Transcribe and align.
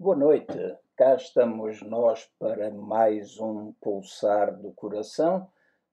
Boa 0.00 0.14
noite, 0.14 0.56
cá 0.96 1.16
estamos 1.16 1.82
nós 1.82 2.30
para 2.38 2.70
mais 2.70 3.36
um 3.40 3.72
Pulsar 3.80 4.56
do 4.56 4.70
Coração, 4.70 5.50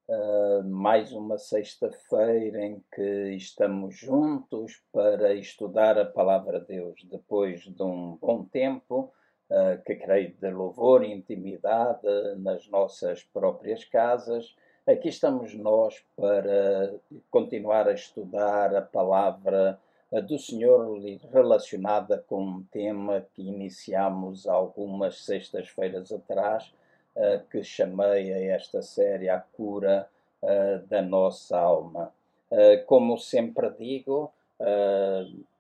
uh, 0.07 0.63
mais 0.63 1.11
uma 1.11 1.39
sexta-feira 1.39 2.63
em 2.63 2.83
que 2.93 3.31
estamos 3.31 3.97
juntos 3.97 4.79
para 4.93 5.33
estudar 5.33 5.97
a 5.97 6.05
Palavra 6.05 6.59
de 6.59 6.67
Deus 6.67 7.03
depois 7.05 7.61
de 7.61 7.81
um 7.81 8.15
bom 8.21 8.45
tempo, 8.45 9.11
uh, 9.49 9.83
que 9.83 9.95
creio 9.95 10.35
de 10.35 10.51
louvor 10.51 11.03
e 11.03 11.11
intimidade 11.11 12.07
nas 12.37 12.69
nossas 12.69 13.23
próprias 13.23 13.83
casas. 13.85 14.55
Aqui 14.85 15.09
estamos 15.09 15.55
nós 15.55 16.05
para 16.15 16.93
continuar 17.31 17.87
a 17.87 17.93
estudar 17.93 18.75
a 18.75 18.83
Palavra 18.83 19.79
do 20.11 20.37
Senhor 20.37 20.99
relacionada 21.31 22.23
com 22.27 22.41
um 22.43 22.63
tema 22.71 23.25
que 23.33 23.41
iniciamos 23.41 24.47
algumas 24.47 25.23
sextas-feiras 25.25 26.11
atrás, 26.11 26.71
uh, 27.15 27.45
que 27.49 27.63
chamei 27.63 28.31
a 28.31 28.55
esta 28.55 28.81
série 28.81 29.29
A 29.29 29.39
Cura 29.39 30.07
uh, 30.41 30.87
da 30.87 31.01
Nossa 31.01 31.57
Alma. 31.57 32.13
Uh, 32.51 32.85
como 32.85 33.17
sempre 33.17 33.69
digo, 33.71 34.31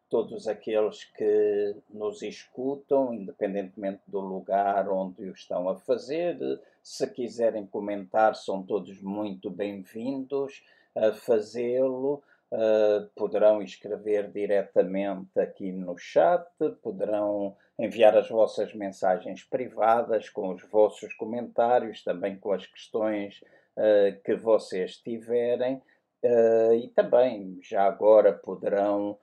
todos 0.09 0.47
aqueles 0.47 1.03
que 1.03 1.75
nos 1.89 2.21
escutam, 2.21 3.13
independentemente 3.13 3.99
do 4.07 4.21
lugar 4.21 4.87
onde 4.87 5.23
o 5.23 5.33
estão 5.33 5.67
a 5.67 5.75
fazer, 5.75 6.37
se 6.81 7.05
quiserem 7.07 7.65
comentar, 7.65 8.35
são 8.35 8.63
todos 8.63 9.01
muito 9.01 9.49
bem-vindos 9.49 10.63
a 10.95 11.11
fazê-lo. 11.11 12.23
Uh, 12.51 13.09
poderão 13.15 13.61
escrever 13.61 14.31
diretamente 14.31 15.37
aqui 15.39 15.71
no 15.71 15.97
chat, 15.97 16.45
poderão 16.81 17.57
enviar 17.77 18.15
as 18.15 18.29
vossas 18.29 18.73
mensagens 18.73 19.43
privadas 19.43 20.29
com 20.29 20.53
os 20.53 20.61
vossos 20.69 21.13
comentários, 21.15 22.03
também 22.03 22.37
com 22.37 22.53
as 22.53 22.65
questões 22.65 23.41
uh, 23.75 24.21
que 24.23 24.35
vocês 24.35 24.97
tiverem, 24.97 25.81
uh, 26.23 26.73
e 26.75 26.87
também 26.89 27.59
já 27.61 27.83
agora 27.83 28.31
poderão 28.31 29.17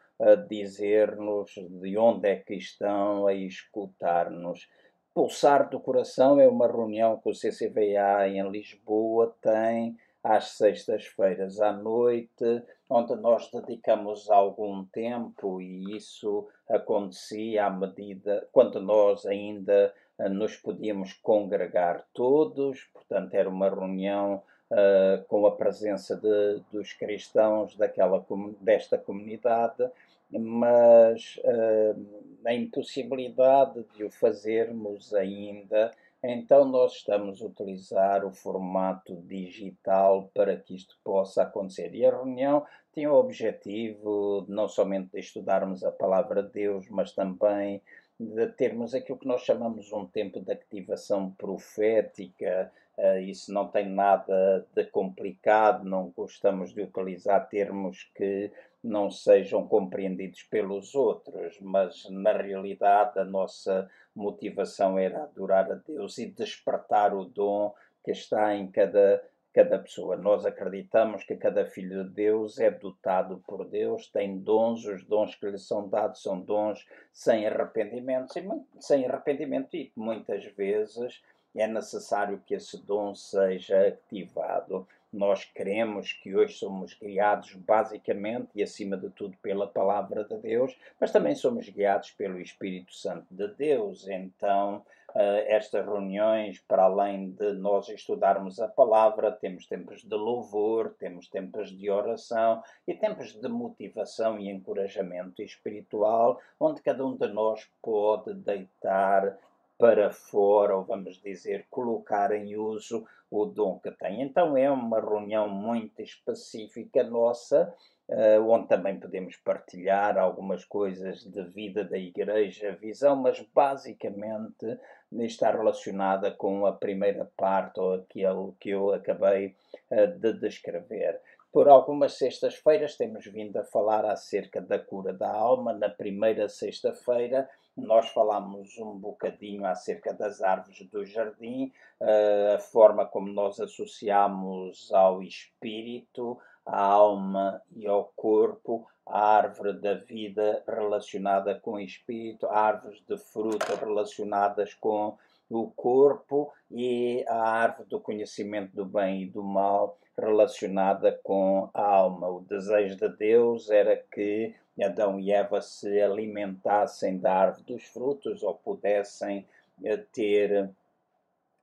dizer-nos 0.48 1.52
de 1.54 1.98
onde 1.98 2.28
é 2.28 2.36
que 2.36 2.54
estão 2.54 3.26
a 3.26 3.34
escutar-nos. 3.34 4.68
Pulsar 5.12 5.68
do 5.68 5.80
Coração 5.80 6.38
é 6.40 6.46
uma 6.46 6.68
reunião 6.68 7.18
que 7.18 7.28
o 7.28 7.34
CCVA 7.34 8.28
em 8.28 8.48
Lisboa 8.48 9.34
tem 9.42 9.96
às 10.22 10.50
sextas-feiras 10.50 11.60
à 11.60 11.72
noite, 11.72 12.62
onde 12.88 13.14
nós 13.16 13.50
dedicamos 13.50 14.30
algum 14.30 14.84
tempo 14.84 15.60
e 15.60 15.96
isso 15.96 16.48
acontecia 16.68 17.66
à 17.66 17.70
medida 17.70 18.46
quando 18.52 18.80
nós 18.80 19.26
ainda 19.26 19.92
uh, 20.18 20.28
nos 20.28 20.56
podíamos 20.56 21.12
congregar 21.14 22.04
todos, 22.14 22.84
portanto 22.92 23.34
era 23.34 23.48
uma 23.48 23.68
reunião 23.68 24.42
uh, 24.70 25.24
com 25.26 25.44
a 25.46 25.56
presença 25.56 26.16
de, 26.16 26.62
dos 26.70 26.92
cristãos 26.92 27.76
daquela 27.76 28.24
desta 28.60 28.96
comunidade, 28.96 29.90
mas 30.30 31.38
uh, 31.44 32.46
a 32.46 32.54
impossibilidade 32.54 33.84
de 33.96 34.04
o 34.04 34.10
fazermos 34.10 35.12
ainda 35.12 35.92
então, 36.22 36.64
nós 36.64 36.92
estamos 36.92 37.42
a 37.42 37.46
utilizar 37.46 38.24
o 38.24 38.32
formato 38.32 39.16
digital 39.22 40.30
para 40.32 40.56
que 40.56 40.74
isto 40.74 40.96
possa 41.02 41.42
acontecer. 41.42 41.92
E 41.94 42.06
a 42.06 42.10
reunião 42.10 42.64
tinha 42.94 43.10
o 43.10 43.16
objetivo 43.16 44.44
não 44.48 44.68
somente 44.68 45.10
de 45.12 45.18
estudarmos 45.18 45.82
a 45.82 45.90
palavra 45.90 46.42
de 46.42 46.52
Deus, 46.52 46.88
mas 46.88 47.12
também 47.12 47.82
de 48.20 48.46
termos 48.48 48.94
aquilo 48.94 49.18
que 49.18 49.26
nós 49.26 49.42
chamamos 49.42 49.92
um 49.92 50.06
tempo 50.06 50.40
de 50.40 50.52
ativação 50.52 51.30
profética. 51.32 52.70
Uh, 52.96 53.18
isso 53.20 53.52
não 53.52 53.66
tem 53.66 53.88
nada 53.88 54.64
de 54.74 54.84
complicado, 54.84 55.84
não 55.84 56.12
gostamos 56.16 56.72
de 56.72 56.82
utilizar 56.82 57.48
termos 57.48 58.04
que 58.14 58.52
não 58.82 59.10
sejam 59.10 59.66
compreendidos 59.66 60.42
pelos 60.42 60.94
outros, 60.94 61.58
mas 61.60 62.08
na 62.10 62.32
realidade 62.32 63.18
a 63.18 63.24
nossa 63.24 63.88
motivação 64.14 64.98
era 64.98 65.22
adorar 65.22 65.70
a 65.70 65.74
Deus 65.74 66.18
e 66.18 66.26
despertar 66.26 67.14
o 67.14 67.24
dom 67.24 67.72
que 68.04 68.10
está 68.10 68.54
em 68.54 68.70
cada, 68.70 69.22
cada 69.54 69.78
pessoa. 69.78 70.16
Nós 70.16 70.44
acreditamos 70.44 71.22
que 71.24 71.36
cada 71.36 71.64
filho 71.64 72.04
de 72.04 72.10
Deus 72.10 72.58
é 72.58 72.70
dotado 72.70 73.42
por 73.46 73.64
Deus, 73.64 74.08
tem 74.08 74.38
dons, 74.38 74.84
os 74.84 75.04
dons 75.04 75.34
que 75.36 75.46
lhe 75.46 75.58
são 75.58 75.88
dados 75.88 76.22
são 76.22 76.40
dons 76.40 76.84
sem 77.12 77.46
arrependimento, 77.46 78.34
sem 78.80 79.06
arrependimento 79.06 79.76
e 79.76 79.92
muitas 79.94 80.44
vezes 80.44 81.22
é 81.54 81.66
necessário 81.66 82.42
que 82.46 82.54
esse 82.54 82.84
dom 82.84 83.14
seja 83.14 83.88
ativado. 83.88 84.86
Nós 85.12 85.44
queremos 85.44 86.12
que 86.12 86.34
hoje 86.34 86.54
somos 86.54 86.94
guiados 86.94 87.54
basicamente 87.54 88.48
e 88.54 88.62
acima 88.62 88.96
de 88.96 89.10
tudo 89.10 89.36
pela 89.42 89.66
palavra 89.66 90.24
de 90.24 90.36
Deus, 90.38 90.76
mas 90.98 91.12
também 91.12 91.34
somos 91.34 91.68
guiados 91.68 92.10
pelo 92.12 92.40
Espírito 92.40 92.94
Santo 92.94 93.26
de 93.30 93.48
Deus. 93.48 94.08
Então, 94.08 94.82
Uh, 95.14 95.44
estas 95.46 95.84
reuniões, 95.84 96.58
para 96.60 96.84
além 96.84 97.32
de 97.32 97.52
nós 97.52 97.86
estudarmos 97.90 98.58
a 98.58 98.66
palavra, 98.66 99.30
temos 99.30 99.66
tempos 99.66 100.02
de 100.02 100.14
louvor, 100.14 100.94
temos 100.98 101.28
tempos 101.28 101.68
de 101.68 101.90
oração 101.90 102.62
e 102.88 102.94
tempos 102.94 103.34
de 103.34 103.46
motivação 103.46 104.38
e 104.38 104.48
encorajamento 104.48 105.42
espiritual, 105.42 106.40
onde 106.58 106.80
cada 106.80 107.04
um 107.04 107.14
de 107.14 107.28
nós 107.28 107.68
pode 107.82 108.32
deitar 108.32 109.36
para 109.82 110.12
fora, 110.12 110.76
ou 110.76 110.84
vamos 110.84 111.20
dizer, 111.20 111.66
colocar 111.68 112.30
em 112.30 112.54
uso 112.54 113.04
o 113.28 113.44
dom 113.44 113.80
que 113.80 113.90
tem. 113.90 114.22
Então 114.22 114.56
é 114.56 114.70
uma 114.70 115.00
reunião 115.00 115.48
muito 115.48 116.00
específica 116.00 117.02
nossa, 117.02 117.74
uh, 118.08 118.48
onde 118.48 118.68
também 118.68 119.00
podemos 119.00 119.34
partilhar 119.38 120.16
algumas 120.16 120.64
coisas 120.64 121.24
de 121.24 121.42
vida 121.42 121.82
da 121.82 121.98
igreja, 121.98 122.78
visão, 122.80 123.16
mas 123.16 123.44
basicamente 123.52 124.78
está 125.10 125.50
relacionada 125.50 126.30
com 126.30 126.64
a 126.64 126.72
primeira 126.72 127.28
parte, 127.36 127.80
ou 127.80 127.94
aquilo 127.94 128.56
que 128.60 128.70
eu 128.70 128.92
acabei 128.92 129.56
uh, 129.90 130.06
de 130.16 130.32
descrever. 130.34 131.20
Por 131.52 131.68
algumas 131.68 132.14
sextas-feiras 132.14 132.96
temos 132.96 133.26
vindo 133.26 133.58
a 133.58 133.64
falar 133.64 134.06
acerca 134.06 134.58
da 134.58 134.78
cura 134.78 135.12
da 135.12 135.30
alma. 135.30 135.74
Na 135.74 135.90
primeira 135.90 136.48
sexta-feira 136.48 137.46
nós 137.76 138.08
falámos 138.08 138.78
um 138.78 138.98
bocadinho 138.98 139.66
acerca 139.66 140.14
das 140.14 140.40
árvores 140.40 140.80
do 140.90 141.04
jardim, 141.04 141.70
eh, 142.00 142.54
a 142.56 142.58
forma 142.58 143.04
como 143.04 143.28
nós 143.28 143.60
associamos 143.60 144.90
ao 144.94 145.22
espírito, 145.22 146.38
à 146.64 146.80
alma 146.80 147.62
e 147.76 147.86
ao 147.86 148.10
corpo, 148.16 148.86
a 149.06 149.36
árvore 149.36 149.74
da 149.74 149.94
vida 149.94 150.62
relacionada 150.66 151.54
com 151.54 151.72
o 151.72 151.80
espírito, 151.80 152.46
árvores 152.46 153.02
de 153.06 153.18
fruta 153.18 153.76
relacionadas 153.76 154.72
com 154.72 155.18
o 155.52 155.70
corpo 155.70 156.52
e 156.70 157.24
a 157.28 157.36
árvore 157.36 157.88
do 157.88 158.00
conhecimento 158.00 158.74
do 158.74 158.84
bem 158.84 159.22
e 159.22 159.26
do 159.26 159.42
mal 159.42 159.98
relacionada 160.16 161.18
com 161.22 161.68
a 161.74 161.82
alma. 161.82 162.28
O 162.28 162.40
desejo 162.40 162.96
de 162.96 163.08
Deus 163.08 163.70
era 163.70 163.96
que 163.96 164.54
Adão 164.82 165.20
e 165.20 165.30
Eva 165.30 165.60
se 165.60 166.00
alimentassem 166.00 167.18
da 167.18 167.34
árvore 167.34 167.64
dos 167.64 167.84
frutos 167.84 168.42
ou 168.42 168.54
pudessem 168.54 169.46
eh, 169.84 169.98
ter 170.12 170.70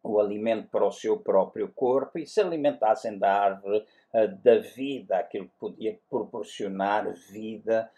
o 0.04 0.20
alimento 0.20 0.70
para 0.70 0.86
o 0.86 0.92
seu 0.92 1.18
próprio 1.18 1.68
corpo 1.70 2.20
e 2.20 2.26
se 2.26 2.40
alimentassem 2.40 3.18
da 3.18 3.34
árvore 3.34 3.86
uh, 4.14 4.28
da 4.44 4.60
vida, 4.60 5.18
aquilo 5.18 5.46
que 5.46 5.60
podia 5.60 6.00
proporcionar 6.10 7.12
vida 7.30 7.92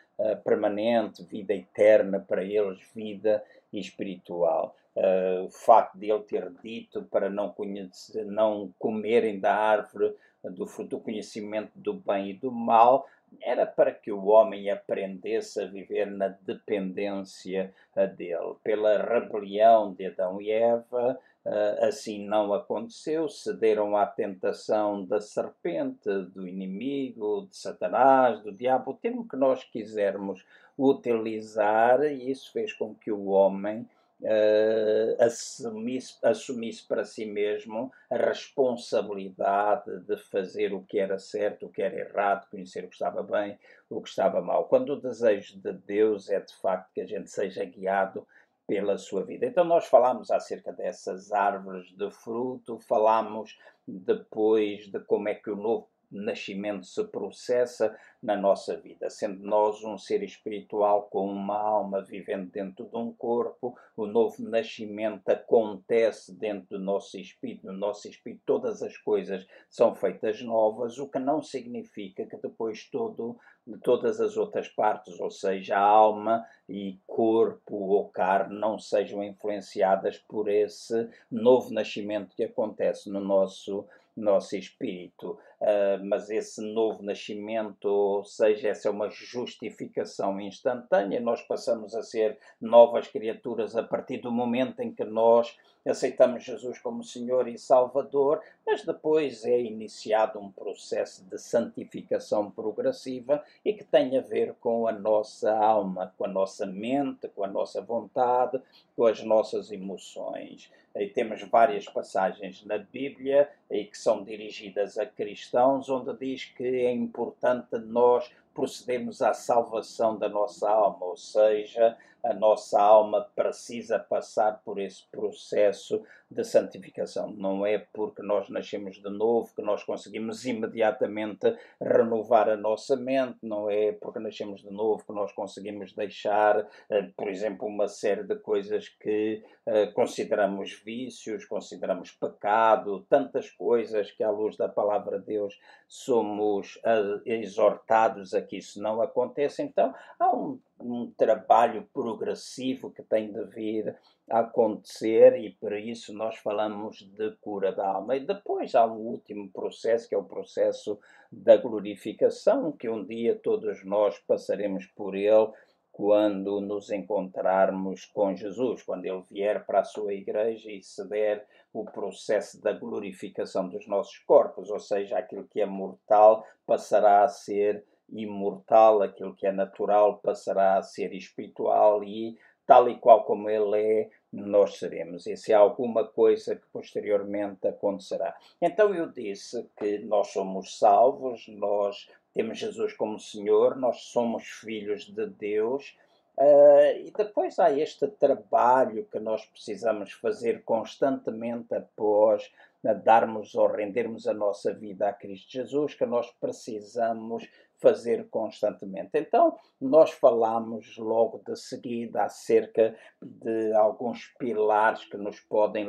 permanente, 0.44 1.24
vida 1.24 1.54
eterna 1.54 2.20
para 2.20 2.44
eles, 2.44 2.80
vida 2.94 3.44
espiritual. 3.74 4.76
Uh, 4.94 5.46
o 5.46 5.50
facto 5.50 5.98
de 5.98 6.12
ele 6.12 6.24
ter 6.24 6.52
dito 6.62 7.04
para 7.04 7.30
não, 7.30 7.50
conhecer, 7.50 8.26
não 8.26 8.74
comerem 8.78 9.40
da 9.40 9.56
árvore 9.56 10.14
do 10.44 10.66
fruto 10.66 10.98
do 10.98 11.00
conhecimento 11.00 11.72
do 11.76 11.94
bem 11.94 12.32
e 12.32 12.34
do 12.34 12.52
mal 12.52 13.08
era 13.40 13.66
para 13.66 13.94
que 13.94 14.12
o 14.12 14.26
homem 14.26 14.70
aprendesse 14.70 15.62
a 15.62 15.66
viver 15.66 16.08
na 16.08 16.28
dependência 16.28 17.74
eh, 17.96 18.08
dele. 18.08 18.56
Pela 18.64 19.02
rebelião 19.02 19.94
de 19.94 20.08
Adão 20.08 20.42
e 20.42 20.52
Eva, 20.52 21.18
eh, 21.46 21.80
assim 21.82 22.26
não 22.28 22.54
aconteceu, 22.54 23.30
cederam 23.30 23.96
à 23.96 24.06
tentação 24.06 25.06
da 25.06 25.22
serpente, 25.22 26.10
do 26.34 26.48
inimigo, 26.48 27.48
de 27.50 27.56
Satanás, 27.56 28.42
do 28.42 28.52
diabo, 28.52 28.92
o 28.92 28.96
termo 28.96 29.28
que 29.28 29.38
nós 29.38 29.64
quisermos 29.64 30.46
utilizar, 30.78 32.04
e 32.04 32.30
isso 32.30 32.52
fez 32.52 32.74
com 32.74 32.94
que 32.94 33.12
o 33.12 33.28
homem 33.28 33.88
uh, 34.22 35.24
assumisse, 35.24 36.18
assumisse 36.24 36.88
para 36.88 37.04
si 37.04 37.26
mesmo 37.26 37.92
a 38.10 38.18
responsabilidade 38.18 40.00
de 40.02 40.18
fazer 40.18 40.74
o 40.74 40.84
que 40.84 41.00
era 41.00 41.18
certo, 41.20 41.66
o 41.66 41.70
que 41.70 41.82
era 41.82 42.00
errado, 42.00 42.50
conhecer 42.50 42.84
o 42.84 42.88
que 42.88 42.96
estava 42.96 43.24
bem, 43.24 43.58
o 43.90 44.02
que 44.02 44.10
estava 44.10 44.42
mal. 44.42 44.66
Quando 44.66 44.94
o 44.94 45.02
desejo 45.02 45.60
de 45.60 45.74
Deus 45.74 46.30
é 46.30 46.40
de 46.40 46.56
facto 46.56 46.92
que 46.94 47.02
a 47.02 47.08
gente 47.08 47.30
seja 47.30 47.64
guiado 47.66 48.26
pela 48.68 48.98
sua 48.98 49.24
vida. 49.26 49.46
Então, 49.46 49.66
nós 49.66 49.86
falámos 49.86 50.32
acerca 50.32 50.72
dessas 50.72 51.32
árvores 51.34 51.92
de 51.92 52.10
fruto, 52.10 52.80
falámos 52.80 53.60
depois 53.86 54.88
de 54.88 55.00
como 55.02 55.28
é 55.28 55.36
que 55.36 55.50
o 55.50 55.56
novo 55.56 55.90
nascimento 56.12 56.86
se 56.86 57.04
processa 57.06 57.98
na 58.22 58.36
nossa 58.36 58.78
vida, 58.78 59.10
sendo 59.10 59.44
nós 59.44 59.84
um 59.84 59.98
ser 59.98 60.22
espiritual 60.22 61.04
com 61.04 61.26
uma 61.26 61.58
alma 61.58 62.02
vivendo 62.02 62.52
dentro 62.52 62.86
de 62.86 62.96
um 62.96 63.12
corpo, 63.12 63.76
o 63.98 64.06
novo 64.06 64.44
nascimento 64.44 65.28
acontece 65.30 66.34
dentro 66.38 66.78
do 66.78 66.80
nosso 66.80 67.18
espírito, 67.18 67.66
no 67.66 67.74
nosso 67.74 68.08
espírito 68.08 68.44
todas 68.46 68.84
as 68.84 68.96
coisas 68.98 69.48
são 69.70 69.96
feitas 69.96 70.42
novas, 70.42 71.00
o 71.00 71.10
que 71.10 71.18
não 71.18 71.42
significa 71.42 72.26
que 72.26 72.38
depois 72.38 72.88
todo 72.90 73.38
todas 73.84 74.20
as 74.20 74.38
outras 74.38 74.68
partes, 74.68 75.20
ou 75.20 75.30
seja, 75.30 75.78
alma 75.78 76.46
e 76.68 77.00
corpo 77.06 77.76
ou 77.76 78.10
carne 78.10 78.60
não 78.60 78.80
sejam 78.80 79.24
influenciadas 79.24 80.18
por 80.18 80.50
esse 80.50 81.10
novo 81.30 81.72
nascimento 81.72 82.36
que 82.36 82.44
acontece 82.44 83.10
no 83.10 83.20
nosso 83.20 83.86
nosso 84.16 84.56
espírito. 84.56 85.38
Uh, 85.60 86.04
mas 86.04 86.30
esse 86.30 86.62
novo 86.62 87.04
nascimento, 87.04 87.86
ou 87.86 88.26
seja, 88.26 88.70
essa 88.70 88.88
é 88.88 88.92
uma 88.92 89.10
justificação 89.10 90.40
instantânea, 90.42 91.20
nós 91.20 91.42
passamos 91.44 91.94
a 91.96 92.02
ser 92.02 92.38
novas 92.60 93.08
criaturas 93.08 93.76
a 93.76 93.84
partir 93.84 94.18
do 94.18 94.32
momento 94.32 94.80
em 94.80 94.94
que 94.94 95.04
nós 95.04 95.56
aceitamos 95.90 96.44
Jesus 96.44 96.78
como 96.80 97.04
Senhor 97.04 97.48
e 97.48 97.58
Salvador, 97.58 98.42
mas 98.66 98.86
depois 98.86 99.44
é 99.46 99.60
iniciado 99.60 100.40
um 100.40 100.52
processo 100.52 101.24
de 101.26 101.38
santificação 101.40 102.52
progressiva 102.52 103.44
e 103.66 103.74
que 103.74 103.84
tem 103.84 104.18
a 104.18 104.22
ver 104.22 104.54
com 104.62 104.88
a 104.88 104.92
nossa 104.92 105.52
alma, 105.52 106.14
com 106.18 106.26
a 106.26 106.28
nossa 106.28 106.66
mente, 106.66 107.28
com 107.30 107.44
a 107.44 107.48
nossa 107.48 107.82
vontade, 107.82 108.62
com 108.96 109.06
as 109.06 109.24
nossas 109.24 109.72
emoções. 109.72 110.72
E 110.96 111.08
temos 111.08 111.42
várias 111.44 111.86
passagens 111.86 112.64
na 112.66 112.78
Bíblia 112.78 113.50
e 113.70 113.86
que 113.86 113.98
são 113.98 114.24
dirigidas 114.24 114.98
a 114.98 115.06
cristãos, 115.06 115.90
onde 115.90 116.14
diz 116.18 116.46
que 116.46 116.64
é 116.64 116.92
importante 116.92 117.78
nós 117.78 118.30
procedermos 118.54 119.22
à 119.22 119.34
salvação 119.34 120.18
da 120.18 120.28
nossa 120.28 120.70
alma, 120.70 121.06
ou 121.06 121.18
seja, 121.18 121.98
a 122.24 122.34
nossa 122.34 122.82
alma 122.82 123.28
precisa 123.36 124.00
passar 124.00 124.62
por 124.64 124.80
esse 124.80 125.04
processo 125.12 126.04
de 126.32 126.46
santificação. 126.46 127.32
Não 127.32 127.66
é 127.66 127.78
porque 127.78 128.24
nós 128.24 128.50
nascemos 128.50 128.96
de 128.96 129.10
novo 129.10 129.54
que 129.54 129.62
nós 129.62 129.84
conseguimos 129.84 130.46
imediatamente 130.46 131.54
renovar 131.80 132.50
a 132.50 132.56
nossa 132.56 132.96
mente, 132.96 133.40
não 133.44 133.70
é 133.70 133.92
porque 133.92 134.20
nascemos 134.20 134.62
de 134.62 134.72
novo 134.72 135.04
que 135.06 135.12
nós 135.12 135.34
conseguimos 135.34 135.94
deixar, 135.94 136.66
eh, 136.90 137.10
por 137.18 137.28
exemplo, 137.28 137.68
uma 137.68 137.88
série 137.88 138.24
de 138.24 138.36
coisas 138.36 138.88
que 138.88 139.44
eh, 139.66 139.88
consideramos 139.88 140.82
vícios, 140.86 141.44
consideramos 141.44 142.12
pecado, 142.12 143.06
tantas 143.10 143.52
coisas 143.52 144.10
que, 144.12 144.24
à 144.24 144.30
luz 144.32 144.56
da 144.56 144.70
palavra 144.70 145.20
de 145.20 145.26
Deus, 145.26 145.60
somos 145.86 146.80
eh, 146.86 147.22
exortados 147.26 148.34
a 148.34 148.42
que 148.42 148.58
isso 148.58 148.82
não 148.82 149.02
aconteça. 149.02 149.62
Então, 149.62 149.94
há 150.18 150.34
um 150.34 150.60
um 150.84 151.12
trabalho 151.12 151.88
progressivo 151.94 152.92
que 152.92 153.04
tem 153.04 153.32
de 153.32 153.44
vir 153.46 153.96
a 154.30 154.40
acontecer 154.40 155.38
e 155.38 155.52
por 155.52 155.74
isso 155.74 156.14
nós 156.14 156.38
falamos 156.38 156.98
de 156.98 157.32
cura 157.42 157.72
da 157.72 157.88
alma. 157.88 158.16
E 158.16 158.26
depois 158.26 158.76
há 158.76 158.86
um 158.86 158.98
último 158.98 159.50
processo, 159.52 160.08
que 160.08 160.16
é 160.16 160.18
o 160.18 160.24
processo 160.24 161.00
da 161.32 161.58
glorificação, 161.58 162.72
que 162.72 162.90
um 162.90 163.04
dia 163.04 163.36
todos 163.36 163.84
nós 163.84 164.18
passaremos 164.20 164.86
por 164.88 165.16
ele 165.16 165.52
quando 165.92 166.62
nos 166.62 166.90
encontrarmos 166.90 168.06
com 168.06 168.36
Jesus, 168.36 168.82
quando 168.82 169.06
ele 169.06 169.22
vier 169.30 169.66
para 169.66 169.82
a 169.82 169.84
sua 169.84 170.14
igreja 170.14 170.72
e 170.72 170.82
se 170.82 171.08
der 171.08 171.46
o 171.74 171.86
processo 171.86 172.62
da 172.62 172.72
glorificação 172.72 173.68
dos 173.68 173.88
nossos 173.88 174.18
corpos, 174.20 174.70
ou 174.70 174.80
seja, 174.80 175.18
aquilo 175.18 175.48
que 175.48 175.62
é 175.62 175.66
mortal 175.66 176.46
passará 176.66 177.24
a 177.24 177.28
ser 177.28 177.86
imortal, 178.12 179.02
aquilo 179.02 179.36
que 179.36 179.48
é 179.48 179.52
natural 179.52 180.18
passará 180.18 180.78
a 180.78 180.84
ser 180.84 181.14
espiritual 181.14 182.04
e 182.04 182.38
tal 182.66 182.90
e 182.90 182.98
qual 182.98 183.26
como 183.26 183.50
ele 183.50 183.78
é, 183.78 184.10
nós 184.32 184.78
seremos. 184.78 185.28
Isso 185.28 185.52
é 185.52 185.56
alguma 185.56 186.08
coisa 186.08 186.56
que 186.56 186.66
posteriormente 186.72 187.68
acontecerá. 187.68 188.36
Então 188.62 188.96
eu 188.96 189.08
disse 189.08 189.68
que 189.78 190.00
nós 190.00 190.28
somos 190.28 190.78
salvos, 190.78 191.48
nós 191.50 192.10
temos 192.34 192.58
Jesus 192.58 192.94
como 192.94 193.20
Senhor, 193.20 193.76
nós 193.76 194.04
somos 194.04 194.44
filhos 194.44 195.06
de 195.06 195.28
Deus. 195.28 195.98
Uh, 196.38 196.98
e 197.06 197.12
depois 197.12 197.60
há 197.60 197.78
este 197.78 198.08
trabalho 198.08 199.06
que 199.12 199.20
nós 199.20 199.46
precisamos 199.46 200.14
fazer 200.14 200.64
constantemente 200.64 201.76
após 201.76 202.50
uh, 202.84 202.96
darmos 202.96 203.54
ou 203.54 203.68
rendermos 203.68 204.26
a 204.28 204.34
nossa 204.34 204.74
vida 204.74 205.10
a 205.10 205.14
Cristo 205.14 205.52
Jesus, 205.52 205.94
que 205.94 206.06
nós 206.06 206.32
precisamos 206.40 207.48
fazer 207.82 208.30
constantemente. 208.30 209.12
Então, 209.16 209.58
nós 209.80 210.12
falamos 210.12 210.98
logo 210.98 211.42
de 211.46 211.56
seguida 211.56 212.24
acerca 212.24 212.96
de 213.22 213.74
alguns 213.74 214.28
pilares 214.38 215.04
que 215.06 215.18
nos 215.18 215.40
podem 215.40 215.88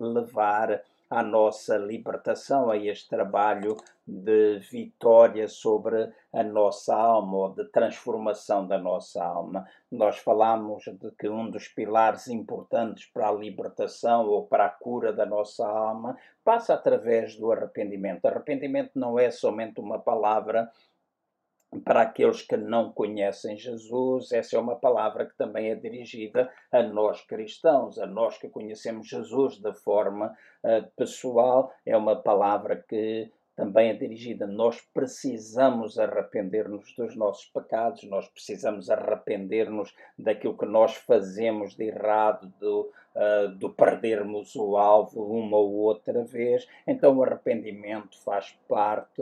levar 0.00 0.82
à 1.10 1.22
nossa 1.22 1.76
libertação, 1.76 2.70
a 2.70 2.76
este 2.76 3.08
trabalho 3.08 3.76
de 4.06 4.58
vitória 4.70 5.48
sobre 5.48 6.12
a 6.32 6.42
nossa 6.42 6.94
alma 6.94 7.36
ou 7.36 7.54
de 7.54 7.64
transformação 7.66 8.66
da 8.66 8.78
nossa 8.78 9.24
alma. 9.24 9.66
Nós 9.90 10.18
falamos 10.18 10.84
de 10.84 11.10
que 11.12 11.28
um 11.28 11.50
dos 11.50 11.68
pilares 11.68 12.28
importantes 12.28 13.06
para 13.06 13.28
a 13.28 13.32
libertação 13.32 14.26
ou 14.26 14.46
para 14.46 14.66
a 14.66 14.70
cura 14.70 15.12
da 15.12 15.24
nossa 15.24 15.66
alma 15.66 16.16
passa 16.44 16.74
através 16.74 17.36
do 17.36 17.52
arrependimento. 17.52 18.26
Arrependimento 18.26 18.92
não 18.94 19.18
é 19.18 19.30
somente 19.30 19.80
uma 19.80 19.98
palavra 19.98 20.70
para 21.84 22.02
aqueles 22.02 22.42
que 22.42 22.56
não 22.56 22.90
conhecem 22.92 23.56
Jesus, 23.56 24.32
essa 24.32 24.56
é 24.56 24.58
uma 24.58 24.76
palavra 24.76 25.26
que 25.26 25.36
também 25.36 25.70
é 25.70 25.74
dirigida 25.74 26.50
a 26.72 26.82
nós 26.82 27.20
cristãos, 27.20 27.98
a 27.98 28.06
nós 28.06 28.38
que 28.38 28.48
conhecemos 28.48 29.06
Jesus 29.06 29.58
de 29.58 29.72
forma 29.74 30.34
uh, 30.64 30.90
pessoal, 30.96 31.72
é 31.84 31.96
uma 31.96 32.16
palavra 32.16 32.76
que 32.88 33.30
também 33.54 33.90
é 33.90 33.92
dirigida. 33.92 34.46
Nós 34.46 34.80
precisamos 34.94 35.98
arrepender-nos 35.98 36.94
dos 36.94 37.14
nossos 37.16 37.44
pecados, 37.46 38.04
nós 38.04 38.28
precisamos 38.28 38.88
arrepender-nos 38.88 39.94
daquilo 40.16 40.56
que 40.56 40.66
nós 40.66 40.94
fazemos 40.94 41.74
de 41.74 41.84
errado, 41.84 42.52
do, 42.58 42.90
uh, 43.14 43.48
do 43.56 43.68
perdermos 43.68 44.54
o 44.56 44.76
alvo 44.76 45.22
uma 45.22 45.56
ou 45.58 45.72
outra 45.74 46.24
vez. 46.24 46.66
Então, 46.86 47.18
o 47.18 47.22
arrependimento 47.22 48.16
faz 48.22 48.56
parte. 48.68 49.20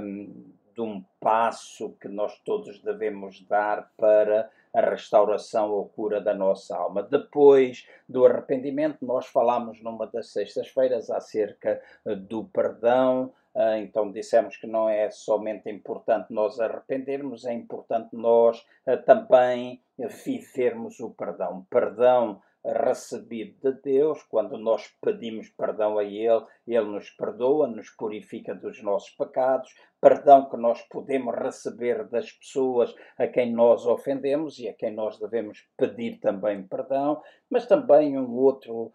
Um, 0.00 0.56
de 0.78 0.82
um 0.82 1.04
passo 1.18 1.96
que 2.00 2.06
nós 2.06 2.38
todos 2.44 2.80
devemos 2.80 3.44
dar 3.48 3.90
para 3.96 4.48
a 4.72 4.80
restauração 4.80 5.72
ou 5.72 5.88
cura 5.88 6.20
da 6.20 6.32
nossa 6.32 6.76
alma. 6.76 7.02
Depois 7.02 7.88
do 8.08 8.24
arrependimento, 8.24 9.04
nós 9.04 9.26
falamos 9.26 9.82
numa 9.82 10.06
das 10.06 10.28
sextas-feiras 10.30 11.10
acerca 11.10 11.82
eh, 12.06 12.14
do 12.14 12.44
perdão. 12.44 13.32
Eh, 13.56 13.80
então 13.80 14.12
dissemos 14.12 14.56
que 14.56 14.68
não 14.68 14.88
é 14.88 15.10
somente 15.10 15.68
importante 15.68 16.32
nós 16.32 16.60
arrependermos, 16.60 17.44
é 17.44 17.52
importante 17.52 18.10
nós 18.12 18.64
eh, 18.86 18.96
também 18.98 19.82
vivermos 20.24 21.00
o 21.00 21.10
perdão. 21.10 21.66
Perdão 21.68 22.40
recebido 22.64 23.72
de 23.72 23.80
Deus, 23.80 24.22
quando 24.24 24.58
nós 24.58 24.88
pedimos 25.00 25.48
perdão 25.48 25.98
a 25.98 26.04
Ele, 26.04 26.44
Ele 26.74 26.86
nos 26.86 27.10
perdoa, 27.10 27.66
nos 27.66 27.90
purifica 27.90 28.54
dos 28.54 28.82
nossos 28.82 29.10
pecados, 29.10 29.74
perdão 30.00 30.48
que 30.48 30.56
nós 30.56 30.82
podemos 30.82 31.34
receber 31.34 32.06
das 32.08 32.30
pessoas 32.30 32.94
a 33.16 33.26
quem 33.26 33.52
nós 33.52 33.86
ofendemos 33.86 34.58
e 34.58 34.68
a 34.68 34.74
quem 34.74 34.92
nós 34.92 35.18
devemos 35.18 35.66
pedir 35.76 36.18
também 36.20 36.62
perdão, 36.62 37.22
mas 37.50 37.66
também 37.66 38.18
um 38.18 38.30
outro 38.36 38.92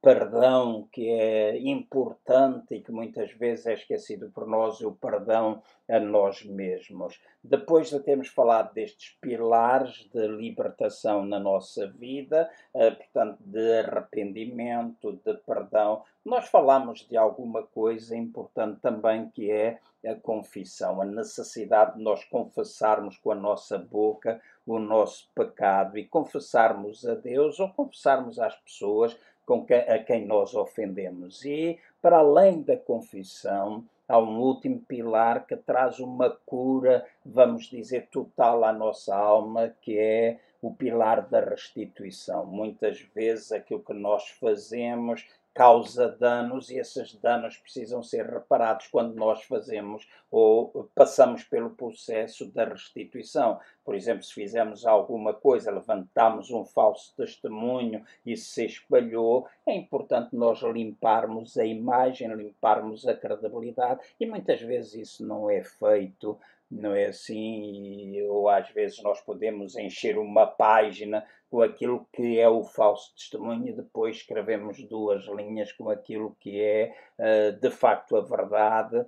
perdão 0.00 0.88
que 0.92 1.08
é 1.08 1.58
importante 1.58 2.76
e 2.76 2.80
que 2.80 2.92
muitas 2.92 3.32
vezes 3.32 3.66
é 3.66 3.74
esquecido 3.74 4.30
por 4.30 4.46
nós, 4.46 4.80
o 4.80 4.92
perdão 4.92 5.60
a 5.88 5.98
nós 5.98 6.44
mesmos. 6.44 7.20
Depois 7.42 7.90
de 7.90 7.98
termos 8.00 8.28
falado 8.28 8.72
destes 8.74 9.16
pilares 9.20 10.08
de 10.12 10.28
libertação 10.28 11.24
na 11.24 11.40
nossa 11.40 11.88
vida, 11.88 12.48
eh, 12.74 12.92
portanto, 12.92 13.38
de 13.40 13.80
arrependimento, 13.80 15.20
de 15.24 15.34
perdão, 15.38 16.04
nós 16.28 16.48
falamos 16.48 17.06
de 17.08 17.16
alguma 17.16 17.62
coisa 17.62 18.16
importante 18.16 18.80
também 18.80 19.28
que 19.30 19.50
é 19.50 19.78
a 20.06 20.14
confissão, 20.14 21.00
a 21.02 21.04
necessidade 21.04 21.96
de 21.96 22.02
nós 22.02 22.24
confessarmos 22.24 23.16
com 23.18 23.32
a 23.32 23.34
nossa 23.34 23.78
boca 23.78 24.40
o 24.68 24.78
nosso 24.78 25.28
pecado 25.34 25.96
e 25.96 26.04
confessarmos 26.04 27.06
a 27.06 27.14
Deus 27.14 27.58
ou 27.58 27.70
confessarmos 27.70 28.38
às 28.38 28.54
pessoas 28.56 29.18
com 29.46 29.64
que, 29.64 29.72
a 29.72 29.98
quem 30.04 30.26
nós 30.26 30.54
ofendemos. 30.54 31.42
E, 31.44 31.78
para 32.02 32.18
além 32.18 32.60
da 32.60 32.76
confissão, 32.76 33.84
há 34.06 34.18
um 34.18 34.38
último 34.38 34.80
pilar 34.80 35.46
que 35.46 35.56
traz 35.56 35.98
uma 35.98 36.30
cura, 36.44 37.06
vamos 37.24 37.64
dizer, 37.64 38.08
total 38.10 38.62
à 38.62 38.72
nossa 38.72 39.16
alma, 39.16 39.74
que 39.80 39.98
é 39.98 40.38
o 40.60 40.74
pilar 40.74 41.26
da 41.28 41.40
restituição. 41.40 42.44
Muitas 42.44 43.00
vezes 43.00 43.52
aquilo 43.52 43.80
que 43.80 43.94
nós 43.94 44.28
fazemos 44.28 45.26
causa 45.58 46.08
danos 46.08 46.70
e 46.70 46.78
esses 46.78 47.16
danos 47.16 47.56
precisam 47.56 48.00
ser 48.00 48.24
reparados 48.24 48.86
quando 48.86 49.16
nós 49.16 49.42
fazemos 49.42 50.08
ou 50.30 50.88
passamos 50.94 51.42
pelo 51.42 51.70
processo 51.70 52.46
da 52.52 52.64
restituição. 52.64 53.58
Por 53.84 53.96
exemplo, 53.96 54.22
se 54.22 54.32
fizemos 54.32 54.86
alguma 54.86 55.34
coisa, 55.34 55.72
levantamos 55.72 56.52
um 56.52 56.64
falso 56.64 57.12
testemunho 57.16 58.04
e 58.24 58.36
se 58.36 58.66
espalhou, 58.66 59.48
é 59.66 59.74
importante 59.74 60.36
nós 60.36 60.62
limparmos 60.62 61.58
a 61.58 61.64
imagem, 61.64 62.32
limparmos 62.36 63.04
a 63.08 63.16
credibilidade 63.16 64.00
e 64.20 64.26
muitas 64.26 64.60
vezes 64.60 64.94
isso 64.94 65.26
não 65.26 65.50
é 65.50 65.64
feito 65.64 66.38
não 66.70 66.94
é 66.94 67.06
assim? 67.06 68.20
Ou 68.28 68.48
às 68.48 68.68
vezes 68.70 69.02
nós 69.02 69.20
podemos 69.22 69.76
encher 69.76 70.18
uma 70.18 70.46
página 70.46 71.24
com 71.50 71.62
aquilo 71.62 72.06
que 72.12 72.38
é 72.38 72.48
o 72.48 72.62
falso 72.62 73.14
testemunho 73.14 73.68
e 73.68 73.72
depois 73.72 74.16
escrevemos 74.16 74.82
duas 74.84 75.24
linhas 75.26 75.72
com 75.72 75.88
aquilo 75.88 76.36
que 76.38 76.60
é 76.60 76.94
uh, 77.18 77.58
de 77.58 77.70
facto 77.70 78.16
a 78.16 78.20
verdade, 78.20 78.98
uh, 78.98 79.06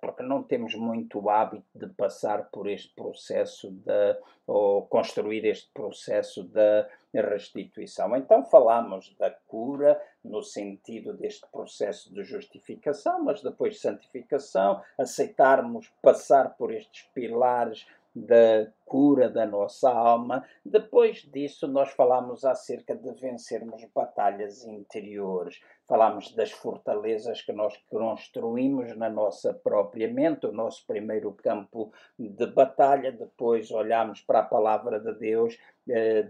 porque 0.00 0.22
não 0.22 0.42
temos 0.42 0.74
muito 0.74 1.28
hábito 1.28 1.66
de 1.74 1.88
passar 1.88 2.48
por 2.50 2.68
este 2.68 2.94
processo 2.94 3.70
de, 3.70 4.16
ou 4.46 4.86
construir 4.86 5.44
este 5.44 5.70
processo 5.72 6.44
da 6.44 6.88
restituição. 7.12 8.16
Então 8.16 8.44
falamos 8.44 9.14
da 9.18 9.30
cura 9.30 10.00
no 10.24 10.42
sentido 10.42 11.12
deste 11.14 11.46
processo 11.50 12.12
de 12.14 12.22
justificação, 12.22 13.24
mas 13.24 13.42
depois 13.42 13.74
de 13.74 13.80
santificação, 13.80 14.80
aceitarmos 14.98 15.88
passar 16.02 16.56
por 16.56 16.72
estes 16.72 17.02
pilares 17.14 17.86
da 18.14 18.66
cura 18.84 19.28
da 19.28 19.46
nossa 19.46 19.90
alma. 19.90 20.44
Depois 20.64 21.18
disso, 21.18 21.68
nós 21.68 21.90
falamos 21.92 22.44
acerca 22.44 22.94
de 22.94 23.12
vencermos 23.12 23.84
batalhas 23.94 24.64
interiores. 24.64 25.60
Falamos 25.86 26.34
das 26.34 26.50
fortalezas 26.50 27.42
que 27.42 27.52
nós 27.52 27.76
construímos 27.88 28.96
na 28.96 29.08
nossa 29.08 29.54
própria 29.54 30.12
mente, 30.12 30.46
o 30.46 30.52
nosso 30.52 30.84
primeiro 30.86 31.32
campo 31.32 31.92
de 32.18 32.46
batalha. 32.46 33.12
Depois 33.12 33.70
olhamos 33.70 34.20
para 34.20 34.40
a 34.40 34.44
palavra 34.44 34.98
de 34.98 35.12
Deus, 35.14 35.56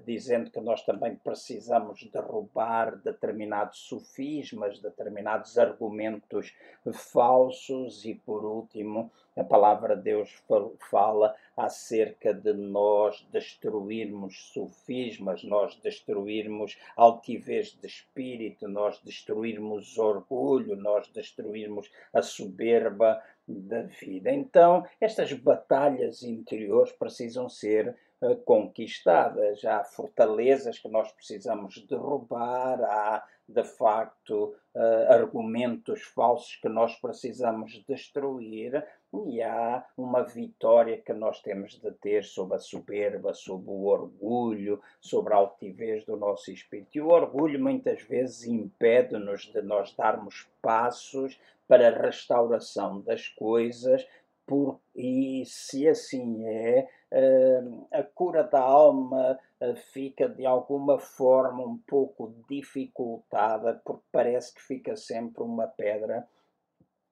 dizendo 0.05 0.51
que 0.51 0.61
nós 0.61 0.83
também 0.85 1.17
precisamos 1.17 2.03
derrubar 2.11 2.97
determinados 2.97 3.79
sofismas, 3.81 4.79
determinados 4.79 5.59
argumentos 5.59 6.55
falsos. 6.93 8.05
E 8.05 8.15
por 8.15 8.45
último, 8.45 9.11
a 9.37 9.45
palavra 9.45 9.97
de 9.97 10.03
Deus 10.03 10.43
fala 10.91 11.35
acerca 11.57 12.33
de 12.33 12.53
nós 12.53 13.27
destruirmos 13.31 14.51
sofismas, 14.53 15.45
nós 15.45 15.77
destruirmos 15.77 16.79
altivez 16.97 17.73
de 17.73 17.87
espírito, 17.87 18.67
nós 18.67 19.01
destruirmos 19.03 19.99
orgulho, 19.99 20.75
nós 20.77 21.09
destruirmos 21.09 21.91
a 22.13 22.23
soberba 22.23 23.23
da 23.47 23.83
vida. 23.83 24.31
Então, 24.33 24.87
estas 25.01 25.33
batalhas 25.33 26.23
interiores 26.23 26.93
precisam 26.93 27.49
ser 27.49 27.97
conquistadas. 28.45 29.65
Há 29.65 29.83
fortalezas 29.85 30.79
que 30.79 30.89
nós 30.89 31.11
precisamos 31.13 31.79
derrubar, 31.87 32.83
há 32.83 33.27
de 33.49 33.65
facto 33.65 34.55
uh, 34.75 35.13
argumentos 35.13 36.03
falsos 36.03 36.57
que 36.57 36.69
nós 36.69 36.95
precisamos 36.97 37.83
destruir 37.87 38.85
e 39.27 39.43
há 39.43 39.85
uma 39.97 40.23
vitória 40.23 40.97
que 40.99 41.13
nós 41.13 41.41
temos 41.43 41.73
de 41.81 41.91
ter 41.93 42.25
sobre 42.25 42.57
a 42.57 42.61
soberba, 42.61 43.35
sobre 43.35 43.71
o 43.71 43.87
orgulho, 43.87 44.81
sobre 45.01 45.35
a 45.35 45.37
altivez 45.37 46.05
do 46.05 46.17
nosso 46.17 46.53
espírito. 46.53 46.97
E 46.97 47.01
o 47.01 47.09
orgulho 47.09 47.61
muitas 47.61 48.03
vezes 48.03 48.45
impede-nos 48.45 49.47
de 49.53 49.63
nós 49.63 49.93
darmos 49.95 50.49
passos 50.63 51.41
para 51.67 51.89
a 51.89 52.03
restauração 52.03 53.01
das 53.01 53.29
coisas, 53.29 54.07
por, 54.51 54.81
e 54.97 55.45
se 55.47 55.87
assim 55.87 56.45
é, 56.45 56.89
uh, 57.13 57.87
a 57.93 58.03
cura 58.03 58.43
da 58.43 58.59
alma 58.59 59.39
uh, 59.61 59.77
fica 59.93 60.29
de 60.29 60.45
alguma 60.45 60.99
forma 60.99 61.65
um 61.65 61.79
pouco 61.87 62.35
dificultada, 62.49 63.81
porque 63.85 64.03
parece 64.11 64.53
que 64.53 64.61
fica 64.61 64.97
sempre 64.97 65.45
uma 65.45 65.69
pedra 65.69 66.27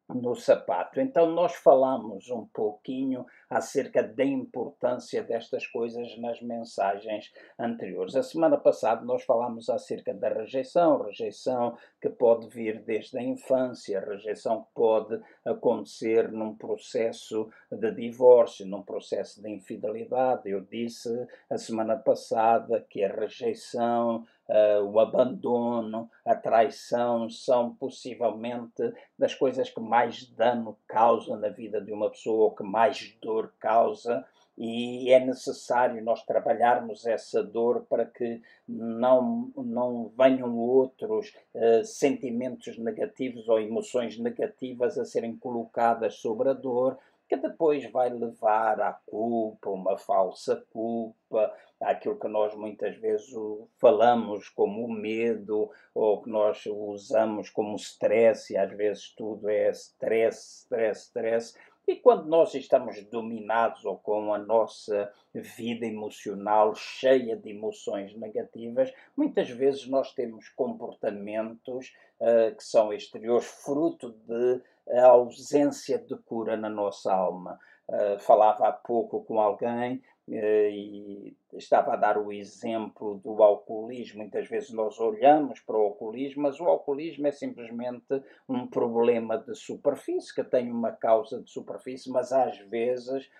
no 0.09 0.35
sapato. 0.35 1.01
Então, 1.01 1.31
nós 1.31 1.55
falamos 1.55 2.31
um 2.31 2.47
pouquinho 2.47 3.27
acerca 3.49 4.03
da 4.03 4.25
importância 4.25 5.23
destas 5.23 5.67
coisas 5.67 6.17
nas 6.19 6.41
mensagens 6.41 7.31
anteriores. 7.59 8.17
A 8.17 8.23
semana 8.23 8.57
passada 8.57 9.05
nós 9.05 9.23
falamos 9.25 9.69
acerca 9.69 10.15
da 10.15 10.29
rejeição, 10.29 11.03
rejeição 11.03 11.77
que 12.01 12.09
pode 12.09 12.49
vir 12.49 12.83
desde 12.83 13.19
a 13.19 13.23
infância, 13.23 14.01
rejeição 14.01 14.63
que 14.63 14.69
pode 14.75 15.21
acontecer 15.45 16.33
num 16.33 16.55
processo 16.57 17.49
de 17.71 17.91
divórcio, 17.93 18.67
num 18.67 18.83
processo 18.83 19.43
de 19.43 19.51
infidelidade. 19.51 20.49
Eu 20.49 20.63
disse 20.63 21.09
a 21.51 21.59
semana 21.59 21.97
passada 21.97 22.85
que 22.89 23.05
a 23.05 23.13
rejeição 23.13 24.25
uh, 24.49 24.83
o 24.85 24.99
abandono, 24.99 26.11
a 26.25 26.35
traição 26.35 27.29
são 27.29 27.75
possivelmente 27.75 28.93
das 29.19 29.35
coisas 29.35 29.71
que 29.71 29.81
mais 29.81 30.27
dano 30.31 30.77
causam 30.87 31.37
na 31.37 31.49
vida 31.49 31.81
de 31.81 31.93
uma 31.93 32.11
pessoa, 32.11 32.45
ou 32.45 32.55
que 32.55 32.63
mais 32.63 33.17
dor 33.21 33.53
causa. 33.59 34.25
E 34.61 35.13
é 35.13 35.25
necessário 35.25 36.03
nós 36.03 36.25
trabalharmos 36.25 37.07
essa 37.07 37.45
dor 37.45 37.87
para 37.89 38.05
que 38.05 38.43
não, 38.67 39.53
não 39.57 40.11
venham 40.19 40.59
outros 40.59 41.33
uh, 41.55 41.85
sentimentos 41.85 42.77
negativos 42.77 43.49
ou 43.49 43.61
emoções 43.61 44.19
negativas 44.19 44.99
a 44.99 45.05
serem 45.05 45.37
colocadas 45.37 46.17
sobre 46.17 46.49
a 46.49 46.55
dor, 46.55 46.99
que 47.29 47.37
depois 47.37 47.91
vai 47.91 48.09
levar 48.09 48.81
à 48.81 48.93
culpa, 49.07 49.69
uma 49.71 49.99
falsa 49.99 50.65
culpa, 50.73 51.55
àquilo 51.81 52.19
que 52.19 52.27
nós 52.27 52.55
muitas 52.55 52.97
vezes 52.97 53.31
falamos 53.77 54.49
como 54.49 54.89
medo 54.89 55.71
ou 55.95 56.23
que 56.23 56.31
nós 56.31 56.65
usamos 56.67 57.51
como 57.51 57.77
stress, 57.77 58.53
e 58.53 58.57
às 58.57 58.73
vezes 58.73 59.15
tudo 59.15 59.49
é 59.49 59.71
stress, 59.71 60.63
stress, 60.63 61.07
stress. 61.07 61.55
E 61.87 61.97
quando 61.97 62.27
nós 62.27 62.55
estamos 62.55 63.03
dominados 63.05 63.85
ou 63.85 63.97
com 63.97 64.35
a 64.35 64.39
nossa 64.39 65.11
vida 65.33 65.87
emocional 65.87 66.75
cheia 66.75 67.35
de 67.35 67.51
emoções 67.51 68.15
negativas, 68.15 68.93
muitas 69.17 69.49
vezes 69.49 69.87
nós 69.87 70.13
temos 70.13 70.51
comportamentos 70.51 71.95
uh, 72.21 72.55
que 72.55 72.63
são 72.63 72.93
exteriores, 72.93 73.47
fruto 73.47 74.11
de 74.27 74.61
a 74.93 75.07
ausência 75.07 75.99
de 75.99 76.17
cura 76.17 76.57
na 76.57 76.69
nossa 76.69 77.13
alma. 77.13 77.59
Uh, 77.89 78.19
falava 78.19 78.69
há 78.69 78.73
pouco 78.73 79.25
com 79.25 79.41
alguém 79.41 80.03
uh, 80.29 80.71
e 80.71 81.35
estava 81.55 81.95
a 81.95 81.97
dar 81.97 82.19
o 82.19 82.31
exemplo 82.31 83.19
do 83.25 83.43
alcoolismo. 83.43 84.19
Muitas 84.19 84.47
vezes 84.47 84.71
nós 84.71 85.01
olhamos 85.01 85.61
para 85.61 85.77
o 85.77 85.83
alcoolismo, 85.83 86.43
mas 86.43 86.61
o 86.61 86.65
alcoolismo 86.65 87.27
é 87.27 87.33
simplesmente 87.33 88.23
um 88.47 88.67
problema 88.67 89.39
de 89.39 89.55
superfície, 89.55 90.35
que 90.35 90.45
tem 90.45 90.71
uma 90.71 90.93
causa 90.93 91.43
de 91.43 91.51
superfície, 91.51 92.11
mas 92.11 92.31
às 92.31 92.59
vezes 92.59 93.31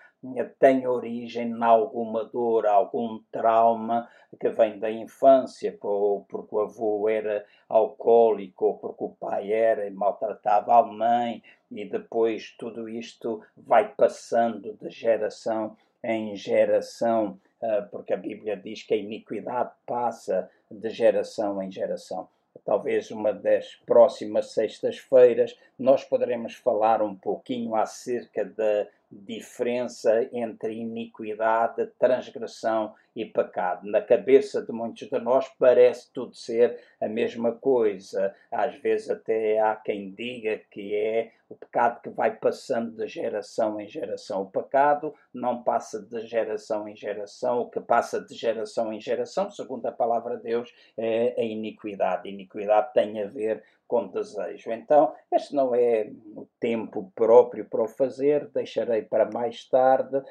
tem 0.59 0.85
origem 0.85 1.49
em 1.49 1.63
alguma 1.63 2.25
dor, 2.25 2.65
algum 2.65 3.19
trauma 3.31 4.09
que 4.39 4.49
vem 4.49 4.77
da 4.77 4.91
infância, 4.91 5.77
ou 5.81 6.25
porque 6.25 6.55
o 6.55 6.59
avô 6.59 7.07
era 7.09 7.45
alcoólico, 7.67 8.65
ou 8.65 8.77
porque 8.77 9.03
o 9.03 9.09
pai 9.09 9.51
era 9.51 9.87
e 9.87 9.91
maltratava 9.91 10.77
a 10.77 10.83
mãe, 10.83 11.41
e 11.71 11.85
depois 11.85 12.55
tudo 12.57 12.89
isto 12.89 13.41
vai 13.55 13.93
passando 13.93 14.73
de 14.73 14.89
geração 14.89 15.75
em 16.03 16.35
geração, 16.35 17.39
ah, 17.61 17.87
porque 17.91 18.13
a 18.13 18.17
Bíblia 18.17 18.55
diz 18.55 18.83
que 18.83 18.93
a 18.93 18.97
iniquidade 18.97 19.71
passa 19.85 20.49
de 20.69 20.89
geração 20.89 21.61
em 21.61 21.71
geração. 21.71 22.27
Talvez 22.65 23.09
uma 23.09 23.33
das 23.33 23.75
próximas 23.85 24.51
sextas-feiras, 24.51 25.57
nós 25.77 26.03
poderemos 26.03 26.55
falar 26.55 27.01
um 27.01 27.15
pouquinho 27.15 27.75
acerca 27.75 28.45
da 28.45 28.87
diferença 29.11 30.29
entre 30.31 30.75
iniquidade, 30.75 31.87
transgressão 31.97 32.93
e 33.15 33.25
pecado. 33.25 33.89
Na 33.89 34.01
cabeça 34.01 34.61
de 34.61 34.71
muitos 34.71 35.09
de 35.09 35.19
nós 35.19 35.47
parece 35.57 36.11
tudo 36.13 36.35
ser 36.35 36.79
a 37.01 37.07
mesma 37.07 37.51
coisa. 37.53 38.33
Às 38.51 38.75
vezes 38.75 39.09
até 39.09 39.59
há 39.59 39.75
quem 39.75 40.11
diga 40.11 40.61
que 40.69 40.95
é 40.95 41.31
o 41.49 41.55
pecado 41.55 42.01
que 42.01 42.09
vai 42.09 42.35
passando 42.37 42.95
de 42.95 43.07
geração 43.07 43.81
em 43.81 43.87
geração. 43.87 44.43
O 44.43 44.51
pecado 44.51 45.15
não 45.33 45.63
passa 45.63 45.99
de 45.99 46.21
geração 46.27 46.87
em 46.87 46.95
geração, 46.95 47.61
o 47.61 47.69
que 47.69 47.79
passa 47.79 48.21
de 48.21 48.35
geração 48.35 48.93
em 48.93 49.01
geração, 49.01 49.49
segundo 49.49 49.85
a 49.87 49.91
palavra 49.91 50.37
de 50.37 50.43
Deus, 50.43 50.71
é 50.95 51.33
a 51.35 51.43
iniquidade. 51.43 52.29
A 52.29 52.31
iniquidade 52.31 52.93
tem 52.93 53.19
a 53.21 53.27
ver 53.27 53.63
com 53.89 54.07
desejo. 54.07 54.71
Então, 54.71 55.13
este 55.31 55.55
não 55.55 55.73
é 55.73 56.11
o 56.35 56.47
tempo 56.59 57.11
próprio 57.15 57.65
para 57.65 57.83
o 57.83 57.87
fazer, 57.87 58.47
deixarei 58.49 59.01
para 59.01 59.29
mais 59.31 59.67
tarde, 59.67 60.21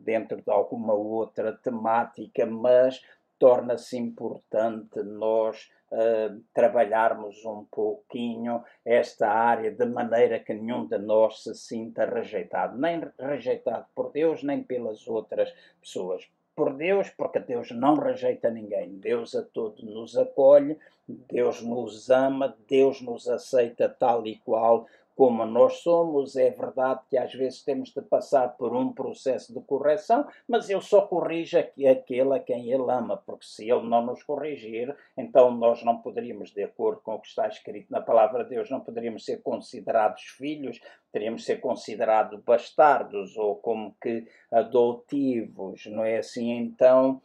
dentro 0.00 0.40
de 0.40 0.50
alguma 0.50 0.94
outra 0.94 1.52
temática, 1.52 2.46
mas 2.46 3.04
torna-se 3.38 3.98
importante 3.98 5.02
nós 5.02 5.70
uh, 5.90 6.40
trabalharmos 6.54 7.44
um 7.44 7.64
pouquinho 7.64 8.62
esta 8.84 9.28
área 9.28 9.70
de 9.70 9.84
maneira 9.84 10.38
que 10.38 10.54
nenhum 10.54 10.86
de 10.86 10.96
nós 10.96 11.42
se 11.42 11.54
sinta 11.54 12.06
rejeitado, 12.06 12.78
nem 12.78 13.02
rejeitado 13.18 13.84
por 13.94 14.12
Deus, 14.12 14.42
nem 14.42 14.62
pelas 14.62 15.06
outras 15.08 15.52
pessoas. 15.80 16.30
Por 16.54 16.74
Deus, 16.74 17.08
porque 17.10 17.40
Deus 17.40 17.70
não 17.70 17.94
rejeita 17.96 18.50
ninguém. 18.50 18.98
Deus 18.98 19.34
a 19.34 19.42
todos 19.42 19.82
nos 19.82 20.16
acolhe, 20.16 20.78
Deus 21.08 21.62
nos 21.62 22.10
ama, 22.10 22.56
Deus 22.68 23.00
nos 23.00 23.26
aceita 23.28 23.88
tal 23.88 24.26
e 24.26 24.36
qual 24.38 24.86
como 25.22 25.46
nós 25.46 25.74
somos, 25.82 26.34
é 26.34 26.50
verdade 26.50 27.02
que 27.08 27.16
às 27.16 27.32
vezes 27.32 27.62
temos 27.62 27.90
de 27.90 28.02
passar 28.02 28.56
por 28.56 28.74
um 28.74 28.92
processo 28.92 29.54
de 29.54 29.60
correção, 29.60 30.26
mas 30.48 30.68
ele 30.68 30.80
só 30.80 31.02
corrige 31.02 31.56
aquele 31.56 32.34
a 32.34 32.40
quem 32.40 32.72
ele 32.72 32.90
ama, 32.90 33.16
porque 33.18 33.46
se 33.46 33.70
ele 33.70 33.88
não 33.88 34.04
nos 34.04 34.24
corrigir, 34.24 34.92
então 35.16 35.52
nós 35.52 35.84
não 35.84 35.98
poderíamos, 35.98 36.50
de 36.50 36.64
acordo 36.64 37.02
com 37.02 37.14
o 37.14 37.20
que 37.20 37.28
está 37.28 37.46
escrito 37.46 37.86
na 37.88 38.00
palavra 38.00 38.42
de 38.42 38.50
Deus, 38.50 38.68
não 38.68 38.80
poderíamos 38.80 39.24
ser 39.24 39.40
considerados 39.42 40.22
filhos, 40.22 40.80
teríamos 41.12 41.42
de 41.42 41.46
ser 41.46 41.60
considerados 41.60 42.40
bastardos 42.40 43.36
ou 43.36 43.54
como 43.54 43.94
que 44.02 44.26
adotivos, 44.50 45.86
não 45.86 46.04
é 46.04 46.18
assim? 46.18 46.50
Então, 46.50 47.22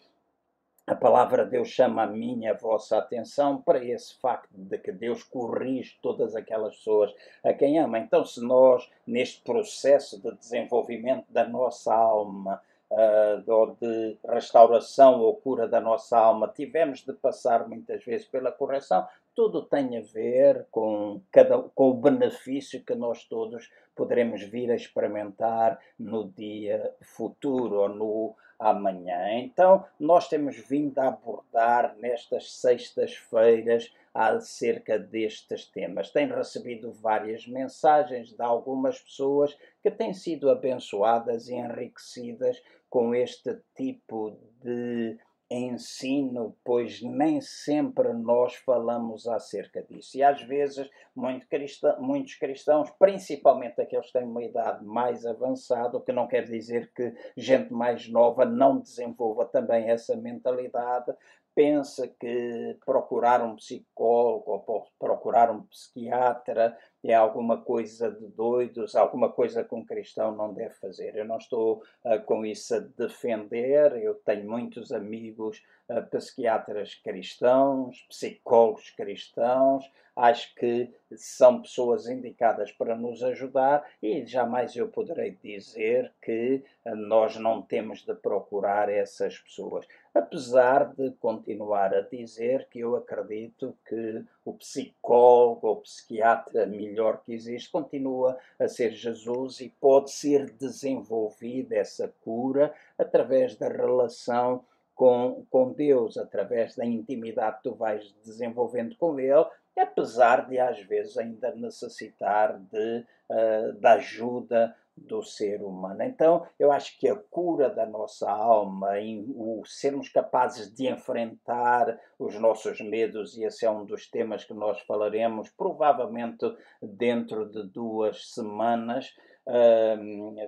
a 0.88 0.96
palavra 0.96 1.44
de 1.44 1.52
Deus 1.52 1.68
chama 1.68 2.04
a 2.04 2.08
minha, 2.08 2.52
a 2.52 2.58
vossa 2.58 2.98
atenção 2.98 3.62
para 3.62 3.84
esse 3.84 4.18
facto 4.22 4.50
de 4.54 4.78
que 4.78 4.94
Deus 4.94 5.22
corrige 5.22 6.00
todas 6.02 6.34
aquelas 6.34 6.78
pessoas 6.78 7.14
a 7.44 7.54
quem 7.54 7.78
ama. 7.78 8.00
Então, 8.00 8.24
se 8.24 8.42
nós, 8.42 8.90
neste 9.06 9.42
processo 9.42 10.18
de 10.22 10.34
desenvolvimento 10.38 11.26
da 11.30 11.46
nossa 11.46 11.94
alma, 11.94 12.62
uh, 12.92 13.52
ou 13.52 13.76
de 13.80 14.18
restauração 14.28 15.20
ou 15.22 15.36
cura 15.36 15.68
da 15.68 15.80
nossa 15.80 16.18
alma, 16.18 16.48
tivemos 16.48 17.04
de 17.04 17.14
passar 17.14 17.68
muitas 17.68 18.04
vezes 18.04 18.28
pela 18.28 18.52
correção, 18.52 19.08
tudo 19.36 19.62
tem 19.62 19.98
a 19.98 20.02
ver 20.02 20.66
com, 20.72 21.22
cada, 21.32 21.60
com 21.60 21.92
o 21.92 21.94
benefício 21.94 22.84
que 22.84 22.96
nós 22.96 23.24
todos 23.26 23.70
poderemos 23.96 24.42
vir 24.44 24.72
a 24.72 24.76
experimentar 24.76 25.80
no 26.00 26.28
dia 26.30 26.94
futuro 27.02 27.82
ou 27.82 27.90
no 27.90 28.36
amanhã. 28.60 29.40
Então, 29.40 29.86
nós 30.00 30.28
temos 30.28 30.58
vindo 30.58 30.98
a 31.00 31.10
abordar 31.10 31.96
nestas 31.98 32.52
sextas-feiras 32.54 33.94
acerca 34.14 34.98
destes 34.98 35.66
temas. 35.66 36.10
Tenho 36.10 36.36
recebido 36.36 36.92
várias 36.92 37.46
mensagens 37.46 38.30
de 38.34 38.42
algumas 38.42 39.00
pessoas 39.00 39.56
que 39.84 39.92
têm 39.92 40.12
sido 40.12 40.50
abençoadas 40.50 41.48
e 41.48 41.54
enriquecidas 41.54 42.60
com 42.90 43.14
este 43.14 43.60
tipo 43.76 44.38
de 44.62 45.18
ensino, 45.50 46.58
pois 46.64 47.02
nem 47.02 47.40
sempre 47.40 48.12
nós 48.12 48.56
falamos 48.56 49.28
acerca 49.28 49.82
disso. 49.82 50.18
E 50.18 50.24
às 50.24 50.42
vezes 50.44 50.90
muito 51.16 51.48
cristão, 51.48 52.02
muitos 52.02 52.36
cristãos, 52.36 52.90
principalmente 53.00 53.80
aqueles 53.80 54.08
que 54.08 54.14
têm 54.14 54.28
uma 54.28 54.44
idade 54.44 54.84
mais 54.86 55.26
avançada, 55.26 55.98
o 55.98 56.02
que 56.02 56.12
não 56.12 56.28
quer 56.28 56.44
dizer 56.44 56.92
que 56.94 57.14
gente 57.38 57.72
mais 57.72 58.10
nova 58.10 58.46
não 58.46 58.80
desenvolva 58.80 59.46
também 59.46 59.90
essa 59.90 60.16
mentalidade, 60.18 61.14
pensa 61.58 62.08
que 62.08 62.78
procurar 62.86 63.42
um 63.42 63.56
psicólogo 63.56 64.64
ou 64.68 64.88
procurar 65.00 65.50
um 65.50 65.64
psiquiatra 65.64 66.78
é 67.04 67.16
alguma 67.16 67.62
coisa 67.62 68.12
de 68.12 68.28
doidos, 68.28 68.96
alguma 68.96 69.32
coisa 69.32 69.64
que 69.64 69.74
um 69.74 69.86
cristão 69.86 70.36
não 70.36 70.54
deve 70.54 70.74
fazer. 70.76 71.16
Eu 71.16 71.26
não 71.26 71.38
estou 71.38 71.82
uh, 72.04 72.22
com 72.26 72.46
isso 72.46 72.76
a 72.76 72.80
defender, 72.80 73.94
eu 74.04 74.16
tenho 74.16 74.50
muitos 74.50 74.92
amigos 74.92 75.64
uh, 75.90 76.06
psiquiatras 76.10 76.96
cristãos, 76.96 78.06
psicólogos 78.10 78.90
cristãos, 78.92 79.90
acho 80.16 80.54
que 80.56 80.94
são 81.16 81.62
pessoas 81.62 82.08
indicadas 82.08 82.72
para 82.72 82.96
nos 82.96 83.24
ajudar 83.24 83.88
e 84.02 84.26
jamais 84.26 84.76
eu 84.76 84.90
poderei 84.90 85.38
dizer 85.42 86.12
que 86.22 86.64
uh, 86.86 86.96
nós 86.96 87.38
não 87.38 87.62
temos 87.62 88.04
de 88.04 88.14
procurar 88.16 88.90
essas 88.90 89.38
pessoas. 89.40 89.88
Apesar 90.18 90.96
de 90.96 91.12
continuar 91.20 91.94
a 91.94 92.02
dizer 92.02 92.68
que 92.72 92.80
eu 92.80 92.96
acredito 92.96 93.78
que 93.88 94.26
o 94.44 94.54
psicólogo 94.54 95.68
ou 95.68 95.82
psiquiatra 95.82 96.66
melhor 96.66 97.22
que 97.24 97.34
existe 97.34 97.70
continua 97.70 98.36
a 98.58 98.68
ser 98.68 98.94
Jesus 98.94 99.62
e 99.62 99.70
pode 99.80 100.10
ser 100.10 100.50
desenvolvida 100.54 101.76
essa 101.76 102.12
cura 102.22 102.74
através 102.98 103.56
da 103.58 103.68
relação 103.68 104.66
com, 104.96 105.46
com 105.52 105.72
Deus, 105.72 106.18
através 106.18 106.76
da 106.76 106.84
intimidade 106.84 107.58
que 107.58 107.70
tu 107.70 107.76
vais 107.76 108.12
desenvolvendo 108.26 108.96
com 108.98 109.20
Ele, 109.20 109.46
apesar 109.78 110.50
de 110.50 110.58
às 110.58 110.82
vezes 110.82 111.16
ainda 111.20 111.54
necessitar 111.54 112.60
de, 112.60 113.06
uh, 113.30 113.74
de 113.74 113.88
ajuda 113.88 114.76
do 114.98 115.22
ser 115.22 115.62
humano. 115.64 116.02
Então, 116.04 116.46
eu 116.58 116.72
acho 116.72 116.98
que 117.00 117.08
a 117.08 117.16
cura 117.16 117.70
da 117.70 117.86
nossa 117.86 118.30
alma, 118.30 118.94
o 119.30 119.64
sermos 119.66 120.10
capazes 120.10 120.74
de 120.74 120.88
enfrentar 120.88 122.00
os 122.18 122.36
nossos 122.40 122.82
medos, 122.82 123.38
e 123.38 123.44
esse 123.44 123.66
é 123.66 123.70
um 123.70 123.86
dos 123.86 124.10
temas 124.10 124.44
que 124.44 124.54
nós 124.54 124.82
falaremos, 124.82 125.50
provavelmente 125.50 126.46
dentro 126.82 127.48
de 127.50 127.64
duas 127.64 128.34
semanas. 128.34 129.16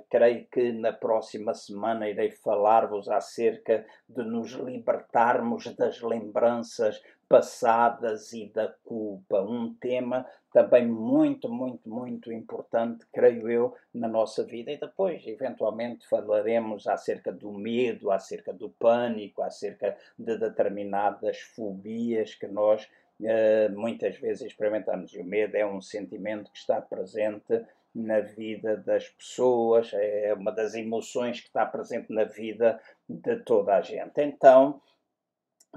Creio 0.10 0.46
que 0.52 0.74
na 0.74 0.92
próxima 0.92 1.54
semana 1.54 2.10
irei 2.10 2.32
falar-vos 2.32 3.08
acerca 3.08 3.86
de 4.10 4.24
nos 4.24 4.52
libertarmos 4.52 5.74
das 5.76 6.02
lembranças 6.02 7.02
passadas 7.30 8.34
e 8.34 8.48
da 8.48 8.68
culpa. 8.84 9.39
Um 9.39 9.76
tema 9.76 10.26
também 10.52 10.88
muito, 10.88 11.48
muito, 11.48 11.88
muito 11.88 12.34
importante, 12.34 13.06
creio 13.13 13.48
eu, 13.48 13.76
na 13.94 14.08
nossa 14.08 14.44
vida. 14.44 14.72
E 14.72 14.80
depois, 14.80 15.26
eventualmente, 15.28 16.08
falaremos 16.08 16.88
acerca 16.88 17.32
do 17.32 17.54
medo, 17.54 18.10
acerca 18.10 18.52
do 18.52 18.70
pânico, 18.72 19.44
acerca 19.44 19.96
de 20.18 20.38
determinadas 20.38 21.39
fobias 21.39 22.34
que 22.34 22.48
nós 22.48 22.89
uh, 23.22 23.80
muitas 23.80 24.18
vezes 24.18 24.42
experimentamos. 24.42 25.13
E 25.13 25.20
o 25.20 25.24
medo 25.24 25.56
é 25.56 25.65
um 25.65 25.82
sentimento 25.82 26.52
que 26.52 26.58
está 26.58 26.82
presente 26.82 27.63
na 27.94 28.22
vida 28.22 28.76
das 28.78 29.08
pessoas, 29.08 29.92
é 29.94 30.34
uma 30.34 30.52
das 30.52 30.74
emoções 30.74 31.42
que 31.42 31.48
está 31.48 31.65
presente 31.65 32.12
na 32.12 32.24
vida 32.24 32.80
de 33.08 33.38
toda 33.38 33.76
a 33.76 33.82
gente. 33.82 34.20
Então, 34.22 34.82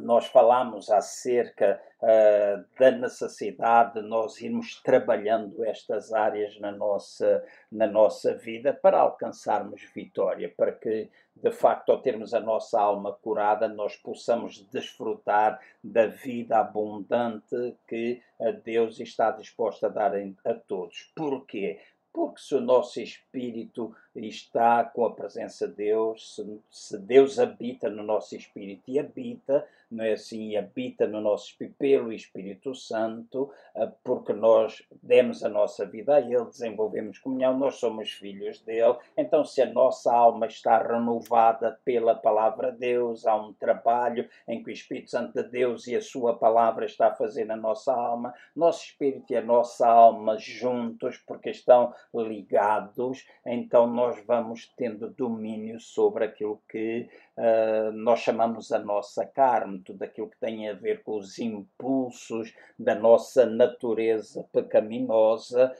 nós 0.00 0.26
falamos 0.26 0.90
acerca 0.90 1.80
uh, 2.00 2.64
da 2.78 2.90
necessidade 2.90 4.00
de 4.00 4.08
nós 4.08 4.40
irmos 4.40 4.80
trabalhando 4.82 5.64
estas 5.64 6.12
áreas 6.12 6.58
na 6.58 6.72
nossa, 6.72 7.44
na 7.70 7.86
nossa 7.86 8.34
vida 8.34 8.72
para 8.72 9.00
alcançarmos 9.00 9.82
vitória, 9.94 10.52
para 10.56 10.72
que, 10.72 11.10
de 11.36 11.50
facto, 11.50 11.92
ao 11.92 12.00
termos 12.00 12.32
a 12.32 12.40
nossa 12.40 12.80
alma 12.80 13.12
curada, 13.12 13.68
nós 13.68 13.96
possamos 13.96 14.62
desfrutar 14.72 15.60
da 15.84 16.06
vida 16.06 16.58
abundante 16.58 17.76
que 17.86 18.22
Deus 18.64 18.98
está 18.98 19.30
disposto 19.30 19.86
a 19.86 19.88
dar 19.88 20.12
a 20.44 20.54
todos. 20.54 21.12
Porquê? 21.14 21.78
Porque 22.12 22.42
se 22.42 22.54
o 22.54 22.60
nosso 22.60 23.00
espírito 23.00 23.96
está 24.14 24.84
com 24.84 25.06
a 25.06 25.14
presença 25.14 25.66
de 25.66 25.76
Deus, 25.76 26.38
se 26.70 26.98
Deus 26.98 27.38
habita 27.38 27.88
no 27.88 28.02
nosso 28.02 28.36
espírito 28.36 28.82
e 28.86 28.98
habita, 28.98 29.66
não 29.92 30.04
é 30.04 30.12
assim, 30.12 30.56
habita 30.56 31.06
no 31.06 31.20
nosso 31.20 31.50
espírito 31.50 31.76
pelo 31.78 32.12
Espírito 32.12 32.74
Santo, 32.74 33.50
ah, 33.74 33.90
porque 34.02 34.32
nós 34.32 34.82
demos 35.02 35.44
a 35.44 35.48
nossa 35.48 35.84
vida 35.86 36.16
a 36.16 36.20
Ele, 36.20 36.44
desenvolvemos 36.46 37.18
comunhão, 37.18 37.58
nós 37.58 37.76
somos 37.76 38.10
filhos 38.10 38.60
dele. 38.60 38.96
Então, 39.16 39.44
se 39.44 39.60
a 39.60 39.72
nossa 39.72 40.12
alma 40.12 40.46
está 40.46 40.78
renovada 40.82 41.78
pela 41.84 42.14
palavra 42.14 42.72
de 42.72 42.78
Deus, 42.78 43.26
há 43.26 43.36
um 43.36 43.52
trabalho 43.52 44.28
em 44.48 44.62
que 44.62 44.70
o 44.70 44.72
Espírito 44.72 45.10
Santo 45.10 45.42
de 45.42 45.48
Deus 45.48 45.86
e 45.86 45.94
a 45.94 46.00
Sua 46.00 46.36
palavra 46.36 46.84
está 46.84 47.08
a 47.08 47.14
fazer 47.14 47.44
na 47.44 47.56
nossa 47.56 47.92
alma, 47.92 48.34
nosso 48.56 48.84
espírito 48.84 49.32
e 49.32 49.36
a 49.36 49.42
nossa 49.42 49.86
alma 49.86 50.36
juntos, 50.38 51.18
porque 51.18 51.50
estão 51.50 51.94
ligados, 52.14 53.26
então 53.46 53.86
nós 53.86 54.22
vamos 54.26 54.72
tendo 54.76 55.10
domínio 55.10 55.80
sobre 55.80 56.24
aquilo 56.24 56.60
que 56.68 57.08
uh, 57.36 57.92
nós 57.92 58.20
chamamos 58.20 58.72
a 58.72 58.78
nossa 58.78 59.26
carne, 59.26 59.81
tudo 59.82 60.02
aquilo 60.02 60.28
que 60.28 60.38
tem 60.38 60.68
a 60.68 60.72
ver 60.72 61.02
com 61.02 61.18
os 61.18 61.38
impulsos 61.38 62.54
da 62.78 62.94
nossa 62.94 63.44
natureza 63.46 64.44
pecaminosa, 64.52 65.74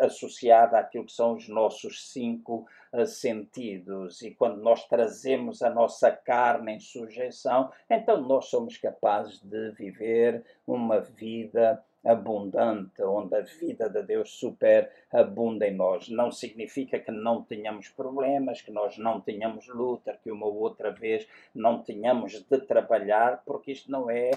associada 0.00 0.78
àquilo 0.78 1.04
que 1.04 1.12
são 1.12 1.34
os 1.34 1.48
nossos 1.48 2.10
cinco 2.10 2.66
uh, 2.92 3.06
sentidos. 3.06 4.22
E 4.22 4.30
quando 4.32 4.60
nós 4.60 4.86
trazemos 4.86 5.62
a 5.62 5.70
nossa 5.70 6.10
carne 6.10 6.72
em 6.72 6.80
sujeição, 6.80 7.70
então 7.88 8.20
nós 8.20 8.46
somos 8.46 8.76
capazes 8.76 9.40
de 9.40 9.70
viver 9.72 10.44
uma 10.66 11.00
vida 11.00 11.82
abundante, 12.04 13.02
onde 13.02 13.34
a 13.34 13.40
vida 13.40 13.88
de 13.88 14.02
Deus 14.02 14.30
super 14.30 14.90
abunda 15.12 15.66
em 15.66 15.74
nós. 15.74 16.08
Não 16.08 16.30
significa 16.30 16.98
que 16.98 17.10
não 17.10 17.42
tenhamos 17.42 17.88
problemas, 17.88 18.62
que 18.62 18.70
nós 18.70 18.96
não 18.98 19.20
tenhamos 19.20 19.66
luta, 19.68 20.18
que 20.22 20.30
uma 20.30 20.46
outra 20.46 20.90
vez 20.90 21.26
não 21.54 21.82
tenhamos 21.82 22.40
de 22.44 22.58
trabalhar, 22.60 23.42
porque 23.44 23.72
isto 23.72 23.90
não 23.90 24.10
é 24.10 24.30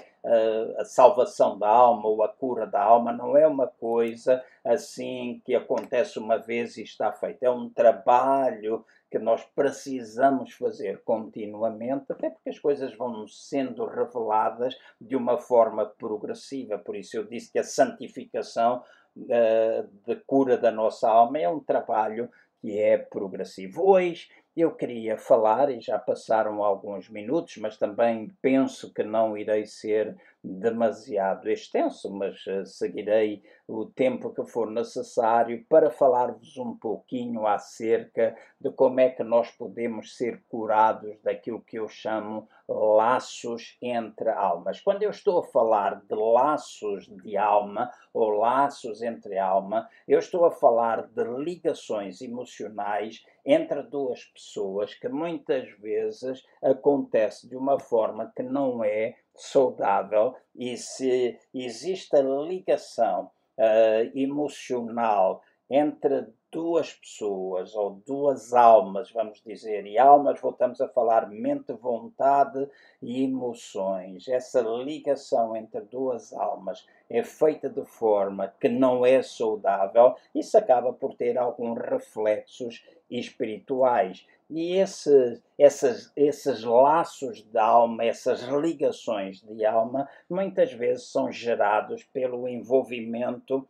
a 0.78 0.86
salvação 0.86 1.58
da 1.58 1.68
alma 1.68 2.08
ou 2.08 2.24
a 2.24 2.30
cura 2.30 2.68
da 2.68 2.82
alma, 2.82 3.12
não 3.12 3.36
é 3.36 3.48
uma 3.48 3.68
coisa 3.68 4.44
assim 4.64 5.42
que 5.44 5.56
acontece 5.56 6.20
uma 6.20 6.38
vez 6.38 6.78
e 6.78 6.84
está 6.84 7.12
feito. 7.12 7.44
É 7.44 7.50
um 7.50 7.70
trabalho 7.70 8.86
que 9.10 9.20
nós 9.20 9.44
precisamos 9.56 10.54
fazer 10.54 11.02
continuamente, 11.04 12.06
até 12.10 12.30
porque 12.30 12.50
as 12.50 12.60
coisas 12.60 12.96
vão 12.96 13.28
sendo 13.28 13.86
reveladas 13.86 14.78
de 15.00 15.16
uma 15.16 15.38
forma 15.38 15.86
progressiva. 15.86 16.78
Por 16.78 16.96
isso 16.96 17.18
eu 17.18 17.26
disse 17.26 17.52
que 17.52 17.60
a 17.60 17.64
santificação 17.64 18.84
uh, 19.18 19.90
de 20.06 20.16
cura 20.26 20.58
da 20.58 20.72
nossa 20.72 21.10
alma 21.10 21.40
é 21.40 21.50
um 21.50 21.60
trabalho 21.60 22.30
que 22.62 22.80
é 22.80 22.98
progressivo. 22.98 23.90
Hoje 23.90 24.30
eu 24.56 24.72
queria 24.76 25.18
falar, 25.18 25.70
e 25.70 25.80
já 25.80 25.98
passaram 25.98 26.62
alguns 26.64 27.10
minutos, 27.10 27.56
mas 27.58 27.78
também 27.78 28.28
penso 28.42 28.94
que 28.94 29.04
não 29.04 29.38
irei 29.38 29.66
ser 29.66 30.18
demasiado 30.44 31.50
extenso, 31.50 32.12
mas 32.12 32.46
uh, 32.48 32.66
seguirei 32.66 33.44
o 33.68 33.86
tempo 33.86 34.34
que 34.34 34.44
for 34.44 34.70
necessário 34.70 35.64
para 35.70 35.92
falar-vos 35.92 36.58
um 36.58 36.76
pouquinho 36.76 37.46
acerca 37.46 38.36
de 38.60 38.72
como 38.72 39.00
é 39.00 39.10
que 39.10 39.24
nós 39.24 39.52
podemos 39.52 40.18
ser 40.18 40.44
curados 40.50 41.16
daquilo 41.24 41.62
que 41.62 41.78
eu 41.78 41.88
chamo 41.88 42.50
laços 42.68 43.78
entre 43.82 44.30
almas. 44.30 44.80
Quando 44.82 45.04
eu 45.04 45.12
estou 45.12 45.40
a 45.40 45.44
falar 45.44 46.02
de 46.02 46.16
laços 46.16 47.08
de 47.08 47.38
alma 47.38 47.92
ou 48.14 48.32
laços 48.32 49.02
entre 49.02 49.38
alma, 49.38 49.88
eu 50.08 50.20
estou 50.20 50.46
a 50.46 50.52
falar 50.52 51.04
de 51.08 51.24
ligações 51.24 52.22
emocionais 52.22 53.24
entre 53.46 53.84
duas 53.84 54.24
pessoas 54.26 54.94
que 54.94 55.10
muitas 55.10 55.70
vezes 55.80 56.44
acontece 56.62 57.48
de 57.48 57.56
uma 57.56 57.80
forma 57.80 58.32
que 58.36 58.44
não 58.44 58.84
é 58.84 59.16
saudável 59.36 60.36
e 60.56 60.78
se 60.78 61.38
existe 61.54 62.16
a 62.16 62.22
ligação 62.22 63.32
uh, 63.58 64.18
emocional 64.18 65.42
entre 65.70 66.28
duas 66.52 66.94
pessoas 66.94 67.74
ou 67.76 68.02
duas 68.06 68.54
almas, 68.54 69.10
vamos 69.12 69.42
dizer, 69.46 69.86
e 69.86 69.98
almas 69.98 70.40
voltamos 70.40 70.82
a 70.82 70.88
falar 70.88 71.30
mente, 71.30 71.72
vontade 71.72 72.68
e 73.02 73.24
emoções. 73.24 74.28
Essa 74.28 74.62
ligação 74.62 75.56
entre 75.56 75.82
duas 75.82 76.34
almas 76.34 76.86
é 77.10 77.24
feita 77.24 77.70
de 77.70 77.86
forma 77.86 78.54
que 78.60 78.68
não 78.68 79.06
é 79.06 79.22
saudável, 79.22 80.16
isso 80.36 80.58
acaba 80.58 80.92
por 80.92 81.16
ter 81.16 81.38
alguns 81.38 81.80
reflexos 81.80 82.84
espirituais. 83.10 84.28
E 84.50 84.76
esse, 84.76 85.42
esses, 85.58 86.12
esses 86.14 86.64
laços 86.66 87.42
de 87.42 87.58
alma, 87.58 88.04
essas 88.04 88.42
ligações 88.42 89.42
de 89.42 89.66
alma, 89.66 90.10
muitas 90.30 90.74
vezes 90.74 91.06
são 91.10 91.32
gerados 91.32 92.04
pelo 92.04 92.50
envolvimento 92.50 93.66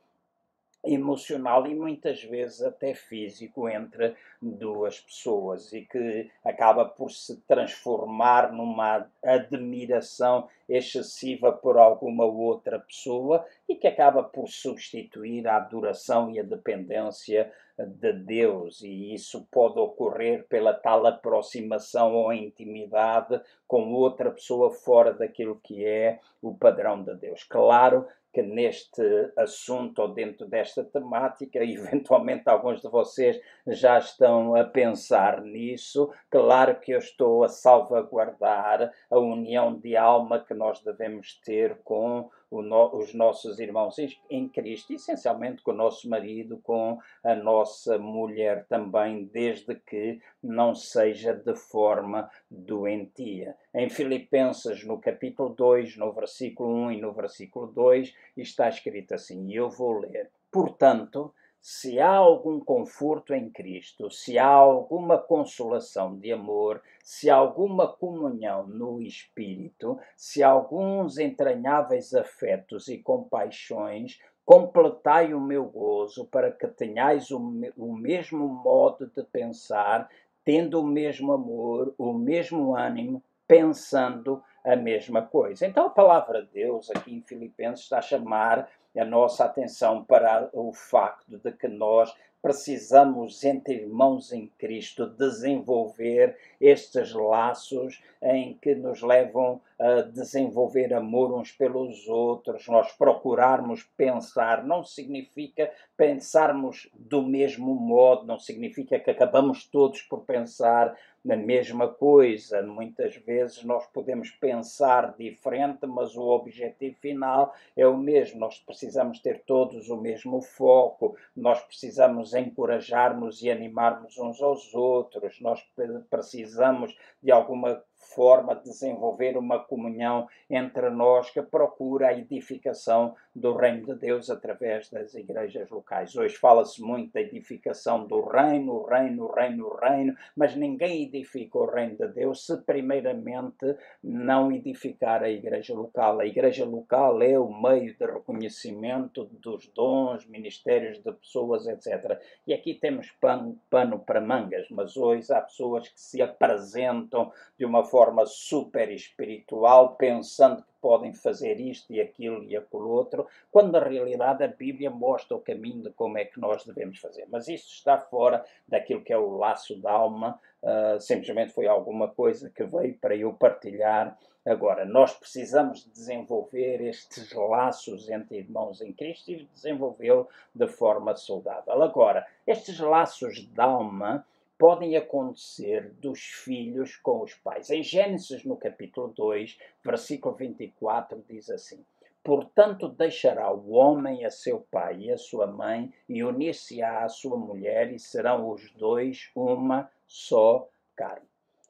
emocional 0.83 1.67
e 1.67 1.75
muitas 1.75 2.23
vezes 2.23 2.61
até 2.61 2.93
físico 2.93 3.69
entre 3.69 4.15
duas 4.41 4.99
pessoas 4.99 5.71
e 5.73 5.81
que 5.81 6.29
acaba 6.43 6.85
por 6.85 7.11
se 7.11 7.39
transformar 7.41 8.51
numa 8.51 9.07
admiração 9.23 10.47
excessiva 10.67 11.51
por 11.51 11.77
alguma 11.77 12.25
outra 12.25 12.79
pessoa 12.79 13.45
e 13.69 13.75
que 13.75 13.87
acaba 13.87 14.23
por 14.23 14.47
substituir 14.47 15.47
a 15.47 15.57
adoração 15.57 16.31
e 16.31 16.39
a 16.39 16.43
dependência 16.43 17.51
de 17.77 18.13
Deus 18.13 18.81
e 18.81 19.13
isso 19.13 19.47
pode 19.51 19.79
ocorrer 19.79 20.45
pela 20.47 20.73
tal 20.73 21.05
aproximação 21.05 22.13
ou 22.13 22.33
intimidade 22.33 23.39
com 23.67 23.93
outra 23.93 24.31
pessoa 24.31 24.71
fora 24.71 25.13
daquilo 25.13 25.59
que 25.63 25.85
é 25.85 26.19
o 26.41 26.53
padrão 26.53 27.03
de 27.03 27.15
Deus. 27.15 27.43
Claro 27.43 28.07
que 28.33 28.41
neste 28.41 29.01
assunto 29.37 30.01
ou 30.01 30.07
dentro 30.07 30.47
desta 30.47 30.83
temática, 30.83 31.59
eventualmente 31.63 32.49
alguns 32.49 32.81
de 32.81 32.87
vocês 32.87 33.39
já 33.67 33.97
estão 33.97 34.55
a 34.55 34.63
pensar 34.63 35.41
nisso, 35.41 36.11
claro 36.29 36.79
que 36.79 36.91
eu 36.91 36.99
estou 36.99 37.43
a 37.43 37.49
salvaguardar 37.49 38.91
a 39.09 39.19
união 39.19 39.73
de 39.77 39.95
alma 39.95 40.39
que 40.39 40.53
nós 40.53 40.81
devemos 40.81 41.39
ter 41.43 41.77
com 41.83 42.29
no, 42.51 42.95
os 42.95 43.13
nossos 43.13 43.59
irmãos 43.59 43.95
em 44.29 44.49
Cristo, 44.49 44.93
essencialmente 44.93 45.61
com 45.61 45.71
o 45.71 45.75
nosso 45.75 46.09
marido, 46.09 46.59
com 46.63 46.99
a 47.23 47.35
nossa 47.35 47.97
mulher 47.97 48.65
também, 48.67 49.25
desde 49.25 49.75
que 49.75 50.19
não 50.43 50.75
seja 50.75 51.33
de 51.33 51.55
forma 51.55 52.29
doentia. 52.49 53.55
Em 53.73 53.89
Filipenses, 53.89 54.83
no 54.83 54.99
capítulo 54.99 55.49
2, 55.49 55.95
no 55.95 56.11
versículo 56.11 56.73
1 56.87 56.91
e 56.93 57.01
no 57.01 57.13
versículo 57.13 57.67
2, 57.67 58.13
está 58.35 58.67
escrito 58.67 59.13
assim, 59.13 59.47
e 59.47 59.55
eu 59.55 59.69
vou 59.69 59.99
ler. 59.99 60.29
Portanto, 60.51 61.33
se 61.61 61.99
há 61.99 62.15
algum 62.15 62.59
conforto 62.59 63.35
em 63.35 63.49
Cristo, 63.49 64.09
se 64.09 64.39
há 64.39 64.47
alguma 64.47 65.17
consolação 65.17 66.17
de 66.17 66.31
amor, 66.31 66.81
se 67.03 67.29
há 67.29 67.35
alguma 67.35 67.87
comunhão 67.87 68.65
no 68.65 68.99
Espírito, 68.99 69.99
se 70.17 70.41
há 70.41 70.49
alguns 70.49 71.19
entranháveis 71.19 72.15
afetos 72.15 72.87
e 72.87 72.97
compaixões, 72.97 74.19
completai 74.43 75.35
o 75.35 75.39
meu 75.39 75.65
gozo 75.65 76.25
para 76.25 76.51
que 76.51 76.67
tenhais 76.67 77.29
o, 77.29 77.37
o 77.77 77.95
mesmo 77.95 78.47
modo 78.47 79.05
de 79.05 79.23
pensar, 79.23 80.09
tendo 80.43 80.81
o 80.81 80.87
mesmo 80.87 81.31
amor, 81.31 81.93
o 81.95 82.11
mesmo 82.11 82.75
ânimo, 82.75 83.23
pensando 83.47 84.43
a 84.65 84.75
mesma 84.75 85.21
coisa. 85.21 85.67
Então 85.67 85.85
a 85.85 85.89
palavra 85.91 86.41
de 86.41 86.49
Deus 86.53 86.89
aqui 86.89 87.13
em 87.13 87.21
Filipenses 87.21 87.83
está 87.83 87.99
a 87.99 88.01
chamar 88.01 88.67
a 88.97 89.05
nossa 89.05 89.45
atenção 89.45 90.03
para 90.03 90.49
o 90.53 90.73
facto 90.73 91.37
de 91.37 91.51
que 91.51 91.67
nós 91.67 92.13
precisamos, 92.41 93.43
entre 93.43 93.75
irmãos 93.75 94.33
em 94.33 94.47
Cristo, 94.57 95.05
desenvolver 95.05 96.35
estes 96.59 97.13
laços 97.13 98.01
em 98.21 98.57
que 98.59 98.73
nos 98.73 99.01
levam 99.01 99.61
a 99.79 100.01
desenvolver 100.01 100.93
amor 100.93 101.33
uns 101.33 101.51
pelos 101.51 102.07
outros, 102.07 102.67
nós 102.67 102.91
procurarmos 102.93 103.83
pensar, 103.95 104.63
não 104.63 104.83
significa 104.83 105.71
pensarmos 105.95 106.89
do 106.95 107.21
mesmo 107.21 107.75
modo, 107.75 108.25
não 108.25 108.39
significa 108.39 108.99
que 108.99 109.11
acabamos 109.11 109.65
todos 109.65 110.01
por 110.01 110.21
pensar 110.21 110.95
na 111.23 111.35
mesma 111.35 111.87
coisa. 111.87 112.61
Muitas 112.61 113.15
vezes 113.15 113.63
nós 113.63 113.85
podemos 113.87 114.31
pensar 114.31 115.15
diferente, 115.17 115.85
mas 115.85 116.15
o 116.15 116.23
objetivo 116.23 116.95
final 116.97 117.53
é 117.75 117.85
o 117.87 117.97
mesmo. 117.97 118.39
Nós 118.39 118.59
precisamos 118.59 119.19
ter 119.19 119.43
todos 119.45 119.89
o 119.89 119.97
mesmo 119.97 120.41
foco, 120.41 121.15
nós 121.35 121.61
precisamos 121.63 122.33
encorajarmos 122.33 123.41
e 123.41 123.51
animarmos 123.51 124.17
uns 124.17 124.41
aos 124.41 124.73
outros, 124.73 125.39
nós 125.41 125.61
precisamos 126.09 126.95
de 127.21 127.31
alguma 127.31 127.83
forma 128.13 128.55
de 128.55 128.63
desenvolver 128.63 129.37
uma 129.37 129.59
comunhão 129.59 130.27
entre 130.49 130.89
nós 130.89 131.29
que 131.29 131.41
procura 131.41 132.09
a 132.09 132.13
edificação 132.13 133.15
do 133.33 133.55
reino 133.55 133.85
de 133.85 133.95
Deus 133.95 134.29
através 134.29 134.89
das 134.89 135.13
igrejas 135.13 135.69
locais. 135.69 136.15
Hoje 136.15 136.35
fala-se 136.35 136.81
muito 136.81 137.13
da 137.13 137.21
edificação 137.21 138.05
do 138.05 138.21
reino, 138.21 138.83
reino, 138.83 139.31
reino, 139.31 139.69
reino, 139.81 140.15
mas 140.35 140.55
ninguém 140.55 141.03
edifica 141.03 141.57
o 141.57 141.65
reino 141.65 141.95
de 141.95 142.07
Deus 142.09 142.45
se 142.45 142.57
primeiramente 142.63 143.77
não 144.03 144.51
edificar 144.51 145.23
a 145.23 145.29
igreja 145.29 145.73
local. 145.73 146.19
A 146.19 146.25
igreja 146.25 146.65
local 146.65 147.21
é 147.21 147.39
o 147.39 147.49
meio 147.49 147.95
de 147.95 148.05
reconhecimento 148.05 149.25
dos 149.25 149.67
dons, 149.67 150.25
ministérios 150.27 151.01
de 151.01 151.11
pessoas, 151.13 151.65
etc. 151.65 152.19
E 152.45 152.53
aqui 152.53 152.73
temos 152.73 153.09
pano, 153.11 153.57
pano 153.69 153.99
para 153.99 154.19
mangas, 154.19 154.67
mas 154.69 154.97
hoje 154.97 155.31
há 155.33 155.41
pessoas 155.41 155.87
que 155.87 155.99
se 155.99 156.21
apresentam 156.21 157.31
de 157.57 157.65
uma 157.65 157.83
forma 157.85 158.00
super 158.25 158.91
espiritual, 158.91 159.95
pensando 159.95 160.63
que 160.63 160.71
podem 160.81 161.13
fazer 161.13 161.59
isto 161.59 161.93
e 161.93 162.01
aquilo 162.01 162.43
e 162.43 162.57
aquilo 162.57 162.89
outro, 162.89 163.27
quando 163.51 163.71
na 163.71 163.79
realidade 163.79 164.43
a 164.43 164.47
Bíblia 164.47 164.89
mostra 164.89 165.37
o 165.37 165.41
caminho 165.41 165.83
de 165.83 165.91
como 165.91 166.17
é 166.17 166.25
que 166.25 166.39
nós 166.39 166.65
devemos 166.65 166.99
fazer. 166.99 167.27
Mas 167.29 167.47
isso 167.47 167.69
está 167.71 167.97
fora 167.97 168.43
daquilo 168.67 169.03
que 169.03 169.13
é 169.13 169.17
o 169.17 169.37
laço 169.37 169.79
da 169.79 169.91
alma, 169.91 170.39
uh, 170.63 170.99
simplesmente 170.99 171.53
foi 171.53 171.67
alguma 171.67 172.07
coisa 172.07 172.49
que 172.49 172.63
veio 172.63 172.97
para 172.97 173.15
eu 173.15 173.31
partilhar. 173.33 174.17
Agora, 174.43 174.85
nós 174.85 175.13
precisamos 175.13 175.85
desenvolver 175.93 176.81
estes 176.81 177.31
laços 177.33 178.09
entre 178.09 178.39
irmãos 178.39 178.81
em 178.81 178.91
Cristo 178.91 179.29
e 179.29 179.47
desenvolvê-lo 179.53 180.27
de 180.53 180.67
forma 180.67 181.15
saudável. 181.15 181.83
Agora, 181.83 182.25
estes 182.47 182.79
laços 182.79 183.45
da 183.49 183.65
alma 183.65 184.25
podem 184.61 184.95
acontecer 184.95 185.91
dos 185.93 186.19
filhos 186.21 186.95
com 186.95 187.23
os 187.23 187.33
pais. 187.33 187.71
Em 187.71 187.81
Gênesis, 187.81 188.45
no 188.45 188.55
capítulo 188.55 189.07
2, 189.07 189.57
versículo 189.83 190.35
24, 190.35 191.25
diz 191.27 191.49
assim: 191.49 191.83
Portanto, 192.23 192.87
deixará 192.87 193.51
o 193.51 193.71
homem 193.71 194.23
a 194.23 194.29
seu 194.29 194.59
pai 194.69 194.99
e 194.99 195.11
a 195.11 195.17
sua 195.17 195.47
mãe, 195.47 195.91
e 196.07 196.23
unir-se-á 196.23 197.03
à 197.03 197.09
sua 197.09 197.37
mulher, 197.37 197.91
e 197.91 197.97
serão 197.97 198.51
os 198.51 198.71
dois 198.73 199.31
uma 199.35 199.89
só 200.05 200.69
carne. 200.95 201.25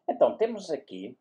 Então, 0.06 0.36
temos 0.36 0.70
aqui 0.70 1.18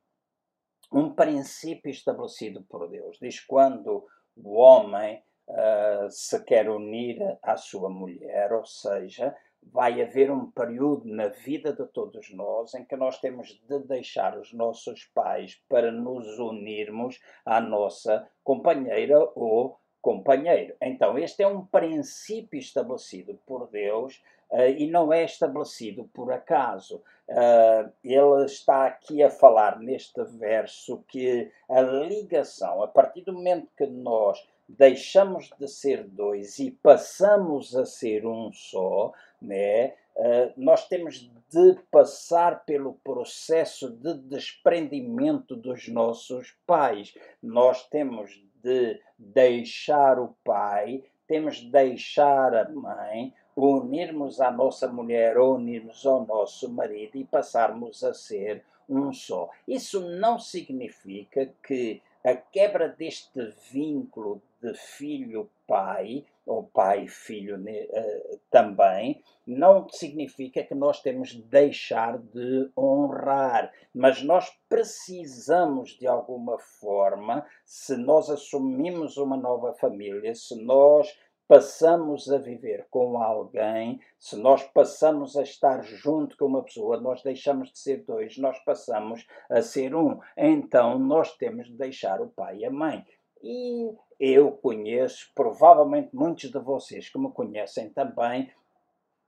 um 0.91 1.15
princípio 1.15 1.89
estabelecido 1.89 2.63
por 2.63 2.89
Deus. 2.89 3.17
Diz 3.21 3.39
quando 3.39 4.09
o 4.37 4.55
homem 4.55 5.23
uh, 5.47 6.11
se 6.11 6.43
quer 6.43 6.69
unir 6.69 7.39
à 7.41 7.57
sua 7.57 7.89
mulher, 7.89 8.53
ou 8.53 8.67
seja, 8.67 9.37
vai 9.63 10.03
haver 10.03 10.31
um 10.31 10.51
período 10.51 11.07
na 11.07 11.29
vida 11.29 11.73
de 11.73 11.87
todos 11.87 12.31
nós 12.33 12.75
em 12.75 12.85
que 12.85 12.97
nós 12.97 13.19
temos 13.21 13.61
de 13.69 13.79
deixar 13.81 14.37
os 14.37 14.53
nossos 14.53 15.05
pais 15.15 15.63
para 15.69 15.93
nos 15.93 16.39
unirmos 16.39 17.21
à 17.45 17.61
nossa 17.61 18.29
companheira 18.43 19.19
ou 19.35 19.79
companheiro. 20.01 20.75
Então, 20.81 21.19
este 21.19 21.43
é 21.43 21.47
um 21.47 21.65
princípio 21.65 22.59
estabelecido 22.59 23.39
por 23.47 23.69
Deus 23.69 24.23
uh, 24.51 24.63
e 24.77 24.91
não 24.91 25.13
é 25.13 25.25
estabelecido 25.25 26.09
por 26.13 26.33
acaso. 26.33 27.03
Uh, 27.29 27.93
ele 28.03 28.45
está 28.45 28.87
aqui 28.87 29.23
a 29.23 29.31
falar 29.31 29.79
neste 29.79 30.23
verso 30.25 31.05
que 31.07 31.51
a 31.69 31.81
ligação, 31.81 32.83
a 32.83 32.89
partir 32.89 33.23
do 33.23 33.33
momento 33.33 33.69
que 33.77 33.87
nós 33.87 34.43
deixamos 34.69 35.51
de 35.59 35.69
ser 35.69 36.05
dois 36.05 36.59
e 36.59 36.71
passamos 36.71 37.77
a 37.77 37.85
ser 37.85 38.27
um 38.27 38.53
só, 38.53 39.13
né? 39.41 39.95
Uh, 40.17 40.53
nós 40.57 40.87
temos 40.89 41.31
de 41.51 41.79
passar 41.91 42.65
pelo 42.65 42.95
processo 43.05 43.91
de 43.91 44.15
desprendimento 44.15 45.57
dos 45.57 45.89
nossos 45.89 46.55
pais. 46.67 47.15
Nós 47.43 47.89
temos 47.89 48.43
de 48.63 49.01
deixar 49.19 50.19
o 50.19 50.35
pai, 50.45 51.03
temos 51.27 51.57
de 51.57 51.71
deixar 51.71 52.55
a 52.55 52.69
mãe, 52.69 53.33
unirmos 53.57 54.41
à 54.41 54.51
nossa 54.51 54.89
mulher 54.89 55.39
unirmos 55.39 56.07
ao 56.07 56.25
nosso 56.27 56.71
marido 56.71 57.17
e 57.17 57.25
passarmos 57.25 58.03
a 58.05 58.15
ser 58.15 58.65
um 58.89 59.13
só. 59.13 59.49
Isso 59.67 60.01
não 60.01 60.39
significa 60.39 61.53
que 61.63 62.03
a 62.25 62.35
quebra 62.35 62.89
deste 62.89 63.55
vínculo 63.71 64.43
de 64.61 64.75
filho-pai, 64.75 66.25
ou 66.47 66.65
pai-filho 66.65 67.57
uh, 67.57 68.41
também, 68.51 69.23
não 69.47 69.89
significa 69.89 70.63
que 70.65 70.75
nós 70.75 71.01
temos 71.01 71.31
de 71.31 71.43
deixar 71.43 72.19
de 72.19 72.71
honrar, 72.77 73.73
mas 73.95 74.23
nós 74.23 74.51
precisamos 74.69 75.91
de 75.91 76.07
alguma 76.07 76.59
forma, 76.59 77.47
se 77.65 77.97
nós 77.97 78.29
assumimos 78.29 79.17
uma 79.17 79.37
nova 79.37 79.73
família, 79.75 80.35
se 80.35 80.61
nós 80.63 81.17
passamos 81.51 82.31
a 82.31 82.39
viver 82.39 82.87
com 82.91 83.21
alguém, 83.21 84.01
se 84.17 84.37
nós 84.37 84.63
passamos 84.63 85.37
a 85.37 85.43
estar 85.43 85.83
junto 85.83 86.37
com 86.37 86.47
uma 86.47 86.63
pessoa, 86.63 87.01
nós 87.01 87.25
deixamos 87.25 87.73
de 87.73 87.79
ser 87.81 88.05
dois, 88.05 88.39
nós 88.39 88.57
passamos 88.61 89.27
a 89.49 89.61
ser 89.61 89.93
um. 89.93 90.21
Então 90.37 90.97
nós 90.97 91.37
temos 91.37 91.67
de 91.67 91.73
deixar 91.75 92.21
o 92.21 92.29
pai 92.29 92.59
e 92.59 92.65
a 92.65 92.71
mãe. 92.71 93.05
E 93.43 93.91
eu 94.21 94.53
conheço, 94.53 95.31
provavelmente 95.35 96.15
muitos 96.15 96.51
de 96.51 96.59
vocês 96.59 97.09
que 97.09 97.19
me 97.19 97.33
conhecem 97.33 97.89
também, 97.89 98.53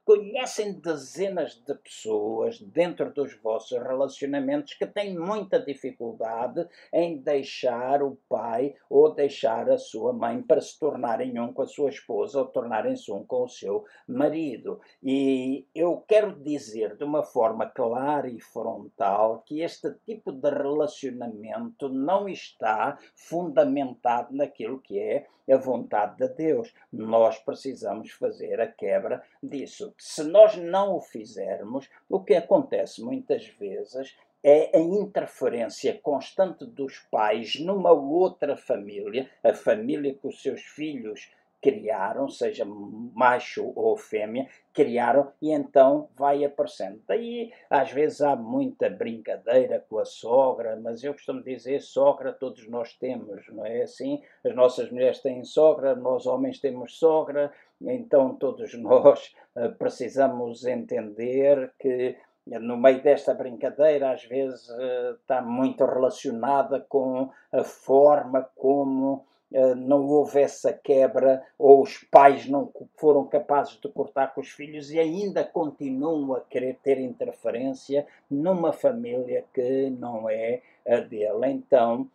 conhecem 0.05 0.73
dezenas 0.73 1.55
de 1.55 1.75
pessoas 1.75 2.61
dentro 2.61 3.13
dos 3.13 3.35
vossos 3.41 3.79
relacionamentos 3.79 4.75
que 4.75 4.87
têm 4.87 5.17
muita 5.17 5.61
dificuldade 5.61 6.67
em 6.93 7.19
deixar 7.19 8.03
o 8.03 8.19
pai 8.29 8.75
ou 8.91 9.15
deixar 9.15 9.71
a 9.71 9.79
sua 9.79 10.13
mãe 10.13 10.43
para 10.43 10.61
se 10.61 10.79
tornarem 10.79 11.39
um 11.39 11.53
com 11.53 11.63
a 11.63 11.67
sua 11.67 11.91
esposa 11.91 12.41
ou 12.41 12.47
tornarem-se 12.47 13.13
um 13.13 13.25
com 13.25 13.45
o 13.45 13.49
seu 13.49 13.85
marido. 14.07 14.81
E 15.03 15.67
eu 15.75 16.03
quero 16.09 16.35
dizer 16.43 16.97
de 16.97 17.05
uma 17.05 17.23
forma 17.23 17.67
clara 17.67 18.29
e 18.29 18.41
frontal 18.41 19.43
que 19.47 19.61
este 19.61 19.93
tipo 20.05 20.33
de 20.33 20.51
relacionamento 20.51 21.89
não 21.89 22.29
está 22.29 22.99
fundamentado 23.15 24.35
naquilo 24.35 24.81
que 24.81 24.99
é 24.99 25.27
a 25.51 25.57
vontade 25.57 26.17
de 26.17 26.29
Deus. 26.35 26.73
Nós 26.93 27.39
precisamos 27.39 28.11
fazer 28.13 28.61
a 28.61 28.67
quebra 28.67 29.23
disso. 29.43 29.92
Se 29.99 30.23
nós 30.25 30.57
não 30.57 30.97
o 30.97 31.01
fizermos, 31.01 31.89
o 32.09 32.23
que 32.23 32.35
acontece 32.35 33.03
muitas 33.03 33.47
vezes 33.47 34.17
é 34.43 34.77
a 34.77 34.81
interferência 34.81 35.99
constante 36.03 36.67
dos 36.67 36.99
pais 37.11 37.61
numa 37.61 37.93
outra 37.93 38.57
família, 38.57 39.31
a 39.43 39.55
família 39.55 40.15
que 40.15 40.27
os 40.27 40.43
seus 40.43 40.63
filhos 40.63 41.31
criaram, 41.63 42.29
seja 42.29 42.65
macho 42.65 43.73
ou 43.77 43.97
fêmea, 43.97 44.49
criaram 44.75 45.33
e 45.41 45.53
então 45.53 46.09
vai 46.17 46.45
aparecendo. 46.45 47.01
Daí, 47.07 47.53
às 47.71 47.93
vezes, 47.93 48.21
há 48.21 48.35
muita 48.35 48.91
brincadeira 48.91 49.79
com 49.89 49.99
a 49.99 50.05
sogra, 50.05 50.75
mas 50.83 51.05
eu 51.05 51.13
costumo 51.13 51.41
dizer: 51.41 51.81
sogra 51.81 52.33
todos 52.33 52.69
nós 52.69 52.95
temos, 52.95 53.47
não 53.49 53.65
é 53.65 53.83
assim? 53.83 54.21
As 54.45 54.55
nossas 54.57 54.91
mulheres 54.91 55.21
têm 55.21 55.45
sogra, 55.45 55.95
nós 55.95 56.27
homens 56.27 56.59
temos 56.59 56.99
sogra, 56.99 57.53
então 57.81 58.35
todos 58.35 58.75
nós 58.79 59.33
precisamos 59.79 60.65
entender 60.65 61.73
que 61.79 62.17
no 62.47 62.77
meio 62.77 63.03
desta 63.03 63.33
brincadeira, 63.35 64.13
às 64.13 64.25
vezes 64.25 64.69
uh, 64.69 65.15
está 65.21 65.41
muito 65.41 65.85
relacionada 65.85 66.81
com 66.81 67.31
a 67.53 67.63
forma 67.63 68.49
como 68.57 69.25
eh, 69.55 69.75
não 69.75 70.07
houve 70.07 70.41
essa 70.41 70.73
quebra 70.73 71.45
ou 71.59 71.83
os 71.83 71.99
pais 71.99 72.49
não 72.49 72.73
foram 72.97 73.27
capazes 73.27 73.79
de 73.79 73.89
cortar 73.89 74.35
com 74.35 74.41
os 74.41 74.49
filhos 74.49 74.91
e 74.91 74.99
ainda 74.99 75.45
continuam 75.45 76.35
a 76.35 76.41
querer 76.41 76.79
ter 76.83 76.99
interferência 76.99 78.07
numa 78.31 78.73
família 78.73 79.45
que 79.53 79.91
não 79.91 80.29
é 80.29 80.63
a 80.89 80.97
dele. 80.97 81.49
Então, 81.49 82.09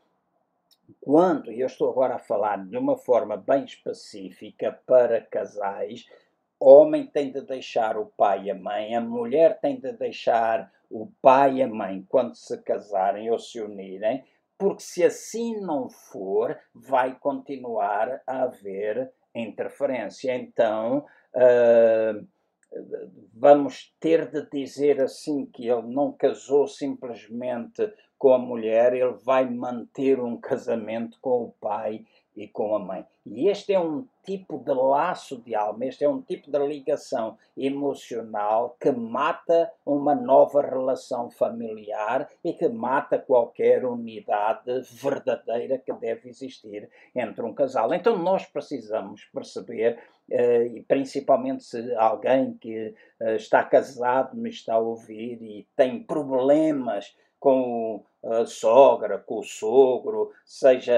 quando, 0.99 1.51
e 1.51 1.61
eu 1.61 1.67
estou 1.67 1.91
agora 1.91 2.15
a 2.15 2.19
falar 2.19 2.65
de 2.65 2.75
uma 2.75 2.97
forma 2.97 3.37
bem 3.37 3.65
específica 3.65 4.79
para 4.87 5.21
casais, 5.21 6.07
o 6.59 6.69
homem 6.69 7.05
tem 7.05 7.31
de 7.31 7.41
deixar 7.41 7.97
o 7.97 8.05
pai 8.05 8.45
e 8.45 8.51
a 8.51 8.55
mãe, 8.55 8.95
a 8.95 9.01
mulher 9.01 9.59
tem 9.59 9.79
de 9.79 9.91
deixar 9.93 10.71
o 10.89 11.07
pai 11.21 11.55
e 11.55 11.63
a 11.63 11.67
mãe 11.67 12.05
quando 12.09 12.35
se 12.35 12.57
casarem 12.63 13.29
ou 13.29 13.37
se 13.37 13.61
unirem, 13.61 14.23
porque 14.57 14.81
se 14.81 15.03
assim 15.03 15.59
não 15.61 15.89
for, 15.89 16.57
vai 16.73 17.17
continuar 17.19 18.21
a 18.25 18.43
haver 18.43 19.11
interferência. 19.35 20.35
Então, 20.35 21.05
uh, 21.35 22.27
vamos 23.33 23.93
ter 23.99 24.29
de 24.31 24.49
dizer 24.49 24.99
assim 25.01 25.45
que 25.45 25.67
ele 25.67 25.87
não 25.93 26.11
casou 26.11 26.67
simplesmente 26.67 27.93
com 28.17 28.33
a 28.33 28.39
mulher, 28.39 28.93
ele 28.93 29.13
vai 29.23 29.47
manter 29.47 30.19
um 30.19 30.37
casamento 30.37 31.19
com 31.21 31.43
o 31.43 31.51
pai 31.61 32.03
e 32.37 32.47
com 32.47 32.75
a 32.75 32.79
mãe. 32.79 33.03
E 33.25 33.49
este 33.49 33.73
é 33.73 33.79
um 33.79 34.05
tipo 34.23 34.59
de 34.59 34.73
laço 34.73 35.41
de 35.41 35.55
alma, 35.55 35.85
este 35.85 36.05
é 36.05 36.09
um 36.09 36.21
tipo 36.21 36.51
de 36.51 36.59
ligação 36.59 37.37
emocional 37.57 38.77
que 38.79 38.91
mata 38.91 39.71
uma 39.85 40.13
nova 40.13 40.61
relação 40.61 41.29
familiar 41.29 42.29
e 42.43 42.53
que 42.53 42.69
mata 42.69 43.17
qualquer 43.17 43.83
unidade 43.85 44.81
verdadeira 44.91 45.77
que 45.79 45.91
deve 45.93 46.29
existir 46.29 46.89
entre 47.15 47.43
um 47.43 47.53
casal. 47.53 47.93
Então 47.93 48.17
nós 48.17 48.45
precisamos 48.45 49.25
perceber, 49.33 49.99
eh, 50.29 50.67
e 50.67 50.83
principalmente 50.83 51.63
se 51.63 51.95
alguém 51.95 52.53
que 52.53 52.93
eh, 53.19 53.35
está 53.35 53.63
casado 53.63 54.37
me 54.37 54.49
está 54.49 54.75
a 54.75 54.79
ouvir 54.79 55.41
e 55.41 55.67
tem 55.75 56.03
problemas 56.03 57.15
com 57.39 58.03
a 58.23 58.45
sogra, 58.45 59.17
com 59.19 59.39
o 59.39 59.43
sogro, 59.43 60.31
seja 60.45 60.95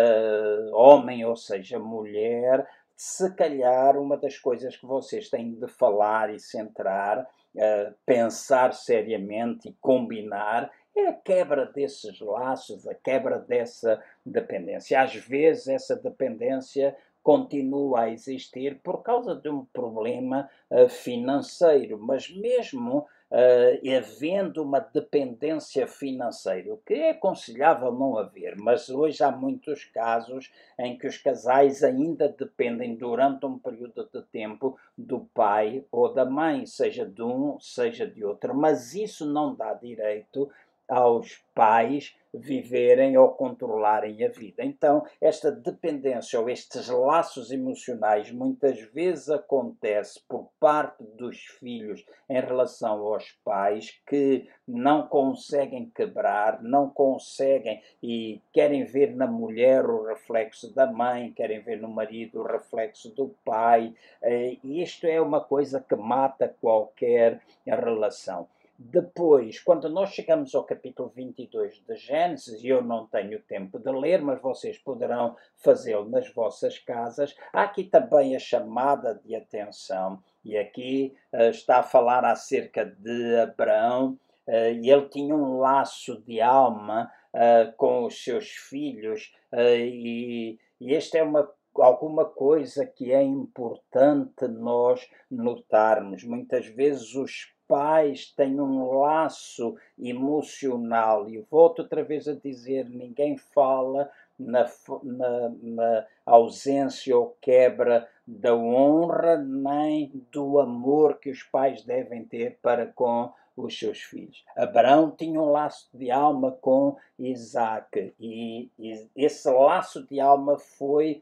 homem 0.73 1.25
ou 1.25 1.35
seja 1.35 1.77
mulher, 1.77 2.67
se 2.95 3.33
calhar 3.33 3.97
uma 3.97 4.17
das 4.17 4.37
coisas 4.37 4.75
que 4.75 4.85
vocês 4.85 5.29
têm 5.29 5.53
de 5.53 5.67
falar 5.67 6.33
e 6.33 6.39
centrar, 6.39 7.21
uh, 7.21 7.93
pensar 8.05 8.73
seriamente 8.73 9.69
e 9.69 9.75
combinar 9.79 10.69
é 10.93 11.07
a 11.07 11.13
quebra 11.13 11.65
desses 11.65 12.19
laços, 12.19 12.85
a 12.87 12.93
quebra 12.93 13.39
dessa 13.39 14.03
dependência. 14.25 15.01
Às 15.01 15.15
vezes 15.15 15.69
essa 15.69 15.95
dependência 15.95 16.95
continua 17.23 18.01
a 18.01 18.09
existir 18.09 18.81
por 18.81 19.01
causa 19.01 19.33
de 19.33 19.49
um 19.49 19.63
problema 19.65 20.49
uh, 20.69 20.89
financeiro, 20.89 21.97
mas 21.97 22.29
mesmo 22.29 23.07
uh, 23.31 23.97
havendo 23.97 24.63
uma 24.63 24.79
dependência 24.79 25.87
financeira, 25.87 26.73
o 26.73 26.77
que 26.77 26.93
é 26.93 27.09
aconselhável 27.11 27.91
não 27.91 28.17
haver, 28.17 28.55
mas 28.57 28.89
hoje 28.89 29.23
há 29.23 29.31
muitos 29.31 29.85
casos 29.85 30.51
em 30.77 30.97
que 30.97 31.07
os 31.07 31.17
casais 31.17 31.83
ainda 31.83 32.27
dependem 32.29 32.95
durante 32.95 33.45
um 33.45 33.57
período 33.57 34.09
de 34.11 34.21
tempo 34.23 34.77
do 34.97 35.21
pai 35.33 35.85
ou 35.91 36.13
da 36.13 36.25
mãe, 36.25 36.65
seja 36.65 37.05
de 37.05 37.21
um, 37.21 37.59
seja 37.59 38.07
de 38.07 38.23
outro, 38.23 38.53
mas 38.55 38.93
isso 38.93 39.25
não 39.25 39.55
dá 39.55 39.73
direito 39.73 40.49
aos 40.89 41.43
pais 41.53 42.15
viverem 42.33 43.17
ou 43.17 43.29
controlarem 43.29 44.23
a 44.23 44.29
vida. 44.29 44.63
Então, 44.63 45.03
esta 45.19 45.51
dependência 45.51 46.39
ou 46.39 46.49
estes 46.49 46.87
laços 46.87 47.51
emocionais 47.51 48.31
muitas 48.31 48.79
vezes 48.79 49.29
acontece 49.29 50.21
por 50.27 50.49
parte 50.59 51.03
dos 51.03 51.37
filhos 51.59 52.05
em 52.29 52.39
relação 52.39 53.01
aos 53.01 53.31
pais 53.43 53.99
que 54.07 54.47
não 54.67 55.07
conseguem 55.07 55.89
quebrar, 55.89 56.61
não 56.61 56.89
conseguem 56.89 57.81
e 58.01 58.39
querem 58.53 58.83
ver 58.83 59.15
na 59.15 59.25
mulher 59.25 59.85
o 59.85 60.05
reflexo 60.05 60.73
da 60.73 60.85
mãe, 60.85 61.33
querem 61.33 61.61
ver 61.61 61.81
no 61.81 61.89
marido 61.89 62.41
o 62.41 62.47
reflexo 62.47 63.09
do 63.15 63.33
pai. 63.43 63.93
Eh, 64.21 64.57
e 64.63 64.83
isto 64.83 65.07
é 65.07 65.19
uma 65.19 65.41
coisa 65.41 65.81
que 65.81 65.95
mata 65.95 66.55
qualquer 66.61 67.41
relação. 67.65 68.47
Depois, 68.81 69.59
quando 69.59 69.89
nós 69.89 70.11
chegamos 70.11 70.55
ao 70.55 70.63
capítulo 70.63 71.11
22 71.13 71.83
de 71.85 71.97
Gênesis, 71.97 72.63
e 72.63 72.69
eu 72.69 72.81
não 72.81 73.05
tenho 73.07 73.37
tempo 73.41 73.77
de 73.77 73.91
ler, 73.91 74.21
mas 74.21 74.41
vocês 74.41 74.77
poderão 74.77 75.35
fazê-lo 75.57 76.07
nas 76.07 76.33
vossas 76.33 76.79
casas, 76.79 77.35
há 77.51 77.63
aqui 77.63 77.83
também 77.83 78.37
a 78.37 78.39
chamada 78.39 79.15
de 79.15 79.35
atenção, 79.35 80.23
e 80.45 80.57
aqui 80.57 81.13
uh, 81.33 81.49
está 81.49 81.79
a 81.79 81.83
falar 81.83 82.23
acerca 82.23 82.85
de 82.85 83.35
Abraão, 83.41 84.17
uh, 84.47 84.71
e 84.81 84.89
ele 84.89 85.09
tinha 85.09 85.35
um 85.35 85.59
laço 85.59 86.21
de 86.21 86.39
alma 86.39 87.11
uh, 87.33 87.75
com 87.75 88.05
os 88.05 88.23
seus 88.23 88.47
filhos, 88.47 89.33
e, 89.51 90.57
e 90.79 90.95
esta 90.95 91.17
é 91.17 91.23
uma 91.23 91.51
alguma 91.75 92.25
coisa 92.25 92.85
que 92.85 93.11
é 93.11 93.21
importante 93.21 94.47
nós 94.47 95.07
notarmos. 95.29 96.23
Muitas 96.23 96.65
vezes 96.65 97.15
os 97.15 97.53
pais 97.69 98.33
têm 98.35 98.59
um 98.59 98.99
laço 98.99 99.75
emocional. 99.97 101.29
E 101.29 101.37
volto 101.49 101.83
outra 101.83 102.03
vez 102.03 102.27
a 102.27 102.33
dizer: 102.33 102.89
ninguém 102.89 103.37
fala 103.37 104.09
na, 104.37 104.67
na, 105.03 105.51
na, 105.61 106.05
ausência 106.25 107.15
ou 107.15 107.37
quebra 107.39 108.09
da 108.27 108.55
honra, 108.55 109.37
nem 109.37 110.11
do 110.31 110.59
amor 110.59 111.19
que 111.19 111.29
os 111.29 111.43
pais 111.43 111.83
devem 111.83 112.25
ter 112.25 112.57
para 112.61 112.87
com 112.87 113.31
os 113.55 113.77
seus 113.77 113.99
filhos. 113.99 114.43
Abraão 114.55 115.11
tinha 115.11 115.39
um 115.39 115.51
laço 115.51 115.89
de 115.93 116.09
alma 116.09 116.51
com 116.61 116.95
Isaac, 117.17 118.13
e, 118.19 118.69
e 118.79 119.07
esse 119.15 119.49
laço 119.51 120.07
de 120.07 120.19
alma 120.19 120.57
foi 120.57 121.21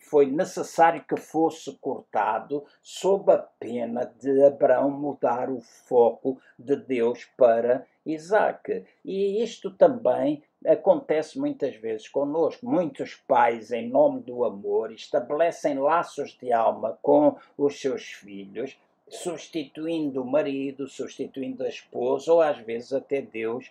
foi 0.00 0.26
necessário 0.26 1.04
que 1.04 1.16
fosse 1.16 1.72
cortado 1.80 2.64
sob 2.82 3.32
a 3.32 3.38
pena 3.38 4.04
de 4.20 4.44
Abraão 4.44 4.90
mudar 4.90 5.50
o 5.50 5.60
foco 5.60 6.40
de 6.58 6.76
Deus 6.76 7.24
para 7.36 7.86
Isaac. 8.04 8.84
E 9.04 9.42
isto 9.42 9.70
também 9.70 10.42
acontece 10.66 11.38
muitas 11.38 11.74
vezes 11.76 12.08
conosco. 12.08 12.66
Muitos 12.66 13.14
pais, 13.14 13.70
em 13.72 13.88
nome 13.88 14.20
do 14.20 14.44
amor, 14.44 14.92
estabelecem 14.92 15.78
laços 15.78 16.36
de 16.40 16.52
alma 16.52 16.98
com 17.00 17.36
os 17.56 17.80
seus 17.80 18.04
filhos, 18.04 18.78
substituindo 19.08 20.22
o 20.22 20.26
marido, 20.26 20.86
substituindo 20.86 21.64
a 21.64 21.68
esposa, 21.68 22.32
ou 22.32 22.42
às 22.42 22.58
vezes 22.58 22.92
até 22.92 23.22
Deus 23.22 23.70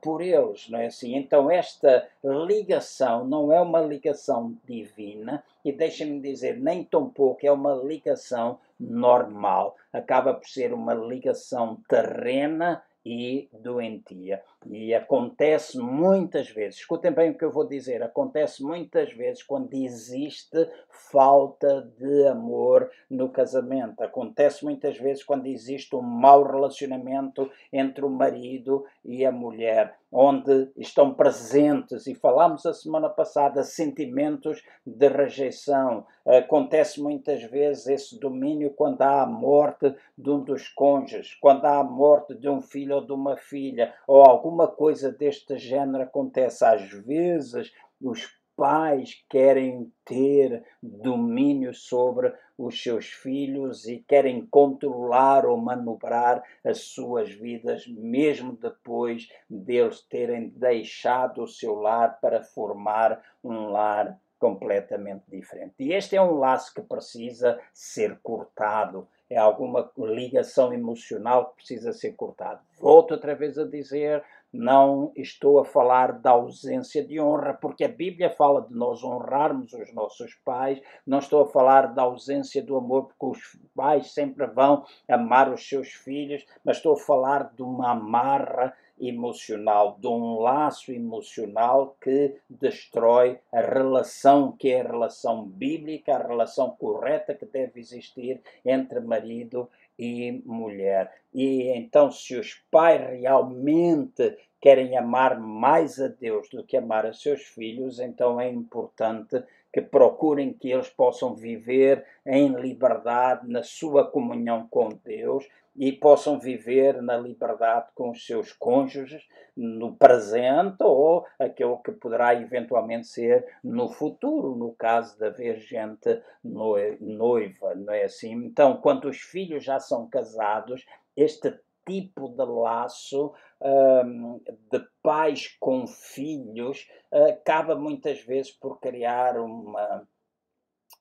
por 0.00 0.20
eles, 0.20 0.68
não 0.68 0.80
é 0.80 0.86
assim? 0.86 1.14
Então 1.16 1.50
esta 1.50 2.08
ligação 2.24 3.24
não 3.24 3.52
é 3.52 3.60
uma 3.60 3.80
ligação 3.80 4.56
divina 4.64 5.44
e 5.64 5.72
deixem-me 5.72 6.20
dizer, 6.20 6.58
nem 6.58 6.82
tão 6.82 7.08
pouco 7.08 7.46
é 7.46 7.52
uma 7.52 7.74
ligação 7.74 8.58
normal. 8.78 9.76
Acaba 9.92 10.34
por 10.34 10.48
ser 10.48 10.72
uma 10.72 10.94
ligação 10.94 11.78
terrena 11.88 12.82
e 13.04 13.48
doentia. 13.52 14.42
E 14.66 14.94
acontece 14.94 15.78
muitas 15.78 16.50
vezes, 16.50 16.80
escutem 16.80 17.10
bem 17.10 17.30
o 17.30 17.38
que 17.38 17.44
eu 17.44 17.50
vou 17.50 17.66
dizer, 17.66 18.02
acontece 18.02 18.62
muitas 18.62 19.12
vezes 19.14 19.42
quando 19.42 19.72
existe 19.74 20.68
falta 20.88 21.90
de 21.98 22.26
amor 22.26 22.90
no 23.08 23.28
casamento. 23.30 24.02
Acontece 24.02 24.64
muitas 24.64 24.98
vezes 24.98 25.24
quando 25.24 25.46
existe 25.46 25.96
um 25.96 26.02
mau 26.02 26.42
relacionamento 26.42 27.50
entre 27.72 28.04
o 28.04 28.10
marido 28.10 28.84
e 29.04 29.24
a 29.24 29.32
mulher, 29.32 29.96
onde 30.12 30.70
estão 30.76 31.14
presentes, 31.14 32.06
e 32.06 32.14
falámos 32.14 32.66
a 32.66 32.74
semana 32.74 33.08
passada, 33.08 33.62
sentimentos 33.62 34.62
de 34.84 35.08
rejeição. 35.08 36.04
Acontece 36.26 37.00
muitas 37.00 37.42
vezes 37.44 37.86
esse 37.86 38.18
domínio 38.18 38.70
quando 38.70 39.00
há 39.02 39.22
a 39.22 39.26
morte 39.26 39.94
de 40.18 40.30
um 40.30 40.40
dos 40.40 40.68
cônjuges, 40.68 41.34
quando 41.40 41.64
há 41.64 41.78
a 41.78 41.84
morte 41.84 42.34
de 42.34 42.48
um 42.48 42.60
filho 42.60 42.89
ou 42.92 43.04
de 43.04 43.12
uma 43.12 43.36
filha, 43.36 43.94
ou 44.06 44.22
alguma 44.22 44.68
coisa 44.68 45.10
deste 45.10 45.56
género 45.58 46.04
acontece. 46.04 46.64
Às 46.64 46.90
vezes, 46.90 47.72
os 48.00 48.40
pais 48.56 49.24
querem 49.30 49.90
ter 50.04 50.62
domínio 50.82 51.72
sobre 51.72 52.30
os 52.58 52.82
seus 52.82 53.06
filhos 53.06 53.86
e 53.86 54.04
querem 54.06 54.44
controlar 54.46 55.46
ou 55.46 55.56
manobrar 55.56 56.42
as 56.62 56.82
suas 56.82 57.30
vidas, 57.30 57.86
mesmo 57.86 58.52
depois 58.52 59.30
deles 59.48 60.02
terem 60.02 60.50
deixado 60.50 61.42
o 61.42 61.48
seu 61.48 61.74
lar 61.74 62.20
para 62.20 62.42
formar 62.42 63.22
um 63.42 63.70
lar 63.70 64.20
completamente 64.38 65.24
diferente. 65.28 65.74
E 65.78 65.92
este 65.94 66.16
é 66.16 66.22
um 66.22 66.38
laço 66.38 66.74
que 66.74 66.82
precisa 66.82 67.58
ser 67.72 68.18
cortado 68.22 69.08
alguma 69.38 69.90
ligação 69.96 70.72
emocional 70.72 71.50
que 71.50 71.56
precisa 71.56 71.92
ser 71.92 72.12
cortada. 72.12 72.60
Volto 72.80 73.12
outra 73.12 73.34
vez 73.34 73.58
a 73.58 73.64
dizer, 73.64 74.24
não 74.52 75.12
estou 75.16 75.60
a 75.60 75.64
falar 75.64 76.12
da 76.12 76.30
ausência 76.30 77.04
de 77.04 77.20
honra, 77.20 77.54
porque 77.54 77.84
a 77.84 77.88
Bíblia 77.88 78.30
fala 78.30 78.62
de 78.62 78.74
nós 78.74 79.04
honrarmos 79.04 79.72
os 79.72 79.94
nossos 79.94 80.34
pais, 80.44 80.80
não 81.06 81.20
estou 81.20 81.42
a 81.42 81.48
falar 81.48 81.94
da 81.94 82.02
ausência 82.02 82.62
do 82.62 82.76
amor, 82.76 83.06
porque 83.06 83.38
os 83.38 83.58
pais 83.74 84.12
sempre 84.12 84.46
vão 84.46 84.84
amar 85.08 85.52
os 85.52 85.68
seus 85.68 85.92
filhos, 85.92 86.44
mas 86.64 86.78
estou 86.78 86.94
a 86.94 86.98
falar 86.98 87.52
de 87.54 87.62
uma 87.62 87.92
amarra 87.92 88.74
emocional, 89.00 89.96
de 89.98 90.06
um 90.06 90.38
laço 90.40 90.92
emocional 90.92 91.96
que 92.00 92.36
destrói 92.48 93.38
a 93.52 93.60
relação 93.60 94.52
que 94.52 94.70
é 94.70 94.80
a 94.80 94.88
relação 94.88 95.44
bíblica, 95.44 96.14
a 96.14 96.26
relação 96.26 96.70
correta 96.70 97.34
que 97.34 97.46
deve 97.46 97.80
existir 97.80 98.40
entre 98.64 99.00
marido 99.00 99.68
e 99.98 100.42
mulher. 100.44 101.12
E 101.32 101.68
então, 101.76 102.10
se 102.10 102.36
os 102.36 102.54
pais 102.70 103.20
realmente 103.20 104.36
querem 104.60 104.96
amar 104.96 105.40
mais 105.40 106.00
a 106.00 106.08
Deus 106.08 106.48
do 106.50 106.62
que 106.62 106.76
amar 106.76 107.06
a 107.06 107.12
seus 107.12 107.42
filhos, 107.42 107.98
então 107.98 108.40
é 108.40 108.48
importante 108.48 109.42
que 109.72 109.80
procurem 109.80 110.52
que 110.52 110.70
eles 110.70 110.88
possam 110.88 111.34
viver 111.34 112.04
em 112.26 112.48
liberdade 112.48 113.48
na 113.48 113.62
sua 113.62 114.04
comunhão 114.04 114.66
com 114.68 114.88
Deus 115.04 115.46
e 115.80 115.90
possam 115.90 116.38
viver 116.38 117.00
na 117.00 117.16
liberdade 117.16 117.88
com 117.94 118.10
os 118.10 118.26
seus 118.26 118.52
cônjuges 118.52 119.26
no 119.56 119.96
presente 119.96 120.76
ou 120.82 121.24
aquilo 121.38 121.78
que 121.78 121.90
poderá 121.90 122.34
eventualmente 122.34 123.06
ser 123.06 123.46
no 123.64 123.88
futuro, 123.88 124.54
no 124.54 124.74
caso 124.74 125.16
de 125.16 125.24
haver 125.24 125.58
gente 125.58 126.22
noiva, 126.44 127.74
não 127.74 127.94
é 127.94 128.04
assim? 128.04 128.32
Então, 128.32 128.76
quando 128.76 129.08
os 129.08 129.22
filhos 129.22 129.64
já 129.64 129.80
são 129.80 130.06
casados, 130.06 130.84
este 131.16 131.58
tipo 131.88 132.28
de 132.28 132.44
laço 132.44 133.32
um, 133.62 134.38
de 134.70 134.86
pais 135.02 135.56
com 135.58 135.86
filhos 135.86 136.86
acaba 137.10 137.74
muitas 137.74 138.20
vezes 138.20 138.52
por 138.52 138.78
criar 138.80 139.38
uma, 139.38 140.06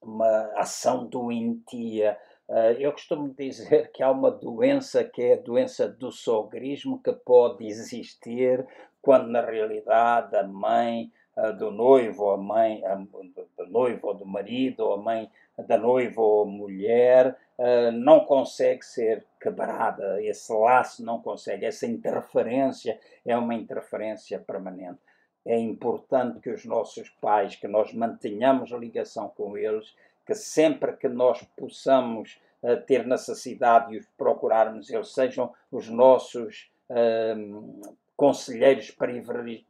uma 0.02 0.54
ação 0.56 1.06
doentia 1.06 2.18
eu 2.80 2.92
costumo 2.92 3.34
dizer 3.34 3.92
que 3.92 4.02
há 4.02 4.10
uma 4.10 4.32
doença 4.32 5.04
que 5.04 5.22
é 5.22 5.34
a 5.34 5.42
doença 5.42 5.88
do 5.88 6.12
sogrismo 6.12 7.02
que 7.02 7.14
pode 7.14 7.68
existir 7.68 8.66
quando 9.02 9.28
na 9.28 9.42
realidade 9.42 10.36
a 10.36 10.44
mãe 10.44 11.12
uh, 11.38 11.54
do 11.54 11.72
noivo, 11.72 12.32
a 12.32 12.38
mãe 12.38 12.82
do 13.58 13.66
noivo 13.68 14.08
ou 14.08 14.14
do 14.14 14.26
marido, 14.26 14.82
ou 14.82 14.94
a 14.94 14.98
mãe 14.98 15.30
da 15.58 15.78
noiva 15.78 16.22
ou 16.22 16.46
mulher 16.46 17.38
uh, 17.58 17.92
não 17.92 18.22
consegue 18.22 18.84
ser 18.84 19.26
quebrada, 19.40 20.22
esse 20.22 20.52
laço 20.52 21.04
não 21.04 21.22
consegue, 21.22 21.66
essa 21.66 21.86
interferência 21.86 23.00
é 23.26 23.38
uma 23.38 23.56
interferência 23.56 24.40
permanente. 24.40 25.00
É 25.46 25.58
importante 25.58 26.40
que 26.42 26.50
os 26.50 26.66
nossos 26.66 27.10
pais, 27.10 27.56
que 27.56 27.68
nós 27.68 27.94
mantenhamos 27.94 28.72
ligação 28.72 29.30
com 29.30 29.58
eles 29.58 29.96
que 30.30 30.36
sempre 30.36 30.94
que 30.94 31.10
nós 31.10 31.42
possamos 31.58 32.40
uh, 32.62 32.78
ter 32.86 33.04
necessidade 33.08 33.90
de 33.90 33.98
os 33.98 34.06
procurarmos, 34.16 34.88
eles 34.92 35.12
sejam 35.12 35.52
os 35.72 35.90
nossos 35.90 36.72
uh, 36.88 37.96
conselheiros 38.16 38.96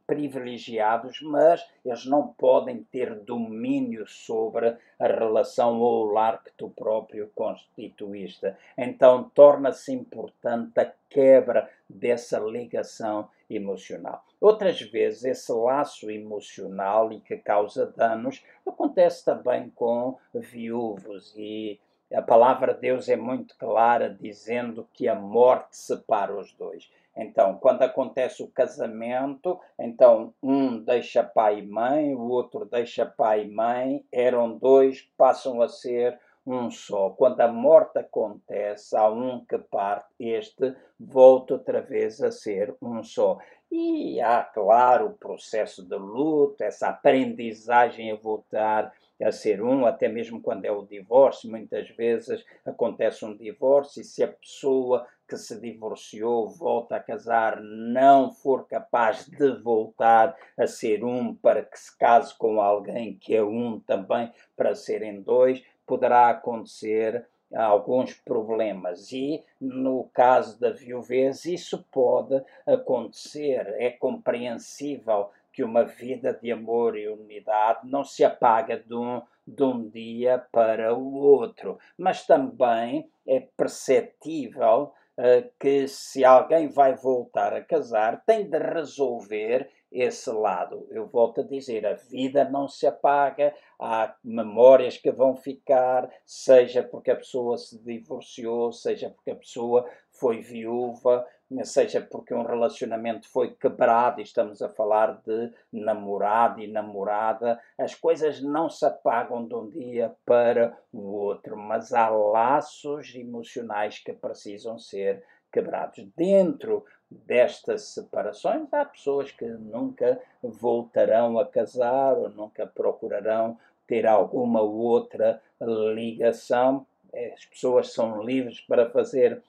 privilegiados, 0.06 1.22
mas 1.22 1.66
eles 1.82 2.04
não 2.04 2.28
podem 2.28 2.82
ter 2.92 3.14
domínio 3.14 4.06
sobre 4.06 4.76
a 4.98 5.06
relação 5.06 5.80
ou 5.80 6.06
o 6.08 6.12
lar 6.12 6.44
que 6.44 6.52
tu 6.52 6.68
próprio 6.68 7.30
constituíste. 7.34 8.52
Então 8.76 9.30
torna-se 9.34 9.94
importante 9.94 10.78
a 10.78 10.92
quebra 11.08 11.70
dessa 11.88 12.38
ligação 12.38 13.30
emocional. 13.50 14.24
Outras 14.40 14.80
vezes, 14.80 15.24
esse 15.24 15.52
laço 15.52 16.10
emocional 16.10 17.12
e 17.12 17.20
que 17.20 17.36
causa 17.36 17.86
danos 17.86 18.42
acontece 18.66 19.24
também 19.24 19.70
com 19.70 20.16
viúvos 20.34 21.34
e 21.36 21.78
a 22.12 22.22
palavra 22.22 22.74
de 22.74 22.80
Deus 22.80 23.08
é 23.08 23.16
muito 23.16 23.56
clara 23.56 24.10
dizendo 24.10 24.88
que 24.92 25.06
a 25.06 25.14
morte 25.14 25.76
separa 25.76 26.36
os 26.36 26.52
dois. 26.54 26.90
Então, 27.16 27.58
quando 27.58 27.82
acontece 27.82 28.42
o 28.42 28.48
casamento, 28.48 29.60
então 29.78 30.34
um 30.42 30.78
deixa 30.78 31.22
pai 31.22 31.60
e 31.60 31.66
mãe, 31.66 32.14
o 32.14 32.28
outro 32.28 32.64
deixa 32.64 33.04
pai 33.04 33.44
e 33.44 33.50
mãe, 33.50 34.04
eram 34.10 34.56
dois, 34.56 35.02
passam 35.16 35.60
a 35.60 35.68
ser 35.68 36.18
um 36.52 36.70
só. 36.70 37.10
Quando 37.10 37.40
a 37.40 37.48
morte 37.48 37.98
acontece, 37.98 38.96
há 38.96 39.08
um 39.08 39.44
que 39.44 39.58
parte, 39.58 40.08
este 40.18 40.74
volta 40.98 41.54
outra 41.54 41.80
vez 41.80 42.20
a 42.22 42.30
ser 42.30 42.74
um 42.82 43.02
só. 43.02 43.38
E 43.70 44.20
há, 44.20 44.42
claro, 44.42 45.06
o 45.06 45.14
processo 45.14 45.86
de 45.86 45.96
luto, 45.96 46.62
essa 46.62 46.88
aprendizagem 46.88 48.10
a 48.10 48.16
voltar 48.16 48.92
a 49.22 49.30
ser 49.30 49.62
um, 49.62 49.84
até 49.84 50.08
mesmo 50.08 50.40
quando 50.40 50.64
é 50.64 50.72
o 50.72 50.86
divórcio, 50.86 51.50
muitas 51.50 51.88
vezes 51.90 52.44
acontece 52.64 53.24
um 53.24 53.36
divórcio 53.36 54.00
e 54.00 54.04
se 54.04 54.22
a 54.22 54.28
pessoa 54.28 55.06
que 55.28 55.36
se 55.36 55.60
divorciou 55.60 56.48
volta 56.48 56.96
a 56.96 57.00
casar 57.00 57.60
não 57.60 58.32
for 58.32 58.66
capaz 58.66 59.26
de 59.26 59.52
voltar 59.62 60.34
a 60.58 60.66
ser 60.66 61.04
um 61.04 61.34
para 61.34 61.62
que 61.62 61.78
se 61.78 61.96
case 61.96 62.36
com 62.36 62.60
alguém 62.60 63.16
que 63.16 63.36
é 63.36 63.42
um 63.42 63.78
também 63.78 64.32
para 64.56 64.74
serem 64.74 65.22
dois, 65.22 65.62
poderá 65.90 66.30
acontecer 66.30 67.26
alguns 67.52 68.14
problemas. 68.14 69.10
E 69.10 69.42
no 69.60 70.08
caso 70.14 70.60
da 70.60 70.70
viuvez 70.70 71.44
isso 71.44 71.84
pode 71.90 72.40
acontecer. 72.64 73.74
É 73.76 73.90
compreensível 73.90 75.30
que 75.52 75.64
uma 75.64 75.82
vida 75.82 76.32
de 76.32 76.52
amor 76.52 76.96
e 76.96 77.08
unidade 77.08 77.80
não 77.82 78.04
se 78.04 78.22
apaga 78.22 78.78
de 78.78 78.94
um, 78.94 79.20
de 79.44 79.64
um 79.64 79.88
dia 79.88 80.46
para 80.52 80.94
o 80.94 81.12
outro, 81.12 81.76
mas 81.98 82.24
também 82.24 83.10
é 83.26 83.40
perceptível 83.56 84.92
uh, 85.18 85.50
que 85.58 85.88
se 85.88 86.24
alguém 86.24 86.68
vai 86.68 86.94
voltar 86.94 87.52
a 87.52 87.64
casar, 87.64 88.22
tem 88.24 88.48
de 88.48 88.58
resolver 88.58 89.68
esse 89.90 90.30
lado. 90.30 90.86
Eu 90.90 91.06
volto 91.06 91.40
a 91.40 91.44
dizer, 91.44 91.84
a 91.86 91.94
vida 91.94 92.44
não 92.48 92.68
se 92.68 92.86
apaga, 92.86 93.52
há 93.78 94.14
memórias 94.22 94.96
que 94.96 95.10
vão 95.10 95.34
ficar, 95.34 96.08
seja 96.24 96.82
porque 96.82 97.10
a 97.10 97.16
pessoa 97.16 97.58
se 97.58 97.78
divorciou, 97.82 98.72
seja 98.72 99.10
porque 99.10 99.30
a 99.30 99.36
pessoa 99.36 99.88
foi 100.12 100.40
viúva, 100.40 101.26
seja 101.64 102.00
porque 102.00 102.32
um 102.32 102.44
relacionamento 102.44 103.28
foi 103.28 103.50
quebrado, 103.54 104.20
estamos 104.20 104.62
a 104.62 104.68
falar 104.68 105.20
de 105.26 105.52
namorado 105.72 106.60
e 106.60 106.68
namorada, 106.68 107.60
as 107.76 107.94
coisas 107.94 108.40
não 108.40 108.68
se 108.70 108.84
apagam 108.86 109.46
de 109.46 109.54
um 109.54 109.68
dia 109.68 110.14
para 110.24 110.76
o 110.92 111.00
outro, 111.12 111.56
mas 111.56 111.92
há 111.92 112.08
laços 112.08 113.14
emocionais 113.14 113.98
que 113.98 114.12
precisam 114.12 114.78
ser 114.78 115.24
quebrados. 115.52 116.06
Dentro 116.16 116.84
destas 117.10 117.82
separações, 117.86 118.72
há 118.72 118.84
pessoas 118.84 119.32
que 119.32 119.44
nunca 119.44 120.20
voltarão 120.42 121.38
a 121.38 121.46
casar 121.46 122.16
ou 122.16 122.28
nunca 122.28 122.66
procurarão 122.66 123.58
ter 123.86 124.06
alguma 124.06 124.60
outra 124.60 125.42
ligação. 125.60 126.86
As 127.34 127.44
pessoas 127.44 127.92
são 127.92 128.22
livres 128.22 128.60
para 128.60 128.88
fazer 128.88 129.42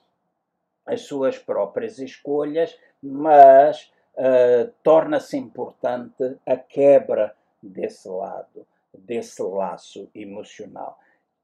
as 0.85 1.01
suas 1.01 1.37
próprias 1.37 1.99
escolhas, 1.99 2.77
mas 3.01 3.91
uh, 4.15 4.71
torna-se 4.81 5.37
importante 5.37 6.37
a 6.45 6.57
quebra 6.57 7.35
desse 7.61 8.09
lado, 8.09 8.65
desse 8.91 9.43
laço 9.43 10.09
emocional. 10.15 10.99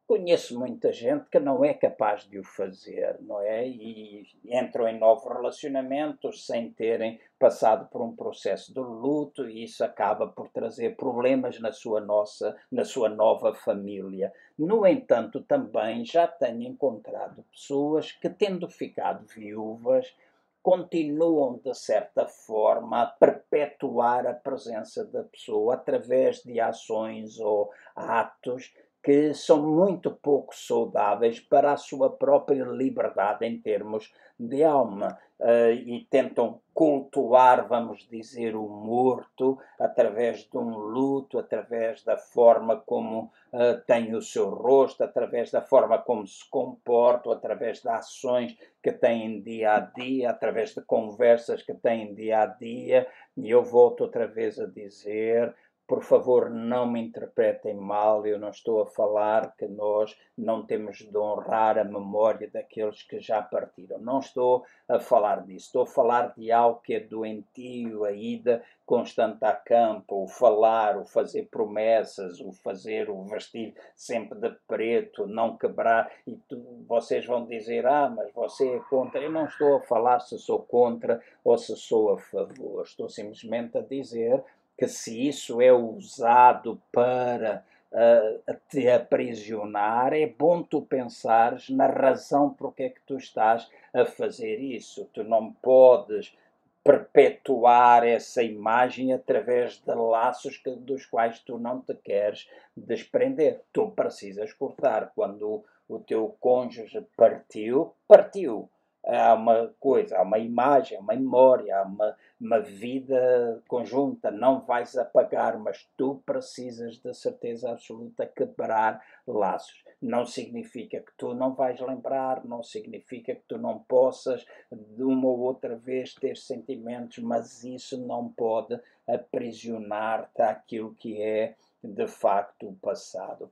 Conheço 0.08 0.58
muita 0.58 0.94
gente 0.94 1.26
que 1.30 1.38
não 1.38 1.66
é 1.66 1.74
capaz 1.74 2.24
de 2.24 2.40
o 2.40 2.44
fazer, 2.44 3.18
não 3.20 3.42
é? 3.42 3.68
E 3.68 4.26
entram 4.46 4.88
em 4.88 4.98
novos 4.98 5.30
relacionamentos 5.30 6.46
sem 6.46 6.72
terem 6.72 7.20
passado 7.38 7.90
por 7.90 8.02
um 8.02 8.16
processo 8.16 8.74
de 8.74 8.80
luto 8.80 9.50
e 9.50 9.66
isso 9.66 9.84
acaba 9.84 10.26
por 10.26 10.48
trazer 10.48 10.96
problemas 10.96 11.60
na 11.60 11.74
sua 11.74 12.00
nossa, 12.00 12.56
na 12.72 12.86
sua 12.86 13.10
nova 13.10 13.54
família. 13.54 14.32
No 14.58 14.88
entanto, 14.88 15.42
também 15.42 16.06
já 16.06 16.26
tenho 16.26 16.64
encontrado 16.64 17.44
pessoas 17.52 18.14
que 18.14 18.30
tendo 18.30 18.70
ficado 18.70 19.26
viúvas 19.26 20.16
continuam, 20.64 21.60
de 21.64 21.74
certa 21.74 22.28
forma, 22.28 23.02
a 23.02 23.06
perpetuar 23.08 24.26
a 24.26 24.34
presença 24.34 25.06
da 25.06 25.24
pessoa 25.24 25.76
através 25.76 26.44
de 26.44 26.62
ações 26.62 27.40
ou 27.40 27.72
atos 27.96 28.74
que 29.08 29.34
são 29.34 29.66
muito 29.66 30.12
pouco 30.12 30.54
saudáveis 30.54 31.40
para 31.40 31.72
a 31.72 31.78
sua 31.78 32.10
própria 32.10 32.66
liberdade 32.66 33.46
em 33.46 33.58
termos 33.58 34.14
de 34.38 34.66
alma 34.66 35.18
uh, 35.40 35.72
e 35.72 36.06
tentam 36.10 36.60
cultuar, 36.74 37.70
vamos 37.70 38.06
dizer, 38.10 38.54
o 38.54 38.68
morto 38.68 39.58
através 39.80 40.40
de 40.40 40.58
um 40.58 40.76
luto, 40.76 41.40
através 41.40 42.04
da 42.04 42.18
forma 42.18 42.76
como 42.86 43.32
uh, 43.54 43.82
tem 43.88 44.14
o 44.14 44.22
seu 44.22 44.50
rosto, 44.50 45.06
através 45.06 45.52
da 45.52 45.62
forma 45.62 45.98
como 46.00 46.28
se 46.28 46.44
comporta, 46.50 47.32
através 47.32 47.82
de 47.82 47.88
ações 47.88 48.58
que 48.84 48.92
têm 48.92 49.42
dia 49.42 49.76
a 49.76 49.80
dia, 49.80 50.32
através 50.32 50.76
de 50.76 50.82
conversas 50.82 51.64
que 51.64 51.74
têm 51.74 52.14
dia 52.14 52.42
a 52.42 52.46
dia. 52.46 53.08
E 53.38 53.50
eu 53.50 53.64
volto 53.64 54.02
outra 54.02 54.28
vez 54.28 54.60
a 54.60 54.66
dizer 54.66 55.56
por 55.88 56.04
favor, 56.04 56.50
não 56.50 56.86
me 56.86 57.02
interpretem 57.02 57.74
mal, 57.74 58.28
eu 58.28 58.38
não 58.38 58.50
estou 58.50 58.82
a 58.82 58.86
falar 58.86 59.56
que 59.56 59.66
nós 59.68 60.18
não 60.38 60.66
temos 60.66 60.98
de 60.98 61.18
honrar 61.18 61.78
a 61.78 61.84
memória 61.86 62.50
daqueles 62.52 63.04
que 63.04 63.22
já 63.22 63.42
partiram. 63.42 63.98
Não 63.98 64.20
estou 64.20 64.66
a 64.88 65.00
falar 65.00 65.46
disso. 65.46 65.68
Estou 65.68 65.84
a 65.84 65.88
falar 65.88 66.34
de 66.36 66.52
algo 66.52 66.82
que 66.82 66.94
é 66.94 67.00
doentio, 67.00 68.04
a 68.04 68.12
ida 68.12 68.62
constante 68.86 69.44
a 69.44 69.52
campo, 69.52 70.24
o 70.24 70.28
falar, 70.30 70.98
o 70.98 71.04
fazer 71.04 71.50
promessas, 71.52 72.40
o 72.40 72.54
fazer, 72.54 73.10
o 73.10 73.22
vestir 73.26 73.76
sempre 73.94 74.40
de 74.40 74.50
preto, 74.66 75.28
não 75.28 75.58
quebrar. 75.58 76.10
E 76.26 76.38
tu, 76.48 76.64
vocês 76.88 77.26
vão 77.26 77.46
dizer, 77.46 77.86
ah, 77.86 78.10
mas 78.10 78.32
você 78.34 78.76
é 78.76 78.80
contra. 78.90 79.22
Eu 79.22 79.32
não 79.32 79.46
estou 79.46 79.76
a 79.76 79.82
falar 79.82 80.22
se 80.22 80.40
sou 80.40 80.60
contra 80.60 81.22
ou 81.44 81.58
se 81.58 81.76
sou 81.76 82.12
a 82.12 82.18
favor. 82.18 82.84
Estou 82.84 83.10
simplesmente 83.10 83.78
a 83.78 83.82
dizer 83.82 84.42
que 84.78 84.88
se 84.88 85.28
isso 85.28 85.60
é 85.62 85.74
usado 85.74 86.80
para 86.92 87.64
uh, 87.92 88.56
te 88.70 88.90
aprisionar, 88.90 90.14
é 90.14 90.28
bom 90.28 90.62
tu 90.62 90.82
pensares 90.82 91.70
na 91.70 91.88
razão 91.88 92.54
por 92.54 92.74
que 92.74 92.84
é 92.84 92.90
que 92.90 93.02
tu 93.06 93.18
estás 93.18 93.68
a 93.94 94.06
fazer 94.06 94.60
isso. 94.60 95.10
Tu 95.14 95.24
não 95.24 95.52
podes 95.52 96.36
perpetuar 96.84 98.08
essa 98.08 98.42
imagem 98.42 99.12
através 99.12 99.78
de 99.80 99.94
laços 99.94 100.58
que, 100.58 100.70
dos 100.72 101.06
quais 101.06 101.40
tu 101.40 101.58
não 101.58 101.82
te 101.82 101.94
queres 101.96 102.48
desprender. 102.76 103.62
Tu 103.74 103.90
precisas 103.92 104.54
cortar. 104.54 105.12
Quando 105.14 105.66
o 105.90 106.00
teu 106.00 106.36
cônjuge 106.40 107.06
partiu, 107.18 107.94
partiu 108.08 108.70
há 109.08 109.34
uma 109.34 109.74
coisa, 109.80 110.18
há 110.18 110.22
uma 110.22 110.38
imagem, 110.38 110.98
há 110.98 111.02
uma 111.02 111.16
memória, 111.16 111.78
há 111.78 111.84
uma, 111.84 112.16
uma 112.40 112.60
vida 112.60 113.64
conjunta, 113.68 114.30
não 114.30 114.60
vais 114.60 114.98
apagar, 114.98 115.58
mas 115.58 115.90
tu 115.96 116.22
precisas 116.26 116.98
de 116.98 117.14
certeza 117.14 117.72
absoluta 117.72 118.26
quebrar 118.26 119.02
laços. 119.26 119.84
Não 120.02 120.26
significa 120.26 121.00
que 121.00 121.12
tu 121.18 121.34
não 121.34 121.54
vais 121.54 121.80
lembrar, 121.80 122.46
não 122.46 122.62
significa 122.62 123.34
que 123.34 123.44
tu 123.48 123.58
não 123.58 123.80
possas 123.80 124.46
de 124.72 125.04
uma 125.04 125.28
ou 125.28 125.40
outra 125.40 125.76
vez 125.76 126.14
ter 126.14 126.38
sentimentos, 126.38 127.18
mas 127.20 127.64
isso 127.64 127.98
não 128.06 128.30
pode 128.30 128.80
aprisionar-te 129.08 130.42
àquilo 130.42 130.94
que 130.96 131.22
é 131.22 131.56
de 131.84 132.08
facto 132.08 132.68
o 132.68 132.76
passado. 132.76 133.52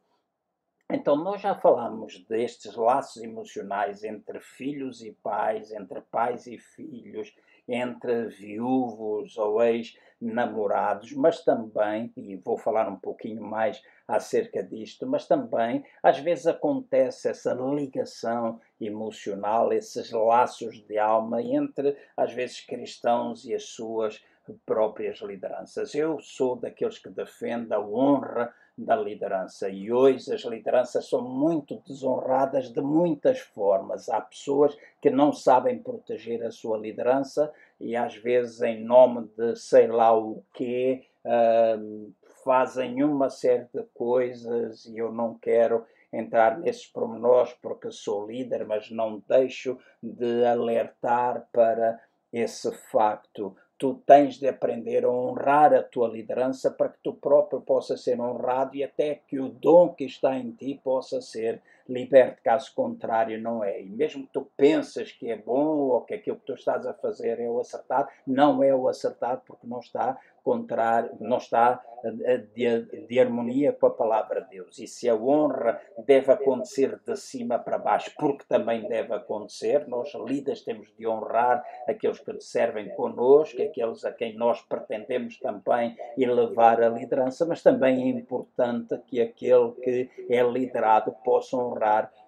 Então, 0.92 1.16
nós 1.16 1.42
já 1.42 1.56
falamos 1.56 2.24
destes 2.26 2.76
laços 2.76 3.22
emocionais 3.24 4.04
entre 4.04 4.40
filhos 4.40 5.02
e 5.02 5.12
pais, 5.12 5.72
entre 5.72 6.00
pais 6.00 6.46
e 6.46 6.60
filhos, 6.60 7.36
entre 7.68 8.28
viúvos 8.28 9.36
ou 9.36 9.64
ex 9.64 9.98
namorados, 10.22 11.12
mas 11.14 11.44
também, 11.44 12.14
e 12.16 12.36
vou 12.36 12.56
falar 12.56 12.88
um 12.88 12.98
pouquinho 12.98 13.42
mais 13.42 13.82
acerca 14.08 14.64
disto, 14.64 15.08
mas 15.08 15.28
também 15.28 15.84
às 16.04 16.20
vezes 16.20 16.46
acontece 16.46 17.28
essa 17.30 17.54
ligação 17.54 18.62
emocional, 18.80 19.74
esses 19.74 20.12
laços 20.12 20.86
de 20.86 21.00
alma 21.00 21.42
entre, 21.42 21.98
às 22.16 22.32
vezes, 22.32 22.62
cristãos 22.62 23.44
e 23.44 23.56
as 23.56 23.64
suas 23.64 24.24
próprias 24.66 25.20
lideranças. 25.22 25.96
Eu 25.96 26.20
sou 26.22 26.56
daqueles 26.56 27.00
que 27.00 27.10
defendem 27.10 27.76
a 27.76 27.82
honra 27.82 28.54
da 28.78 28.96
liderança. 28.96 29.70
E 29.70 29.92
hoje 29.92 30.34
as 30.34 30.42
lideranças 30.42 31.08
são 31.08 31.22
muito 31.22 31.82
desonradas 31.88 32.70
de 32.70 32.82
muitas 32.82 33.40
formas. 33.40 34.10
Há 34.10 34.20
pessoas 34.20 34.78
que 35.02 35.10
não 35.10 35.32
sabem 35.32 35.80
proteger 35.80 36.44
a 36.44 36.52
sua 36.52 36.78
liderança 36.78 37.52
e 37.80 37.96
às 37.96 38.16
vezes 38.16 38.62
em 38.62 38.84
nome 38.84 39.30
de 39.38 39.56
sei 39.56 39.88
lá 39.88 40.18
o 40.18 40.44
quê 40.54 41.06
uh, 41.26 42.12
fazem 42.44 43.04
uma 43.04 43.30
série 43.30 43.68
de 43.74 43.84
coisas 43.94 44.86
e 44.86 44.98
eu 44.98 45.12
não 45.12 45.36
quero 45.36 45.86
entrar 46.12 46.58
nesses 46.60 46.86
pormenores 46.86 47.54
porque 47.62 47.92
sou 47.92 48.28
líder, 48.28 48.66
mas 48.66 48.90
não 48.92 49.22
deixo 49.28 49.78
de 50.02 50.46
alertar 50.46 51.48
para 51.52 52.00
esse 52.32 52.72
facto 52.90 53.56
tu 53.78 53.96
tens 54.06 54.38
de 54.40 54.48
aprender 54.48 55.04
a 55.04 55.10
honrar 55.10 55.74
a 55.74 55.84
tua 55.84 56.08
liderança 56.08 56.72
para 56.72 56.90
que 56.90 57.00
tu 57.04 57.14
próprio 57.14 57.62
possa 57.62 57.98
ser 57.98 58.20
honrado 58.20 58.76
e 58.76 58.84
até 58.84 59.16
que 59.28 59.40
o 59.40 59.50
dom 59.50 59.90
que 59.90 60.06
está 60.06 60.38
em 60.38 60.52
ti 60.52 60.80
possa 60.84 61.22
ser 61.22 61.62
liberto, 61.88 62.42
caso 62.44 62.74
contrário 62.74 63.42
não 63.42 63.64
é. 63.64 63.82
E 63.82 63.90
mesmo 63.90 64.26
que 64.26 64.34
tu 64.34 64.50
pensas 64.58 65.12
que 65.12 65.30
é 65.30 65.38
bom 65.38 65.78
ou 65.90 66.02
que 66.02 66.14
aquilo 66.14 66.38
que 66.38 66.46
tu 66.46 66.54
estás 66.54 66.86
a 66.86 66.94
fazer 66.94 67.40
é 67.40 67.50
o 67.50 67.60
acertado, 67.60 68.10
não 68.26 68.64
é 68.64 68.74
o 68.74 68.88
acertado 68.88 69.42
porque 69.46 69.68
não 69.68 69.80
está 69.80 70.20
contrário, 70.46 71.10
não 71.20 71.38
está 71.38 71.82
de, 72.54 73.08
de, 73.08 73.20
harmonia 73.20 73.74
com 73.74 73.88
a 73.88 73.90
palavra 73.90 74.42
de 74.42 74.50
Deus. 74.52 74.78
E 74.78 74.86
se 74.86 75.10
a 75.10 75.16
honra 75.16 75.82
deve 76.06 76.32
acontecer 76.32 77.00
de 77.04 77.18
cima 77.18 77.58
para 77.58 77.80
baixo, 77.80 78.12
porque 78.16 78.46
também 78.48 78.88
deve 78.88 79.12
acontecer, 79.12 79.88
nós 79.88 80.14
líderes 80.14 80.62
temos 80.62 80.88
de 80.96 81.08
honrar 81.08 81.66
aqueles 81.88 82.20
que 82.20 82.40
servem 82.40 82.90
conosco, 82.90 83.60
aqueles 83.60 84.06
a 84.06 84.12
quem 84.12 84.36
nós 84.36 84.62
pretendemos 84.62 85.40
também 85.40 85.98
elevar 86.16 86.80
a 86.80 86.90
liderança, 86.90 87.44
mas 87.44 87.64
também 87.64 88.04
é 88.04 88.08
importante 88.10 88.96
que 89.08 89.20
aquele 89.20 89.72
que 89.84 90.10
é 90.30 90.44
liderado 90.44 91.12
possa 91.24 91.58
honrar 91.58 91.75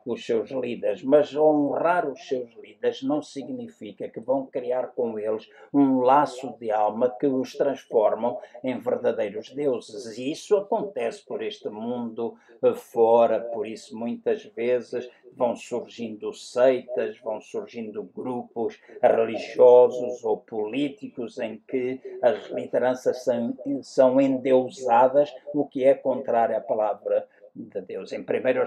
os 0.06 0.26
seus 0.26 0.50
líderes, 0.52 1.04
mas 1.04 1.36
honrar 1.36 2.10
os 2.10 2.28
seus 2.28 2.50
líderes 2.56 3.04
não 3.04 3.22
significa 3.22 4.08
que 4.08 4.22
vão 4.22 4.46
criar 4.46 4.88
com 4.88 5.20
eles 5.20 5.50
um 5.74 6.00
laço 6.00 6.56
de 6.58 6.72
alma 6.72 7.14
que 7.20 7.28
os 7.28 7.54
transformam 7.54 8.40
em 8.64 8.80
verdadeiros 8.80 9.50
deuses. 9.52 10.18
E 10.18 10.32
isso 10.32 10.56
acontece 10.56 11.26
por 11.26 11.44
este 11.44 11.70
mundo 11.70 12.36
fora, 12.76 13.40
por 13.40 13.68
isso 13.68 13.98
muitas 13.98 14.44
vezes 14.44 15.10
vão 15.34 15.56
surgindo 15.56 16.34
seitas, 16.34 17.20
vão 17.20 17.40
surgindo 17.40 18.04
grupos 18.04 18.80
religiosos 19.02 20.24
ou 20.24 20.38
políticos 20.38 21.38
em 21.38 21.62
que 21.68 22.02
as 22.22 22.50
lideranças 22.50 23.24
são, 23.24 23.56
são 23.82 24.20
endeusadas, 24.20 25.34
o 25.54 25.66
que 25.66 25.84
é 25.84 25.94
contrário 25.94 26.58
à 26.58 26.62
palavra 26.62 27.28
de 27.66 27.82
Deus. 27.82 28.12
Em 28.14 28.22
1 28.22 28.26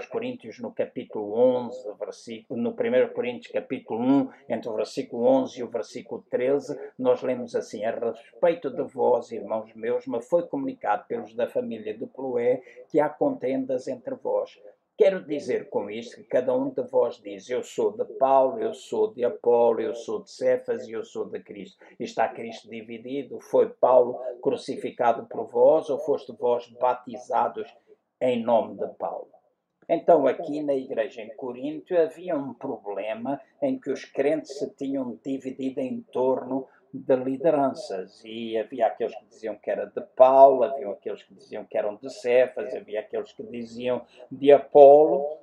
Coríntios, 0.09 0.59
no 0.59 0.71
capítulo 0.71 1.33
11, 1.33 1.93
versículo, 1.99 2.61
no 2.61 2.71
1 2.71 3.13
Coríntios, 3.13 3.51
capítulo 3.51 3.99
1, 3.99 4.29
entre 4.49 4.69
o 4.69 4.75
versículo 4.75 5.25
11 5.25 5.59
e 5.59 5.63
o 5.63 5.69
versículo 5.69 6.23
13, 6.29 6.77
nós 6.97 7.21
lemos 7.21 7.55
assim: 7.55 7.85
A 7.85 7.91
respeito 7.91 8.69
de 8.69 8.83
vós, 8.83 9.31
irmãos 9.31 9.73
meus, 9.73 10.05
me 10.07 10.21
foi 10.21 10.47
comunicado 10.47 11.05
pelos 11.07 11.33
da 11.33 11.47
família 11.47 11.97
de 11.97 12.05
Cloé 12.07 12.61
que 12.89 12.99
há 12.99 13.09
contendas 13.09 13.87
entre 13.87 14.15
vós. 14.15 14.59
Quero 15.01 15.25
dizer 15.25 15.67
com 15.69 15.89
isto 15.89 16.17
que 16.17 16.25
cada 16.25 16.55
um 16.55 16.69
de 16.69 16.83
vós 16.83 17.17
diz: 17.17 17.49
Eu 17.49 17.63
sou 17.63 17.91
de 17.91 18.05
Paulo, 18.19 18.59
eu 18.59 18.71
sou 18.71 19.11
de 19.11 19.25
Apolo, 19.25 19.81
eu 19.81 19.95
sou 19.95 20.21
de 20.21 20.29
Cefas 20.29 20.87
e 20.87 20.91
eu 20.91 21.03
sou 21.03 21.25
de 21.25 21.39
Cristo. 21.39 21.83
E 21.99 22.03
está 22.03 22.27
Cristo 22.29 22.69
dividido? 22.69 23.39
Foi 23.39 23.67
Paulo 23.67 24.19
crucificado 24.43 25.25
por 25.25 25.47
vós 25.47 25.89
ou 25.89 25.97
foste 25.97 26.31
vós 26.33 26.67
batizados 26.79 27.67
em 28.21 28.43
nome 28.43 28.75
de 28.77 28.87
Paulo. 28.99 29.29
Então, 29.89 30.25
aqui 30.27 30.61
na 30.61 30.73
igreja 30.73 31.21
em 31.21 31.35
Corinto 31.35 31.97
havia 31.97 32.37
um 32.37 32.53
problema 32.53 33.41
em 33.61 33.77
que 33.77 33.91
os 33.91 34.05
crentes 34.05 34.57
se 34.57 34.69
tinham 34.75 35.19
dividido 35.23 35.81
em 35.81 36.01
torno 36.13 36.67
de 36.93 37.15
lideranças 37.15 38.21
e 38.23 38.57
havia 38.57 38.87
aqueles 38.87 39.15
que 39.15 39.25
diziam 39.25 39.55
que 39.55 39.71
era 39.71 39.85
de 39.87 40.01
Paulo, 40.15 40.63
havia 40.63 40.89
aqueles 40.89 41.23
que 41.23 41.33
diziam 41.33 41.65
que 41.65 41.77
eram 41.77 41.95
de 41.95 42.09
Cefas, 42.09 42.73
havia 42.75 42.99
aqueles 42.99 43.33
que 43.33 43.43
diziam 43.43 44.05
de 44.31 44.51
Apolo 44.51 45.39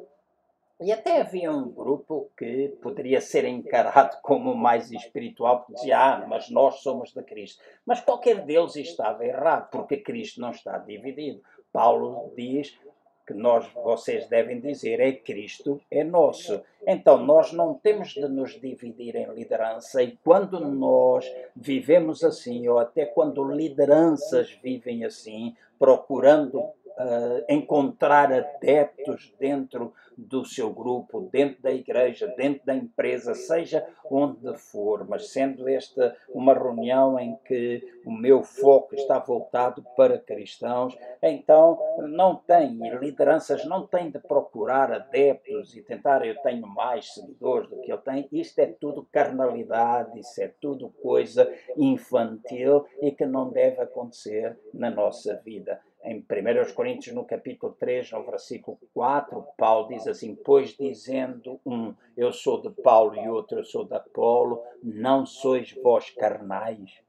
e 0.81 0.93
até 0.93 1.21
havia 1.21 1.51
um 1.51 1.69
grupo 1.69 2.31
que 2.39 2.69
poderia 2.81 3.21
ser 3.21 3.45
encarado 3.45 4.19
como 4.23 4.55
mais 4.55 4.93
espiritual, 4.93 5.59
porque 5.59 5.75
dizia, 5.75 5.99
ah, 5.99 6.27
mas 6.29 6.49
nós 6.51 6.77
somos 6.83 7.13
de 7.13 7.21
Cristo. 7.25 7.61
Mas 7.85 8.01
qualquer 8.01 8.45
deles 8.45 8.77
estava 8.77 9.27
errado, 9.27 9.71
porque 9.71 9.97
Cristo 9.97 10.41
não 10.41 10.53
está 10.53 10.79
dividido. 10.79 11.43
Paulo 11.73 12.33
diz 12.37 12.79
que 13.27 13.35
nós, 13.35 13.67
vocês 13.75 14.27
devem 14.27 14.59
dizer, 14.59 15.01
é 15.01 15.13
Cristo, 15.13 15.79
é 15.91 16.03
nosso. 16.03 16.63
Então, 16.87 17.19
nós 17.19 17.53
não 17.53 17.75
temos 17.75 18.15
de 18.15 18.27
nos 18.27 18.59
dividir 18.59 19.17
em 19.17 19.31
liderança, 19.35 20.03
e 20.03 20.17
quando 20.25 20.59
nós 20.61 21.31
vivemos 21.55 22.25
assim, 22.25 22.67
ou 22.69 22.79
até 22.79 23.05
quando 23.05 23.45
lideranças 23.45 24.51
vivem 24.63 25.05
assim, 25.05 25.55
procurando 25.79 26.71
uh, 26.99 27.45
encontrar 27.49 28.33
adeptos 28.33 29.33
dentro 29.39 29.93
do 30.19 30.45
seu 30.45 30.71
grupo, 30.71 31.29
dentro 31.31 31.63
da 31.63 31.71
igreja, 31.71 32.27
dentro 32.37 32.67
da 32.67 32.75
empresa, 32.75 33.35
seja 33.35 33.87
onde 34.11 34.53
for, 34.59 35.07
mas 35.09 35.31
sendo 35.31 35.69
esta 35.69 36.17
uma 36.31 36.53
reunião 36.53 37.17
em 37.21 37.37
que 37.45 37.87
o 38.05 38.11
meu 38.11 38.43
foco 38.43 38.97
está 38.97 39.21
voltado 39.21 39.85
para 39.97 40.19
cristãos, 40.19 40.99
então 41.23 41.79
não 42.09 42.35
tem, 42.35 42.77
lideranças 42.99 43.65
não 43.65 43.87
têm 43.87 44.11
de 44.11 44.19
procurar 44.19 44.91
adeptos 44.91 45.77
e 45.77 45.83
tentar 45.83 46.27
eu 46.27 46.35
tenho 46.43 46.67
mais 46.67 47.15
seguidores 47.15 47.71
do 47.71 47.81
que 47.81 47.93
eu 47.93 47.99
tenho, 47.99 48.27
isto 48.33 48.59
é 48.59 48.67
tudo 48.67 49.07
carnalidade, 49.13 50.19
isso 50.19 50.43
é 50.43 50.49
tudo 50.61 50.89
coisa 51.01 51.49
infantil 51.77 52.85
e 53.01 53.13
que 53.13 53.25
não 53.25 53.51
deve 53.51 53.81
acontecer 53.81 54.59
na 54.75 54.91
nossa 54.91 55.37
vida 55.45 55.81
em 56.05 56.19
1 56.19 56.75
Coríntios, 56.75 57.15
no 57.15 57.25
capítulo 57.25 57.75
3, 57.79 58.13
no 58.13 58.25
versículo 58.25 58.79
4, 58.95 59.45
Paulo 59.57 59.89
diz 59.89 60.07
assim: 60.07 60.35
Pois 60.35 60.77
dizendo 60.77 61.61
um, 61.67 61.95
eu 62.17 62.33
sou 62.33 62.61
de 62.61 62.71
Paulo 62.71 63.17
e 63.17 63.29
outro, 63.29 63.59
eu 63.59 63.65
sou 63.65 63.85
de 63.85 63.95
Apolo, 63.95 64.63
não 64.83 65.27
sois 65.27 65.73
vós 65.83 66.11
carnais. 66.11 67.03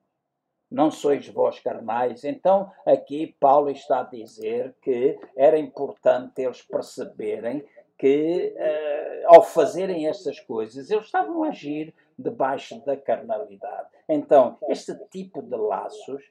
Não 0.70 0.92
sois 0.92 1.28
vós 1.28 1.60
carnais. 1.60 2.24
Então, 2.24 2.72
aqui 2.86 3.36
Paulo 3.40 3.72
está 3.72 4.02
a 4.02 4.04
dizer 4.04 4.76
que 4.82 5.20
era 5.36 5.58
importante 5.58 6.42
eles 6.42 6.62
perceberem 6.62 7.66
que, 7.98 8.56
uh, 8.56 9.36
ao 9.36 9.44
fazerem 9.44 10.08
estas 10.08 10.40
coisas, 10.40 10.90
eles 10.90 11.06
estavam 11.06 11.44
a 11.44 11.50
agir 11.50 11.94
debaixo 12.18 12.80
da 12.86 12.96
carnalidade. 12.96 13.90
Então, 14.08 14.58
este 14.70 14.94
tipo 15.10 15.42
de 15.42 15.56
laços 15.56 16.24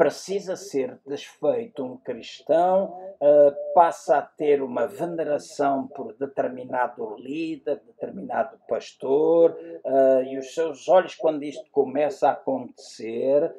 precisa 0.00 0.56
ser 0.56 0.98
desfeito. 1.06 1.84
Um 1.84 1.98
cristão 1.98 2.86
uh, 3.20 3.74
passa 3.74 4.16
a 4.16 4.22
ter 4.22 4.62
uma 4.62 4.86
veneração 4.86 5.86
por 5.88 6.14
determinado 6.14 7.16
líder, 7.16 7.82
determinado 7.86 8.58
pastor, 8.66 9.50
uh, 9.50 10.22
e 10.22 10.38
os 10.38 10.54
seus 10.54 10.88
olhos, 10.88 11.14
quando 11.14 11.42
isto 11.42 11.70
começa 11.70 12.28
a 12.28 12.32
acontecer, 12.32 13.54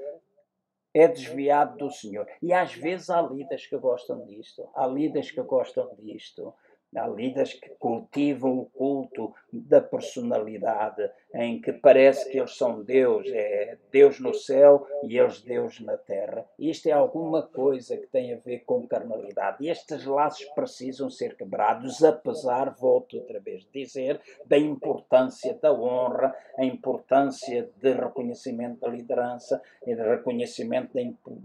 é 0.92 1.08
desviado 1.08 1.78
do 1.78 1.92
Senhor. 1.92 2.26
E 2.42 2.52
às 2.52 2.74
vezes 2.74 3.12
há 3.12 3.22
líderes 3.22 3.68
que 3.68 3.78
gostam 3.78 4.26
disto, 4.26 4.68
há 4.74 4.88
líderes 4.88 5.30
que 5.30 5.44
gostam 5.44 5.92
disto. 6.00 6.52
Há 6.94 7.08
líderes 7.08 7.54
que 7.54 7.70
cultivam 7.80 8.60
o 8.60 8.66
culto 8.66 9.34
da 9.52 9.80
personalidade, 9.80 11.10
em 11.34 11.62
que 11.62 11.72
parece 11.72 12.30
que 12.30 12.38
eles 12.38 12.58
são 12.58 12.84
Deus, 12.84 13.26
é 13.32 13.78
Deus 13.90 14.20
no 14.20 14.34
céu 14.34 14.86
e 15.04 15.18
eles 15.18 15.42
Deus 15.42 15.80
na 15.80 15.96
terra. 15.96 16.46
Isto 16.60 16.88
é 16.90 16.92
alguma 16.92 17.44
coisa 17.44 17.96
que 17.96 18.08
tem 18.08 18.34
a 18.34 18.38
ver 18.38 18.66
com 18.66 18.86
carnalidade. 18.86 19.58
E 19.62 19.70
estes 19.70 20.06
laços 20.06 20.46
precisam 20.54 21.10
ser 21.10 21.38
quebrados, 21.38 22.04
apesar, 22.04 22.76
volto 22.78 23.18
outra 23.18 23.40
vez 23.40 23.66
dizer, 23.74 24.20
da 24.46 24.58
importância 24.58 25.58
da 25.62 25.72
honra, 25.72 26.36
a 26.58 26.66
importância 26.66 27.70
de 27.78 27.94
reconhecimento 27.94 28.82
da 28.82 28.90
liderança 28.90 29.62
e 29.88 29.96
de 29.96 30.02
reconhecimento 30.02 30.92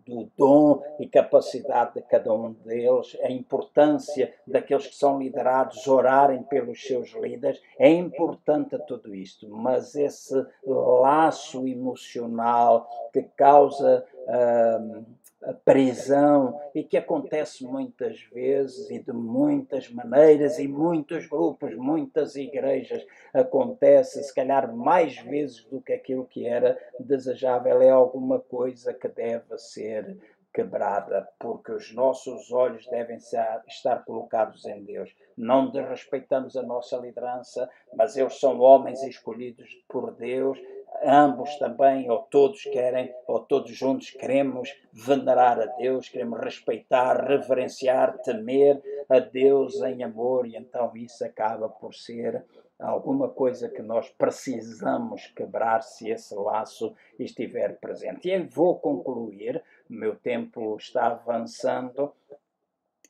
do 0.04 0.28
dom 0.36 0.82
e 0.98 1.06
capacidade 1.06 1.94
de 1.94 2.02
cada 2.02 2.34
um 2.34 2.52
deles, 2.52 3.16
a 3.22 3.30
importância 3.30 4.34
daqueles 4.44 4.88
que 4.88 4.96
são 4.96 5.20
liderança 5.20 5.35
liderados 5.36 5.86
orarem 5.86 6.42
pelos 6.44 6.82
seus 6.82 7.12
líderes. 7.12 7.60
É 7.78 7.90
importante 7.90 8.78
tudo 8.86 9.14
isto, 9.14 9.48
mas 9.48 9.94
esse 9.94 10.34
laço 10.64 11.68
emocional 11.68 12.88
que 13.12 13.22
causa 13.36 14.04
uh, 14.26 15.04
prisão 15.64 16.58
e 16.74 16.82
que 16.82 16.96
acontece 16.96 17.64
muitas 17.64 18.20
vezes 18.32 18.90
e 18.90 18.98
de 18.98 19.12
muitas 19.12 19.90
maneiras 19.90 20.58
e 20.58 20.66
muitos 20.66 21.26
grupos, 21.26 21.76
muitas 21.76 22.34
igrejas 22.34 23.06
acontece, 23.32 24.24
se 24.24 24.34
calhar 24.34 24.74
mais 24.74 25.18
vezes 25.18 25.62
do 25.66 25.80
que 25.80 25.92
aquilo 25.92 26.24
que 26.24 26.46
era 26.46 26.76
desejável, 26.98 27.82
é 27.82 27.90
alguma 27.90 28.40
coisa 28.40 28.94
que 28.94 29.06
deve 29.08 29.56
ser 29.58 30.16
quebrada, 30.56 31.28
porque 31.38 31.70
os 31.70 31.92
nossos 31.92 32.50
olhos 32.50 32.86
devem 32.86 33.18
estar 33.18 34.04
colocados 34.06 34.64
em 34.64 34.82
Deus. 34.82 35.14
Não 35.36 35.70
desrespeitamos 35.70 36.56
a 36.56 36.62
nossa 36.62 36.96
liderança, 36.96 37.68
mas 37.94 38.16
eles 38.16 38.38
são 38.40 38.58
homens 38.60 39.02
escolhidos 39.02 39.68
por 39.88 40.12
Deus 40.12 40.58
ambos 41.04 41.56
também, 41.58 42.10
ou 42.10 42.18
todos 42.18 42.62
querem, 42.64 43.12
ou 43.26 43.40
todos 43.40 43.70
juntos 43.70 44.10
queremos 44.10 44.74
venerar 44.92 45.60
a 45.60 45.66
Deus, 45.66 46.08
queremos 46.08 46.40
respeitar, 46.40 47.24
reverenciar, 47.26 48.18
temer 48.18 48.82
a 49.08 49.18
Deus 49.18 49.80
em 49.82 50.02
amor, 50.02 50.46
e 50.46 50.56
então 50.56 50.92
isso 50.96 51.24
acaba 51.24 51.68
por 51.68 51.94
ser 51.94 52.44
alguma 52.78 53.28
coisa 53.28 53.68
que 53.68 53.80
nós 53.80 54.08
precisamos 54.10 55.26
quebrar 55.28 55.82
se 55.82 56.10
esse 56.10 56.34
laço 56.34 56.94
estiver 57.18 57.78
presente. 57.78 58.28
E 58.28 58.32
eu 58.32 58.46
vou 58.48 58.78
concluir, 58.78 59.62
meu 59.88 60.16
tempo 60.16 60.76
está 60.76 61.06
avançando, 61.06 62.12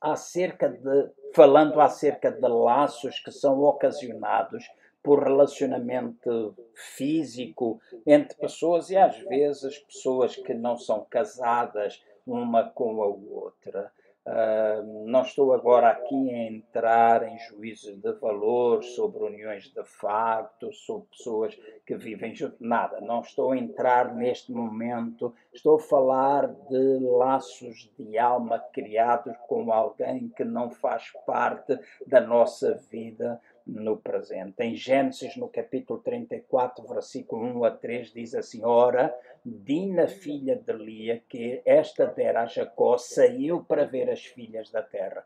acerca 0.01 0.69
de, 0.69 1.11
falando 1.37 1.79
acerca 1.83 2.33
de 2.33 2.49
laços 2.49 3.21
que 3.21 3.31
são 3.31 3.61
ocasionados 3.61 4.65
por 5.03 5.23
relacionamento 5.23 6.57
físico 6.97 7.79
entre 8.07 8.35
pessoas 8.39 8.89
e 8.89 8.97
às 8.97 9.19
vezes 9.19 9.79
pessoas 9.81 10.35
que 10.35 10.55
não 10.55 10.79
são 10.79 11.05
casadas 11.11 12.03
uma 12.27 12.65
com 12.71 13.03
a 13.03 13.07
outra. 13.07 13.93
Não 15.07 15.23
estou 15.23 15.55
agora 15.55 15.89
aqui 15.89 16.31
a 16.35 16.49
entrar 16.49 17.23
em 17.23 17.39
juízos 17.39 17.97
de 17.97 18.13
valor 18.15 18.83
sobre 18.83 19.23
uniões 19.23 19.65
de 19.65 19.85
facto, 19.85 20.73
sobre 20.73 21.07
pessoas 21.11 21.59
que 21.87 21.97
vivem 21.97 22.35
junto, 22.35 22.57
nada. 22.59 23.01
Não 23.01 23.21
estou 23.21 23.53
a 23.53 23.57
entrar 23.57 24.13
neste 24.15 24.51
momento. 24.51 25.33
Estou 25.53 25.77
a 25.77 25.81
falar 25.81 26.49
de 26.49 26.99
laços 27.01 27.89
de 27.97 28.19
alma 28.19 28.59
criados 28.73 29.37
com 29.47 29.73
alguém 29.73 30.29
que 30.29 30.45
não 30.45 30.71
faz 30.71 31.13
parte 31.25 31.79
da 32.05 32.21
nossa 32.21 32.75
vida 32.91 33.41
no 33.67 33.97
presente. 33.97 34.55
Em 34.61 34.77
Gênesis, 34.77 35.37
no 35.37 35.49
capítulo 35.49 35.99
34, 36.01 36.87
versículo 36.87 37.45
1 37.45 37.65
a 37.65 37.71
3, 37.71 38.13
diz 38.13 38.35
assim: 38.35 38.65
Ora, 38.65 39.15
Dina, 39.49 40.09
filha 40.09 40.57
de 40.57 40.73
Lia, 40.73 41.23
que 41.29 41.63
esta 41.65 42.05
dera 42.05 42.43
a 42.43 42.47
Jacó, 42.47 42.99
saiu 42.99 43.63
para 43.63 43.85
ver 43.85 44.11
as 44.11 44.25
filhas 44.25 44.73
da 44.73 44.83
terra. 44.83 45.25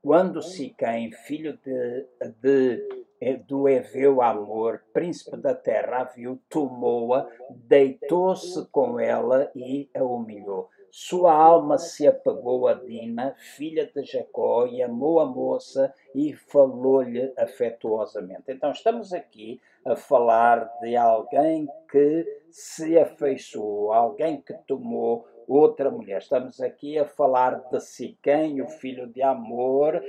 Quando 0.00 0.40
Siquém, 0.40 1.10
filho 1.10 1.58
de, 1.64 2.06
de, 2.40 3.06
eh, 3.20 3.36
do 3.38 3.68
Eveu 3.68 4.22
Amor, 4.22 4.84
príncipe 4.92 5.36
da 5.36 5.52
terra, 5.52 6.02
a 6.02 6.04
viu, 6.04 6.40
tomou-a, 6.48 7.28
deitou-se 7.50 8.66
com 8.70 9.00
ela 9.00 9.50
e 9.52 9.90
a 9.92 10.04
humilhou. 10.04 10.70
Sua 10.92 11.32
alma 11.32 11.76
se 11.76 12.06
apegou 12.06 12.68
a 12.68 12.74
Dina, 12.74 13.34
filha 13.36 13.90
de 13.92 14.04
Jacó, 14.04 14.68
e 14.68 14.80
amou 14.80 15.18
a 15.18 15.26
moça 15.26 15.92
e 16.14 16.32
falou-lhe 16.34 17.32
afetuosamente. 17.36 18.44
Então, 18.48 18.70
estamos 18.70 19.12
aqui 19.12 19.60
a 19.84 19.96
falar 19.96 20.70
de 20.80 20.96
alguém 20.96 21.68
que 21.90 22.24
se 22.56 22.98
afeiçoou, 22.98 23.92
alguém 23.92 24.40
que 24.40 24.54
tomou 24.66 25.28
outra 25.46 25.90
mulher. 25.90 26.22
Estamos 26.22 26.58
aqui 26.58 26.98
a 26.98 27.04
falar 27.04 27.68
de 27.70 27.78
Siquém, 27.80 28.62
o 28.62 28.66
filho 28.66 29.06
de 29.06 29.22
Amor, 29.22 30.02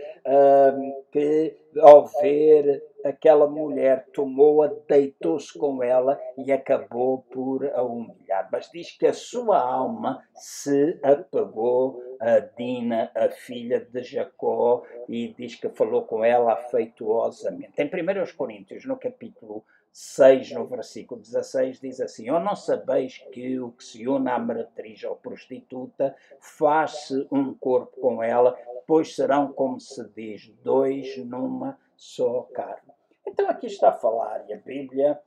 que 1.11 1.57
ao 1.81 2.05
ver 2.05 2.81
aquela 3.03 3.47
mulher 3.47 4.07
tomou-a, 4.13 4.71
deitou-se 4.87 5.59
com 5.59 5.83
ela 5.83 6.17
e 6.37 6.49
acabou 6.53 7.17
por 7.29 7.65
a 7.65 7.83
humilhar. 7.83 8.47
Mas 8.49 8.71
diz 8.71 8.97
que 8.97 9.07
a 9.07 9.13
sua 9.13 9.59
alma 9.59 10.23
se 10.33 10.97
apagou 11.03 12.01
a 12.17 12.39
Dina, 12.39 13.11
a 13.13 13.27
filha 13.27 13.81
de 13.81 14.03
Jacó, 14.03 14.83
e 15.09 15.35
diz 15.37 15.55
que 15.55 15.67
falou 15.67 16.03
com 16.03 16.23
ela 16.23 16.53
afetuosamente. 16.53 17.73
Em 17.77 17.87
1 17.87 18.37
Coríntios, 18.37 18.85
no 18.85 18.95
capítulo 18.95 19.65
6, 19.99 20.51
no 20.51 20.67
versículo 20.67 21.19
16, 21.19 21.79
diz 21.79 21.99
assim: 21.99 22.29
Ou 22.29 22.39
não 22.39 22.55
sabeis 22.55 23.17
que 23.31 23.59
o 23.59 23.71
que 23.71 23.83
se 23.83 24.07
une 24.07 24.29
à 24.29 24.37
meretriz 24.37 25.03
ou 25.03 25.15
prostituta 25.15 26.15
faz-se 26.39 27.27
um 27.31 27.51
corpo 27.55 27.99
com 27.99 28.21
ela, 28.21 28.55
pois 28.85 29.15
serão, 29.15 29.51
como 29.51 29.79
se 29.79 30.07
diz, 30.09 30.49
dois 30.61 31.17
numa 31.25 31.79
só 31.95 32.43
carne. 32.53 32.93
Então 33.25 33.49
aqui 33.49 33.65
está 33.65 33.89
a 33.89 33.93
falar, 33.93 34.47
e 34.47 34.53
a 34.53 34.57
Bíblia 34.57 35.19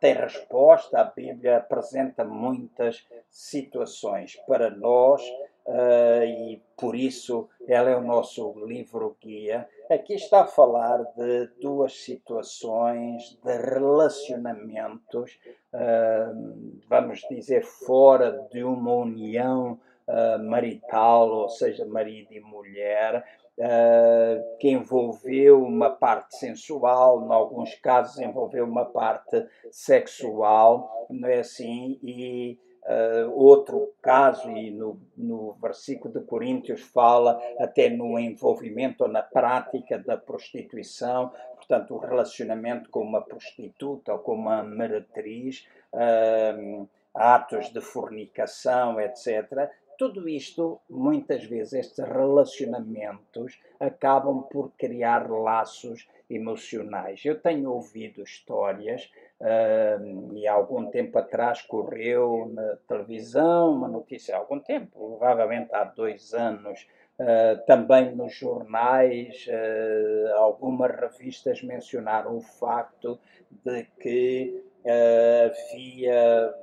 tem 0.00 0.14
resposta, 0.14 0.98
a 0.98 1.04
Bíblia 1.04 1.58
apresenta 1.58 2.24
muitas 2.24 3.06
situações 3.30 4.34
para 4.44 4.70
nós 4.70 5.22
uh, 5.66 6.24
e 6.24 6.60
por 6.76 6.96
isso 6.96 7.48
ela 7.68 7.90
é 7.90 7.96
o 7.96 8.02
nosso 8.02 8.52
livro 8.66 9.16
guia. 9.20 9.68
Aqui 9.92 10.14
está 10.14 10.40
a 10.40 10.46
falar 10.46 11.02
de 11.14 11.48
duas 11.60 12.02
situações 12.02 13.38
de 13.44 13.56
relacionamentos, 13.58 15.38
uh, 15.74 16.80
vamos 16.88 17.20
dizer, 17.28 17.62
fora 17.62 18.48
de 18.50 18.64
uma 18.64 18.90
união 18.94 19.78
uh, 20.08 20.42
marital, 20.42 21.28
ou 21.28 21.48
seja, 21.50 21.84
marido 21.84 22.32
e 22.32 22.40
mulher. 22.40 23.22
Uh, 23.58 24.56
que 24.58 24.70
envolveu 24.70 25.62
uma 25.62 25.90
parte 25.90 26.38
sensual, 26.38 27.26
em 27.26 27.30
alguns 27.30 27.74
casos 27.74 28.18
envolveu 28.18 28.64
uma 28.64 28.86
parte 28.86 29.46
sexual, 29.70 31.06
não 31.10 31.28
é 31.28 31.40
assim? 31.40 32.00
E 32.02 32.58
Uh, 32.84 33.30
outro 33.32 33.94
caso, 34.02 34.50
e 34.50 34.72
no, 34.72 35.00
no 35.16 35.52
versículo 35.62 36.12
de 36.12 36.20
Coríntios 36.26 36.80
fala 36.80 37.40
até 37.60 37.88
no 37.88 38.18
envolvimento 38.18 39.04
ou 39.04 39.08
na 39.08 39.22
prática 39.22 39.96
da 39.98 40.16
prostituição, 40.16 41.32
portanto, 41.54 41.94
o 41.94 41.98
relacionamento 41.98 42.90
com 42.90 43.00
uma 43.00 43.22
prostituta 43.22 44.12
ou 44.12 44.18
com 44.18 44.34
uma 44.34 44.64
meretriz, 44.64 45.64
uh, 45.94 46.88
atos 47.14 47.70
de 47.72 47.80
fornicação, 47.80 49.00
etc. 49.00 49.70
Tudo 49.96 50.28
isto, 50.28 50.80
muitas 50.90 51.44
vezes, 51.44 51.74
estes 51.74 52.04
relacionamentos 52.04 53.60
acabam 53.78 54.42
por 54.50 54.72
criar 54.76 55.30
laços 55.30 56.08
emocionais. 56.28 57.24
Eu 57.24 57.38
tenho 57.40 57.70
ouvido 57.70 58.22
histórias 58.22 59.08
Uh, 59.42 60.36
e 60.36 60.46
há 60.46 60.52
algum 60.52 60.86
tempo 60.86 61.18
atrás 61.18 61.62
correu 61.62 62.48
na 62.54 62.76
televisão 62.86 63.72
uma 63.72 63.88
notícia, 63.88 64.36
há 64.36 64.38
algum 64.38 64.60
tempo, 64.60 65.16
provavelmente 65.18 65.74
há 65.74 65.82
dois 65.82 66.32
anos, 66.32 66.86
uh, 67.18 67.66
também 67.66 68.14
nos 68.14 68.32
jornais, 68.36 69.44
uh, 69.48 70.36
algumas 70.36 70.92
revistas 70.92 71.60
mencionaram 71.60 72.36
o 72.36 72.40
facto 72.40 73.18
de 73.64 73.82
que 74.00 74.64
havia 74.84 76.54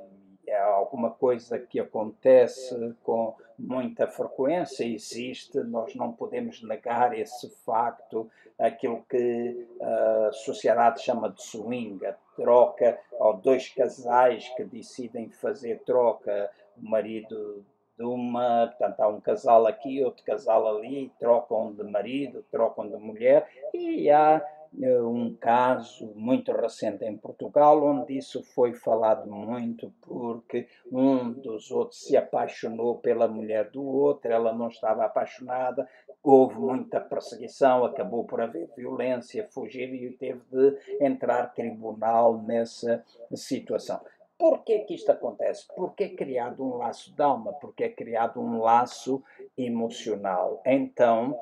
alguma 0.64 1.10
coisa 1.10 1.58
que 1.58 1.78
acontece 1.78 2.94
com 3.02 3.34
muita 3.58 4.06
frequência, 4.06 4.84
existe, 4.84 5.58
nós 5.60 5.94
não 5.94 6.12
podemos 6.12 6.62
negar 6.62 7.16
esse 7.18 7.48
facto, 7.64 8.30
aquilo 8.58 9.04
que 9.08 9.66
a 9.80 10.32
sociedade 10.32 11.02
chama 11.02 11.30
de 11.30 11.42
swing, 11.42 12.00
troca, 12.40 12.98
ou 13.12 13.34
dois 13.34 13.68
casais 13.68 14.48
que 14.56 14.64
decidem 14.64 15.30
fazer 15.30 15.80
troca, 15.84 16.50
o 16.76 16.88
marido 16.88 17.64
de 17.98 18.04
uma, 18.04 18.68
portanto, 18.68 19.00
há 19.00 19.08
um 19.08 19.20
casal 19.20 19.66
aqui, 19.66 20.02
outro 20.02 20.24
casal 20.24 20.66
ali, 20.66 21.12
trocam 21.18 21.72
de 21.72 21.82
marido, 21.84 22.42
trocam 22.50 22.88
de 22.88 22.96
mulher, 22.96 23.46
e 23.74 24.10
há 24.10 24.42
um 24.72 25.34
caso 25.34 26.12
muito 26.14 26.52
recente 26.52 27.04
em 27.04 27.16
Portugal, 27.16 27.82
onde 27.82 28.16
isso 28.16 28.42
foi 28.42 28.72
falado 28.72 29.30
muito, 29.30 29.92
porque 30.00 30.68
um 30.90 31.32
dos 31.32 31.70
outros 31.70 32.04
se 32.04 32.16
apaixonou 32.16 32.98
pela 32.98 33.26
mulher 33.26 33.70
do 33.70 33.84
outro, 33.84 34.30
ela 34.30 34.52
não 34.52 34.68
estava 34.68 35.04
apaixonada, 35.04 35.88
houve 36.22 36.58
muita 36.58 37.00
perseguição, 37.00 37.84
acabou 37.84 38.24
por 38.24 38.40
haver 38.40 38.68
violência, 38.76 39.48
fugir 39.50 39.92
e 39.92 40.10
teve 40.12 40.40
de 40.50 40.78
entrar 41.00 41.52
tribunal 41.54 42.40
nessa 42.42 43.04
situação. 43.34 44.00
Por 44.38 44.64
que, 44.64 44.78
que 44.80 44.94
isto 44.94 45.12
acontece? 45.12 45.66
Porque 45.76 46.04
é 46.04 46.08
criado 46.08 46.64
um 46.64 46.78
laço 46.78 47.14
de 47.14 47.22
alma, 47.22 47.52
porque 47.54 47.84
é 47.84 47.88
criado 47.90 48.40
um 48.40 48.58
laço 48.58 49.22
emocional. 49.56 50.62
Então, 50.64 51.38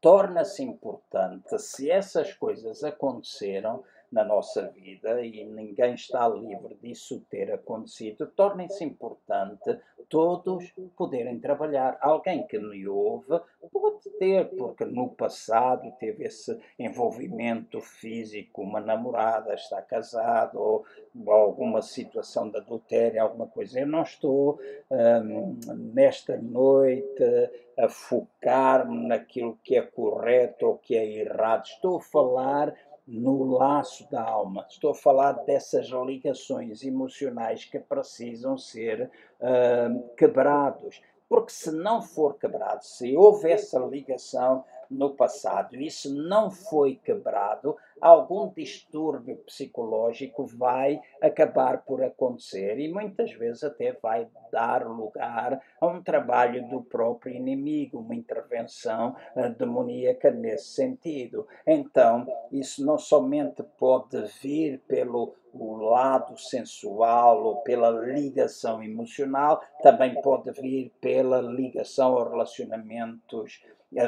torna-se 0.00 0.62
importante 0.62 1.58
se 1.58 1.90
essas 1.90 2.32
coisas 2.32 2.84
aconteceram 2.84 3.82
na 4.10 4.24
nossa 4.24 4.68
vida 4.68 5.24
e 5.24 5.44
ninguém 5.44 5.94
está 5.94 6.28
livre 6.28 6.76
disso 6.82 7.24
ter 7.28 7.52
acontecido, 7.52 8.26
torna-se 8.28 8.84
importante 8.84 9.78
todos 10.08 10.72
poderem 10.96 11.38
trabalhar. 11.38 11.98
Alguém 12.00 12.46
que 12.46 12.58
me 12.58 12.86
ouve 12.88 13.40
pode 13.70 14.10
ter, 14.18 14.48
porque 14.56 14.84
no 14.84 15.10
passado 15.10 15.92
teve 15.98 16.24
esse 16.24 16.58
envolvimento 16.78 17.80
físico, 17.80 18.62
uma 18.62 18.80
namorada, 18.80 19.54
está 19.54 19.82
casado, 19.82 20.58
ou, 20.58 20.84
ou 21.14 21.32
alguma 21.32 21.82
situação 21.82 22.48
de 22.50 22.58
adultério, 22.58 23.22
alguma 23.22 23.46
coisa. 23.46 23.80
Eu 23.80 23.86
não 23.86 24.02
estou 24.02 24.58
hum, 24.90 25.58
nesta 25.94 26.36
noite 26.36 27.50
a 27.78 27.88
focar-me 27.88 29.06
naquilo 29.06 29.58
que 29.62 29.76
é 29.76 29.82
correto 29.82 30.66
ou 30.66 30.78
que 30.78 30.96
é 30.96 31.06
errado. 31.06 31.64
Estou 31.64 31.98
a 31.98 32.00
falar 32.00 32.74
no 33.08 33.56
laço 33.56 34.08
da 34.10 34.22
alma. 34.22 34.66
Estou 34.68 34.90
a 34.90 34.94
falar 34.94 35.32
dessas 35.32 35.86
ligações 35.86 36.84
emocionais 36.84 37.64
que 37.64 37.78
precisam 37.78 38.58
ser 38.58 39.10
uh, 39.40 40.08
quebrados. 40.14 41.00
Porque 41.26 41.52
se 41.52 41.70
não 41.70 42.02
for 42.02 42.38
quebrado, 42.38 42.84
se 42.84 43.16
houver 43.16 43.52
essa 43.52 43.78
ligação 43.78 44.64
no 44.90 45.14
passado 45.14 45.76
isso 45.76 46.14
não 46.14 46.50
foi 46.50 46.96
quebrado, 46.96 47.76
algum 48.00 48.48
distúrbio 48.48 49.36
psicológico 49.38 50.46
vai 50.46 51.00
acabar 51.20 51.84
por 51.84 52.02
acontecer 52.02 52.78
e 52.78 52.92
muitas 52.92 53.32
vezes 53.32 53.64
até 53.64 53.92
vai 53.92 54.28
dar 54.52 54.86
lugar 54.86 55.60
a 55.80 55.86
um 55.86 56.02
trabalho 56.02 56.66
do 56.68 56.82
próprio 56.82 57.34
inimigo, 57.34 57.98
uma 57.98 58.14
intervenção 58.14 59.16
uh, 59.36 59.50
demoníaca 59.50 60.30
nesse 60.30 60.68
sentido. 60.68 61.46
Então, 61.66 62.26
isso 62.52 62.84
não 62.84 62.98
somente 62.98 63.62
pode 63.78 64.20
vir 64.40 64.80
pelo 64.86 65.34
o 65.52 65.76
lado 65.76 66.38
sensual 66.38 67.42
ou 67.42 67.56
pela 67.62 67.90
ligação 67.90 68.82
emocional, 68.82 69.62
também 69.82 70.20
pode 70.20 70.50
vir 70.52 70.92
pela 71.00 71.40
ligação 71.40 72.18
a 72.18 72.28
relacionamentos 72.28 73.60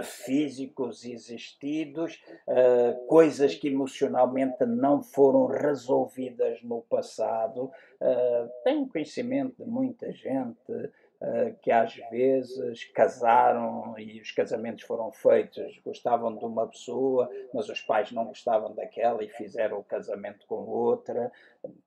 físicos 0.03 1.05
existidos, 1.05 2.23
uh, 2.47 3.07
coisas 3.07 3.55
que 3.55 3.69
emocionalmente 3.69 4.65
não 4.67 5.03
foram 5.03 5.47
resolvidas 5.47 6.63
no 6.63 6.83
passado. 6.83 7.71
Uh, 8.01 8.49
tenho 8.63 8.87
conhecimento 8.89 9.65
de 9.65 9.71
muita 9.71 10.13
gente 10.13 10.73
uh, 10.73 11.55
que 11.63 11.71
às 11.71 11.95
vezes 12.11 12.85
casaram 12.93 13.99
e 13.99 14.21
os 14.21 14.31
casamentos 14.33 14.85
foram 14.85 15.11
feitos, 15.11 15.81
gostavam 15.85 16.37
de 16.37 16.45
uma 16.45 16.67
pessoa, 16.67 17.31
mas 17.55 17.69
os 17.69 17.81
pais 17.81 18.13
não 18.13 18.27
gostavam 18.27 18.75
daquela 18.75 19.25
e 19.25 19.29
fizeram 19.29 19.79
o 19.79 19.85
casamento 19.85 20.47
com 20.47 20.57
outra. 20.57 21.33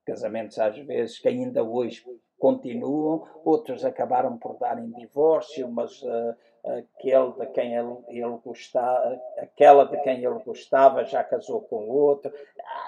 Casamentos 0.04 0.58
às 0.58 0.76
vezes 0.78 1.18
que 1.18 1.28
ainda 1.28 1.62
hoje 1.62 2.04
continuam, 2.38 3.26
outros 3.44 3.84
acabaram 3.84 4.36
por 4.36 4.58
dar 4.58 4.78
em 4.78 4.90
divórcio, 4.90 5.68
mas 5.68 6.02
uh, 6.02 6.34
aquele 6.64 7.32
de 7.32 7.46
quem 7.52 7.74
ele, 7.74 7.96
ele 8.08 8.38
gostava, 8.44 9.20
aquela 9.38 9.84
de 9.84 9.96
quem 10.02 10.24
ele 10.24 10.38
gostava 10.44 11.04
já 11.04 11.22
casou 11.22 11.60
com 11.60 11.88
outro. 11.88 12.32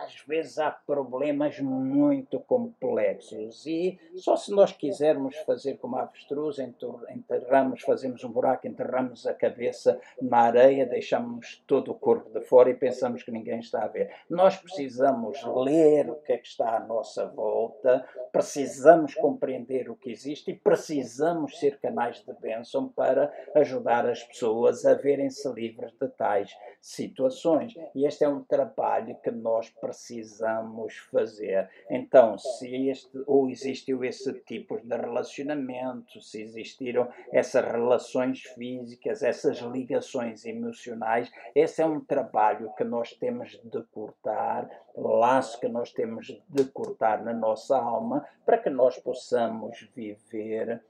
Às 0.03 0.20
vezes 0.27 0.59
há 0.59 0.70
problemas 0.70 1.59
muito 1.61 2.41
complexos 2.41 3.66
e 3.66 3.99
só 4.14 4.37
se 4.37 4.51
nós 4.51 4.72
quisermos 4.72 5.37
fazer 5.39 5.77
como 5.77 5.97
a 5.97 6.03
avestruz, 6.03 6.59
enterramos, 6.59 7.83
fazemos 7.83 8.24
um 8.24 8.31
buraco, 8.31 8.66
enterramos 8.66 9.27
a 9.27 9.35
cabeça 9.35 10.01
na 10.20 10.39
areia, 10.39 10.87
deixamos 10.87 11.62
todo 11.66 11.91
o 11.91 11.95
corpo 11.95 12.31
de 12.31 12.45
fora 12.47 12.70
e 12.70 12.74
pensamos 12.74 13.22
que 13.22 13.31
ninguém 13.31 13.59
está 13.59 13.85
a 13.85 13.89
ver. 13.89 14.11
Nós 14.31 14.57
precisamos 14.57 15.43
ler 15.45 16.11
o 16.11 16.16
que 16.16 16.33
é 16.33 16.39
que 16.39 16.49
está 16.49 16.77
à 16.77 16.81
nossa 16.81 17.27
volta, 17.27 18.07
precisamos 18.33 19.14
compreender 19.14 19.91
o 19.91 19.97
que 19.97 20.11
existe 20.11 20.51
e 20.51 20.57
precisamos 20.57 21.59
ser 21.59 21.79
canais 21.79 22.22
de 22.24 22.33
bênção 22.35 22.89
para 22.89 23.33
ajudar 23.67 24.07
as 24.07 24.23
pessoas 24.23 24.87
a 24.87 24.95
verem-se 24.95 25.49
livres 25.53 25.93
de 26.01 26.09
tais 26.09 26.51
situações. 26.81 27.75
E 27.95 28.07
este 28.07 28.25
é 28.25 28.29
um 28.29 28.43
trabalho 28.45 29.17
que 29.23 29.31
nós 29.31 29.69
precisamos 29.69 30.97
fazer. 31.11 31.69
Então, 31.91 32.39
se 32.39 32.89
este, 32.89 33.11
ou 33.27 33.51
existiu 33.51 34.05
esse 34.05 34.33
tipo 34.45 34.81
de 34.81 34.97
relacionamento, 34.97 36.21
se 36.23 36.41
existiram 36.41 37.09
essas 37.33 37.64
relações 37.64 38.43
físicas, 38.43 39.23
essas 39.23 39.59
ligações 39.59 40.45
emocionais, 40.45 41.31
esse 41.55 41.83
é 41.83 41.87
um 41.87 42.01
trabalho 42.01 42.73
que 42.77 42.85
nós 42.85 43.12
temos 43.12 43.61
de 43.64 43.83
cortar, 43.91 44.69
laço 44.97 45.59
que 45.61 45.69
nós 45.69 45.93
temos 45.93 46.27
de 46.49 46.64
cortar 46.67 47.23
na 47.25 47.35
nossa 47.35 47.77
alma, 47.77 48.25
para 48.45 48.59
que 48.59 48.71
nós 48.71 48.97
possamos 48.99 49.91
viver 49.95 50.83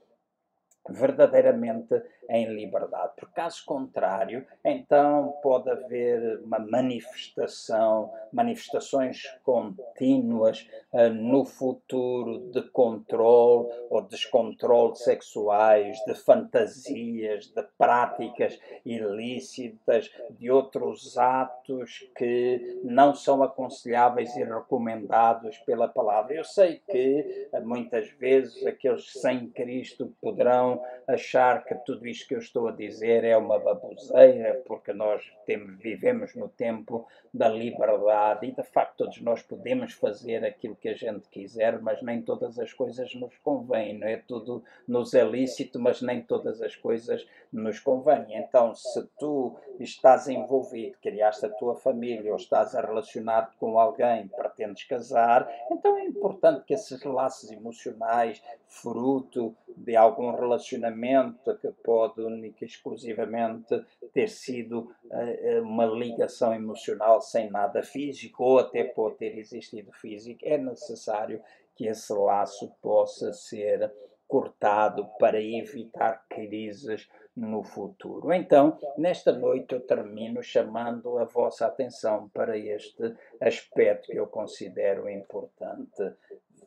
verdadeiramente 0.89 2.01
em 2.29 2.47
liberdade. 2.55 3.13
Por 3.17 3.31
caso 3.33 3.65
contrário, 3.65 4.47
então 4.65 5.35
pode 5.43 5.71
haver 5.71 6.41
uma 6.41 6.59
manifestação, 6.59 8.13
manifestações 8.33 9.23
contínuas 9.43 10.69
uh, 10.93 11.09
no 11.09 11.45
futuro 11.45 12.51
de 12.51 12.63
controle 12.71 13.69
ou 13.91 14.03
descontrole 14.03 14.97
sexuais, 14.97 15.97
de 16.07 16.15
fantasias, 16.15 17.47
de 17.47 17.63
práticas 17.79 18.59
ilícitas, 18.85 20.11
de 20.31 20.51
outros 20.51 21.17
atos 21.17 22.09
que 22.17 22.81
não 22.85 23.15
são 23.15 23.43
aconselháveis 23.43 24.35
e 24.37 24.45
recomendados 24.45 25.59
pela 25.59 25.89
palavra. 25.89 26.35
Eu 26.35 26.45
sei 26.45 26.81
que 26.91 27.49
uh, 27.53 27.67
muitas 27.67 28.09
vezes 28.13 28.67
aqueles 28.67 29.13
sem 29.13 29.49
Cristo 29.51 30.13
poderão 30.21 30.83
achar 31.07 31.65
que 31.65 31.75
tudo 31.87 32.07
isto 32.07 32.16
que 32.23 32.35
eu 32.35 32.39
estou 32.39 32.69
a 32.69 32.73
dizer 32.73 33.25
é 33.25 33.37
uma 33.37 33.59
baboseira, 33.59 34.63
porque 34.67 34.93
nós 34.93 35.23
temos, 35.45 35.79
vivemos 35.81 36.35
no 36.35 36.49
tempo 36.49 37.07
da 37.33 37.49
liberdade 37.49 38.47
e 38.47 38.53
de 38.53 38.63
facto 38.63 38.97
todos 38.99 39.21
nós 39.21 39.43
podemos 39.43 39.93
fazer 39.93 40.45
aquilo 40.45 40.77
que 40.77 40.89
a 40.89 40.95
gente 40.95 41.29
quiser, 41.29 41.81
mas 41.81 42.03
nem 42.03 42.23
todas 42.23 42.59
as 42.59 42.73
coisas 42.73 43.15
nos 43.15 43.37
convêm, 43.39 43.99
não 43.99 44.07
é? 44.07 44.17
Tudo 44.17 44.63
nos 44.87 45.15
é 45.15 45.25
lícito, 45.25 45.79
mas 45.79 46.01
nem 46.01 46.23
todas 46.23 46.63
as 46.63 46.75
coisas 46.75 47.27
nos 47.53 47.79
convêm. 47.79 48.37
Então, 48.37 48.75
se 48.75 49.07
tu 49.19 49.57
estás 49.79 50.29
envolvido, 50.29 50.97
criaste 51.01 51.47
a 51.47 51.51
tua 51.51 51.75
família 51.77 52.31
ou 52.31 52.37
estás 52.37 52.75
a 52.75 52.81
relacionar 52.81 53.53
com 53.59 53.79
alguém, 53.79 54.29
pretendes 54.29 54.85
casar, 54.85 55.49
então 55.71 55.97
é 55.97 56.05
importante 56.05 56.65
que 56.65 56.75
esses 56.75 57.03
laços 57.05 57.51
emocionais, 57.51 58.43
fruto 58.67 59.55
de 59.77 59.95
algum 59.97 60.33
relacionamento 60.33 61.57
que 61.59 61.71
pode 61.85 62.06
única 62.17 62.65
e 62.65 62.67
exclusivamente 62.67 63.85
ter 64.13 64.29
sido 64.29 64.93
uh, 65.05 65.63
uma 65.63 65.87
ligação 65.87 66.55
emocional 66.55 67.21
sem 67.21 67.51
nada 67.51 67.83
físico, 67.83 68.45
ou 68.45 68.59
até 68.59 68.85
pode 68.85 69.17
ter 69.17 69.39
existido 69.39 69.93
físico, 69.93 70.41
é 70.43 70.59
necessário 70.59 71.43
que 71.75 71.87
esse 71.87 72.13
laço 72.13 72.73
possa 72.81 73.33
ser 73.33 73.93
cortado 74.27 75.09
para 75.19 75.41
evitar 75.41 76.25
crises 76.29 77.09
no 77.37 77.63
futuro. 77.63 78.33
Então, 78.33 78.79
nesta 78.97 79.31
noite 79.31 79.75
eu 79.75 79.81
termino 79.81 80.43
chamando 80.43 81.19
a 81.19 81.25
vossa 81.25 81.67
atenção 81.67 82.29
para 82.31 82.57
este 82.57 83.15
aspecto 83.41 84.11
que 84.11 84.19
eu 84.19 84.27
considero 84.27 85.09
importante 85.09 86.15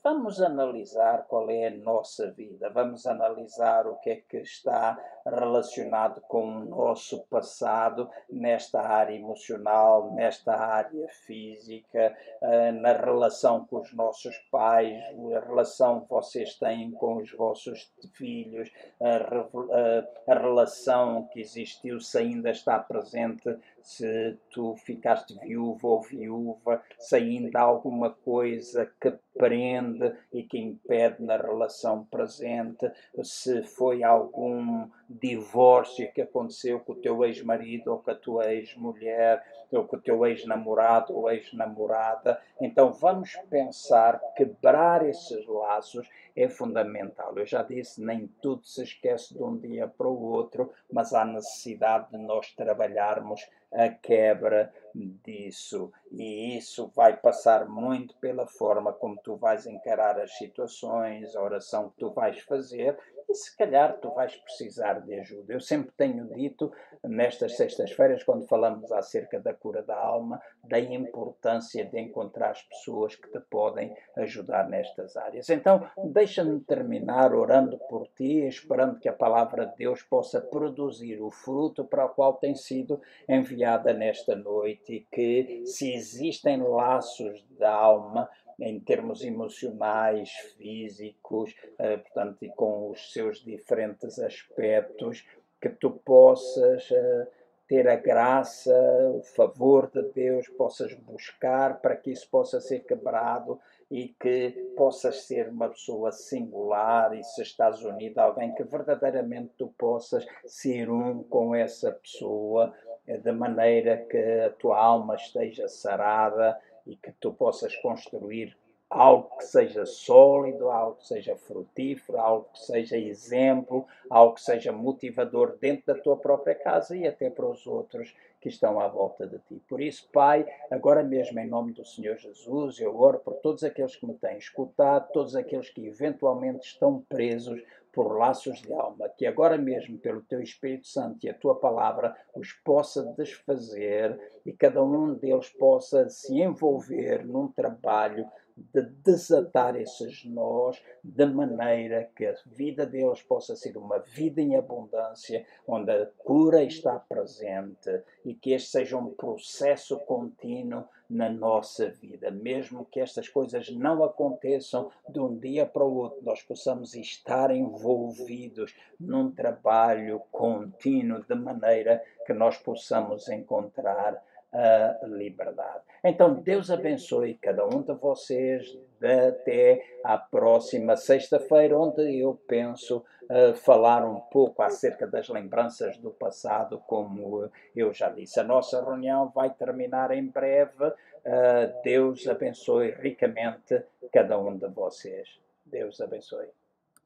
vamos 0.09 0.41
analisar 0.41 1.27
qual 1.27 1.51
é 1.51 1.67
a 1.67 1.77
nossa 1.77 2.31
vida, 2.31 2.67
vamos 2.71 3.05
analisar 3.05 3.85
o 3.85 3.95
que 3.97 4.09
é 4.09 4.15
que 4.15 4.37
está 4.37 4.97
relacionado 5.23 6.19
com 6.21 6.47
o 6.47 6.65
nosso 6.65 7.23
passado 7.27 8.09
nesta 8.27 8.81
área 8.81 9.13
emocional, 9.15 10.11
nesta 10.15 10.55
área 10.55 11.07
física, 11.09 12.17
eh, 12.41 12.71
na 12.71 12.93
relação 12.93 13.65
com 13.67 13.81
os 13.81 13.93
nossos 13.93 14.35
pais, 14.51 14.99
a 15.35 15.39
relação 15.45 16.01
que 16.01 16.09
vocês 16.09 16.55
têm 16.55 16.89
com 16.91 17.17
os 17.17 17.31
vossos 17.33 17.93
filhos, 18.13 18.71
a, 18.99 20.33
relação 20.33 21.27
que 21.27 21.39
existiu 21.39 21.99
se 21.99 22.17
ainda 22.17 22.49
está 22.49 22.79
presente 22.79 23.55
se 23.83 24.37
tu 24.51 24.75
ficaste 24.75 25.37
viúvo 25.39 25.87
ou 25.87 26.01
viúva, 26.01 26.83
se 26.97 27.15
ainda 27.15 27.59
há 27.59 27.63
alguma 27.63 28.11
coisa 28.11 28.91
que 28.99 29.13
prende 29.37 30.13
e 30.33 30.43
que 30.43 30.57
impede 30.57 31.23
na 31.23 31.37
relação 31.37 32.05
presente, 32.05 32.91
se 33.23 33.63
foi 33.63 34.03
algum 34.03 34.87
divórcio 35.09 36.11
que 36.13 36.21
aconteceu 36.21 36.79
com 36.79 36.93
o 36.93 37.01
teu 37.01 37.25
ex-marido 37.25 37.91
ou 37.91 37.99
com 37.99 38.11
a 38.11 38.15
tua 38.15 38.53
ex-mulher, 38.53 39.43
ou 39.71 39.83
com 39.85 39.95
o 39.95 40.01
teu 40.01 40.25
ex-namorado 40.25 41.15
ou 41.15 41.29
ex-namorada. 41.31 42.39
Então 42.61 42.91
vamos 42.93 43.35
pensar, 43.49 44.19
quebrar 44.35 45.05
esses 45.07 45.45
laços 45.47 46.07
é 46.35 46.47
fundamental. 46.47 47.33
Eu 47.35 47.45
já 47.45 47.63
disse, 47.63 48.01
nem 48.01 48.27
tudo 48.41 48.65
se 48.65 48.83
esquece 48.83 49.33
de 49.33 49.43
um 49.43 49.57
dia 49.57 49.87
para 49.87 50.07
o 50.07 50.21
outro, 50.21 50.71
mas 50.91 51.13
há 51.13 51.25
necessidade 51.25 52.11
de 52.11 52.17
nós 52.17 52.51
trabalharmos 52.53 53.47
a 53.71 53.89
quebra 53.89 54.73
disso. 54.95 55.91
E 56.11 56.57
isso 56.57 56.91
vai 56.95 57.15
passar 57.15 57.67
muito 57.67 58.15
pela 58.17 58.47
forma 58.47 58.91
como 58.93 59.19
tu 59.21 59.35
vais 59.35 59.65
encarar 59.65 60.19
as 60.19 60.37
situações, 60.37 61.35
a 61.35 61.41
oração 61.41 61.89
que 61.89 61.97
tu 61.97 62.11
vais 62.11 62.39
fazer 62.41 62.97
e 63.29 63.35
se 63.35 63.55
calhar 63.55 63.99
tu 63.99 64.09
vais 64.09 64.35
precisar 64.35 65.01
de 65.01 65.13
ajuda. 65.19 65.53
Eu 65.53 65.59
sempre 65.59 65.91
tenho 65.95 66.25
dito, 66.33 66.71
nestas 67.03 67.55
sextas-feiras, 67.55 68.23
quando 68.23 68.47
falamos 68.47 68.91
acerca 68.91 69.39
da 69.39 69.53
cura 69.53 69.83
da 69.83 69.95
alma, 69.95 70.41
da 70.63 70.79
importância 70.79 71.85
de 71.85 71.99
encontrar 71.99 72.49
as 72.49 72.63
pessoas 72.63 73.15
que 73.15 73.29
te 73.29 73.39
podem 73.39 73.95
ajudar 74.17 74.67
nestas 74.67 75.15
áreas. 75.15 75.47
Então, 75.49 75.87
deixa-me 76.05 76.59
terminar 76.61 77.35
orando 77.35 77.77
por 77.87 78.07
ti, 78.07 78.47
esperando 78.47 78.99
que 78.99 79.07
a 79.07 79.13
palavra 79.13 79.67
de 79.67 79.77
Deus 79.77 80.01
possa 80.01 80.41
produzir 80.41 81.21
o 81.21 81.29
fruto 81.29 81.85
para 81.85 82.05
o 82.05 82.09
qual 82.09 82.33
tem 82.33 82.55
sido 82.55 82.99
enviada 83.27 83.93
nesta 83.93 84.35
noite 84.35 84.78
e 84.87 85.01
que, 85.11 85.63
se 85.65 85.93
existem 85.93 86.61
laços 86.61 87.43
da 87.57 87.71
alma, 87.71 88.29
em 88.59 88.79
termos 88.79 89.23
emocionais, 89.23 90.31
físicos, 90.57 91.55
eh, 91.77 91.97
portanto, 91.97 92.43
e 92.43 92.49
com 92.49 92.89
os 92.89 93.13
seus 93.13 93.43
diferentes 93.43 94.19
aspectos, 94.19 95.25
que 95.61 95.69
tu 95.69 95.91
possas 95.91 96.89
eh, 96.91 97.27
ter 97.67 97.87
a 97.87 97.95
graça, 97.95 98.73
o 99.13 99.21
favor 99.21 99.91
de 99.91 100.01
Deus, 100.11 100.47
possas 100.49 100.93
buscar 100.95 101.79
para 101.79 101.95
que 101.95 102.11
isso 102.11 102.27
possa 102.29 102.59
ser 102.59 102.79
quebrado 102.79 103.59
e 103.91 104.07
que 104.19 104.51
possas 104.75 105.23
ser 105.23 105.49
uma 105.49 105.69
pessoa 105.69 106.11
singular 106.11 107.15
e 107.15 107.23
se 107.23 107.43
estás 107.43 107.83
unido 107.83 108.17
a 108.17 108.23
alguém 108.23 108.53
que 108.55 108.63
verdadeiramente 108.63 109.53
tu 109.57 109.67
possas 109.77 110.25
ser 110.45 110.89
um 110.89 111.23
com 111.23 111.53
essa 111.53 111.91
pessoa, 111.91 112.73
eh, 113.09 113.17
de 113.17 113.31
maneira 113.31 113.97
que 113.97 114.17
a 114.45 114.51
tua 114.51 114.77
alma 114.77 115.15
esteja 115.15 115.67
sarada 115.67 116.59
e 116.85 116.95
que 116.95 117.11
tu 117.13 117.33
possas 117.33 117.75
construir 117.77 118.55
algo 118.89 119.37
que 119.37 119.45
seja 119.45 119.85
sólido, 119.85 120.69
algo 120.69 120.95
que 120.97 121.07
seja 121.07 121.35
frutífero, 121.35 122.19
algo 122.19 122.49
que 122.53 122.59
seja 122.59 122.97
exemplo, 122.97 123.85
algo 124.09 124.35
que 124.35 124.41
seja 124.41 124.71
motivador 124.71 125.57
dentro 125.59 125.93
da 125.93 126.01
tua 126.01 126.17
própria 126.17 126.55
casa 126.55 126.95
e 126.95 127.07
até 127.07 127.29
para 127.29 127.45
os 127.45 127.67
outros 127.67 128.15
que 128.41 128.49
estão 128.49 128.79
à 128.79 128.87
volta 128.87 129.27
de 129.27 129.37
ti. 129.39 129.61
Por 129.67 129.81
isso, 129.81 130.07
Pai, 130.11 130.47
agora 130.71 131.03
mesmo 131.03 131.39
em 131.39 131.47
nome 131.47 131.73
do 131.73 131.85
Senhor 131.85 132.17
Jesus, 132.17 132.79
eu 132.79 132.99
oro 132.99 133.19
por 133.19 133.35
todos 133.35 133.63
aqueles 133.63 133.95
que 133.95 134.05
me 134.05 134.13
têm 134.13 134.37
escutado, 134.37 135.11
todos 135.11 135.35
aqueles 135.35 135.69
que 135.69 135.85
eventualmente 135.85 136.65
estão 136.65 137.01
presos 137.01 137.61
por 137.91 138.17
laços 138.17 138.61
de 138.61 138.71
alma, 138.73 139.09
que 139.09 139.25
agora 139.25 139.57
mesmo, 139.57 139.97
pelo 139.97 140.21
teu 140.21 140.41
Espírito 140.41 140.87
Santo 140.87 141.25
e 141.25 141.29
a 141.29 141.33
tua 141.33 141.55
palavra, 141.55 142.15
os 142.35 142.53
possa 142.53 143.03
desfazer 143.17 144.19
e 144.45 144.53
cada 144.53 144.83
um 144.83 145.13
deles 145.13 145.49
possa 145.49 146.07
se 146.09 146.39
envolver 146.41 147.25
num 147.25 147.47
trabalho 147.47 148.27
de 148.73 148.81
desatar 148.81 149.75
esses 149.75 150.25
nós 150.25 150.81
de 151.03 151.25
maneira 151.25 152.09
que 152.15 152.25
a 152.25 152.35
vida 152.45 152.85
deles 152.85 153.21
possa 153.21 153.55
ser 153.55 153.77
uma 153.77 153.99
vida 153.99 154.41
em 154.41 154.55
abundância, 154.55 155.45
onde 155.67 155.91
a 155.91 156.05
cura 156.17 156.63
está 156.63 156.99
presente 156.99 158.03
e 158.25 158.33
que 158.33 158.51
este 158.51 158.69
seja 158.69 158.97
um 158.97 159.11
processo 159.11 159.97
contínuo 159.99 160.85
na 161.09 161.27
nossa 161.27 161.89
vida, 161.89 162.29
mesmo 162.29 162.85
que 162.85 162.99
estas 162.99 163.27
coisas 163.27 163.69
não 163.71 164.03
aconteçam 164.03 164.91
de 165.07 165.19
um 165.19 165.35
dia 165.35 165.65
para 165.65 165.83
o 165.83 165.95
outro, 165.95 166.19
nós 166.23 166.43
possamos 166.43 166.93
estar 166.93 167.49
envolvidos 167.49 168.75
num 168.99 169.31
trabalho 169.31 170.21
contínuo 170.31 171.23
de 171.23 171.33
maneira 171.33 172.03
que 172.27 172.33
nós 172.33 172.57
possamos 172.57 173.27
encontrar 173.27 174.23
a 174.51 175.05
liberdade. 175.05 175.83
Então, 176.03 176.33
Deus 176.33 176.71
abençoe 176.71 177.35
cada 177.35 177.65
um 177.65 177.81
de 177.81 177.93
vocês 177.93 178.77
até 179.01 179.83
à 180.03 180.17
próxima 180.17 180.95
sexta-feira, 180.95 181.77
onde 181.77 182.19
eu 182.19 182.39
penso 182.47 183.03
uh, 183.29 183.53
falar 183.55 184.05
um 184.05 184.19
pouco 184.19 184.61
acerca 184.61 185.05
das 185.05 185.29
lembranças 185.29 185.97
do 185.97 186.11
passado, 186.11 186.81
como 186.87 187.49
eu 187.75 187.93
já 187.93 188.09
disse. 188.09 188.39
A 188.39 188.43
nossa 188.43 188.83
reunião 188.83 189.29
vai 189.29 189.49
terminar 189.49 190.11
em 190.11 190.25
breve. 190.25 190.85
Uh, 190.85 191.81
Deus 191.83 192.27
abençoe 192.27 192.91
ricamente 192.91 193.83
cada 194.11 194.39
um 194.39 194.57
de 194.57 194.67
vocês. 194.67 195.39
Deus 195.65 196.01
abençoe. 196.01 196.47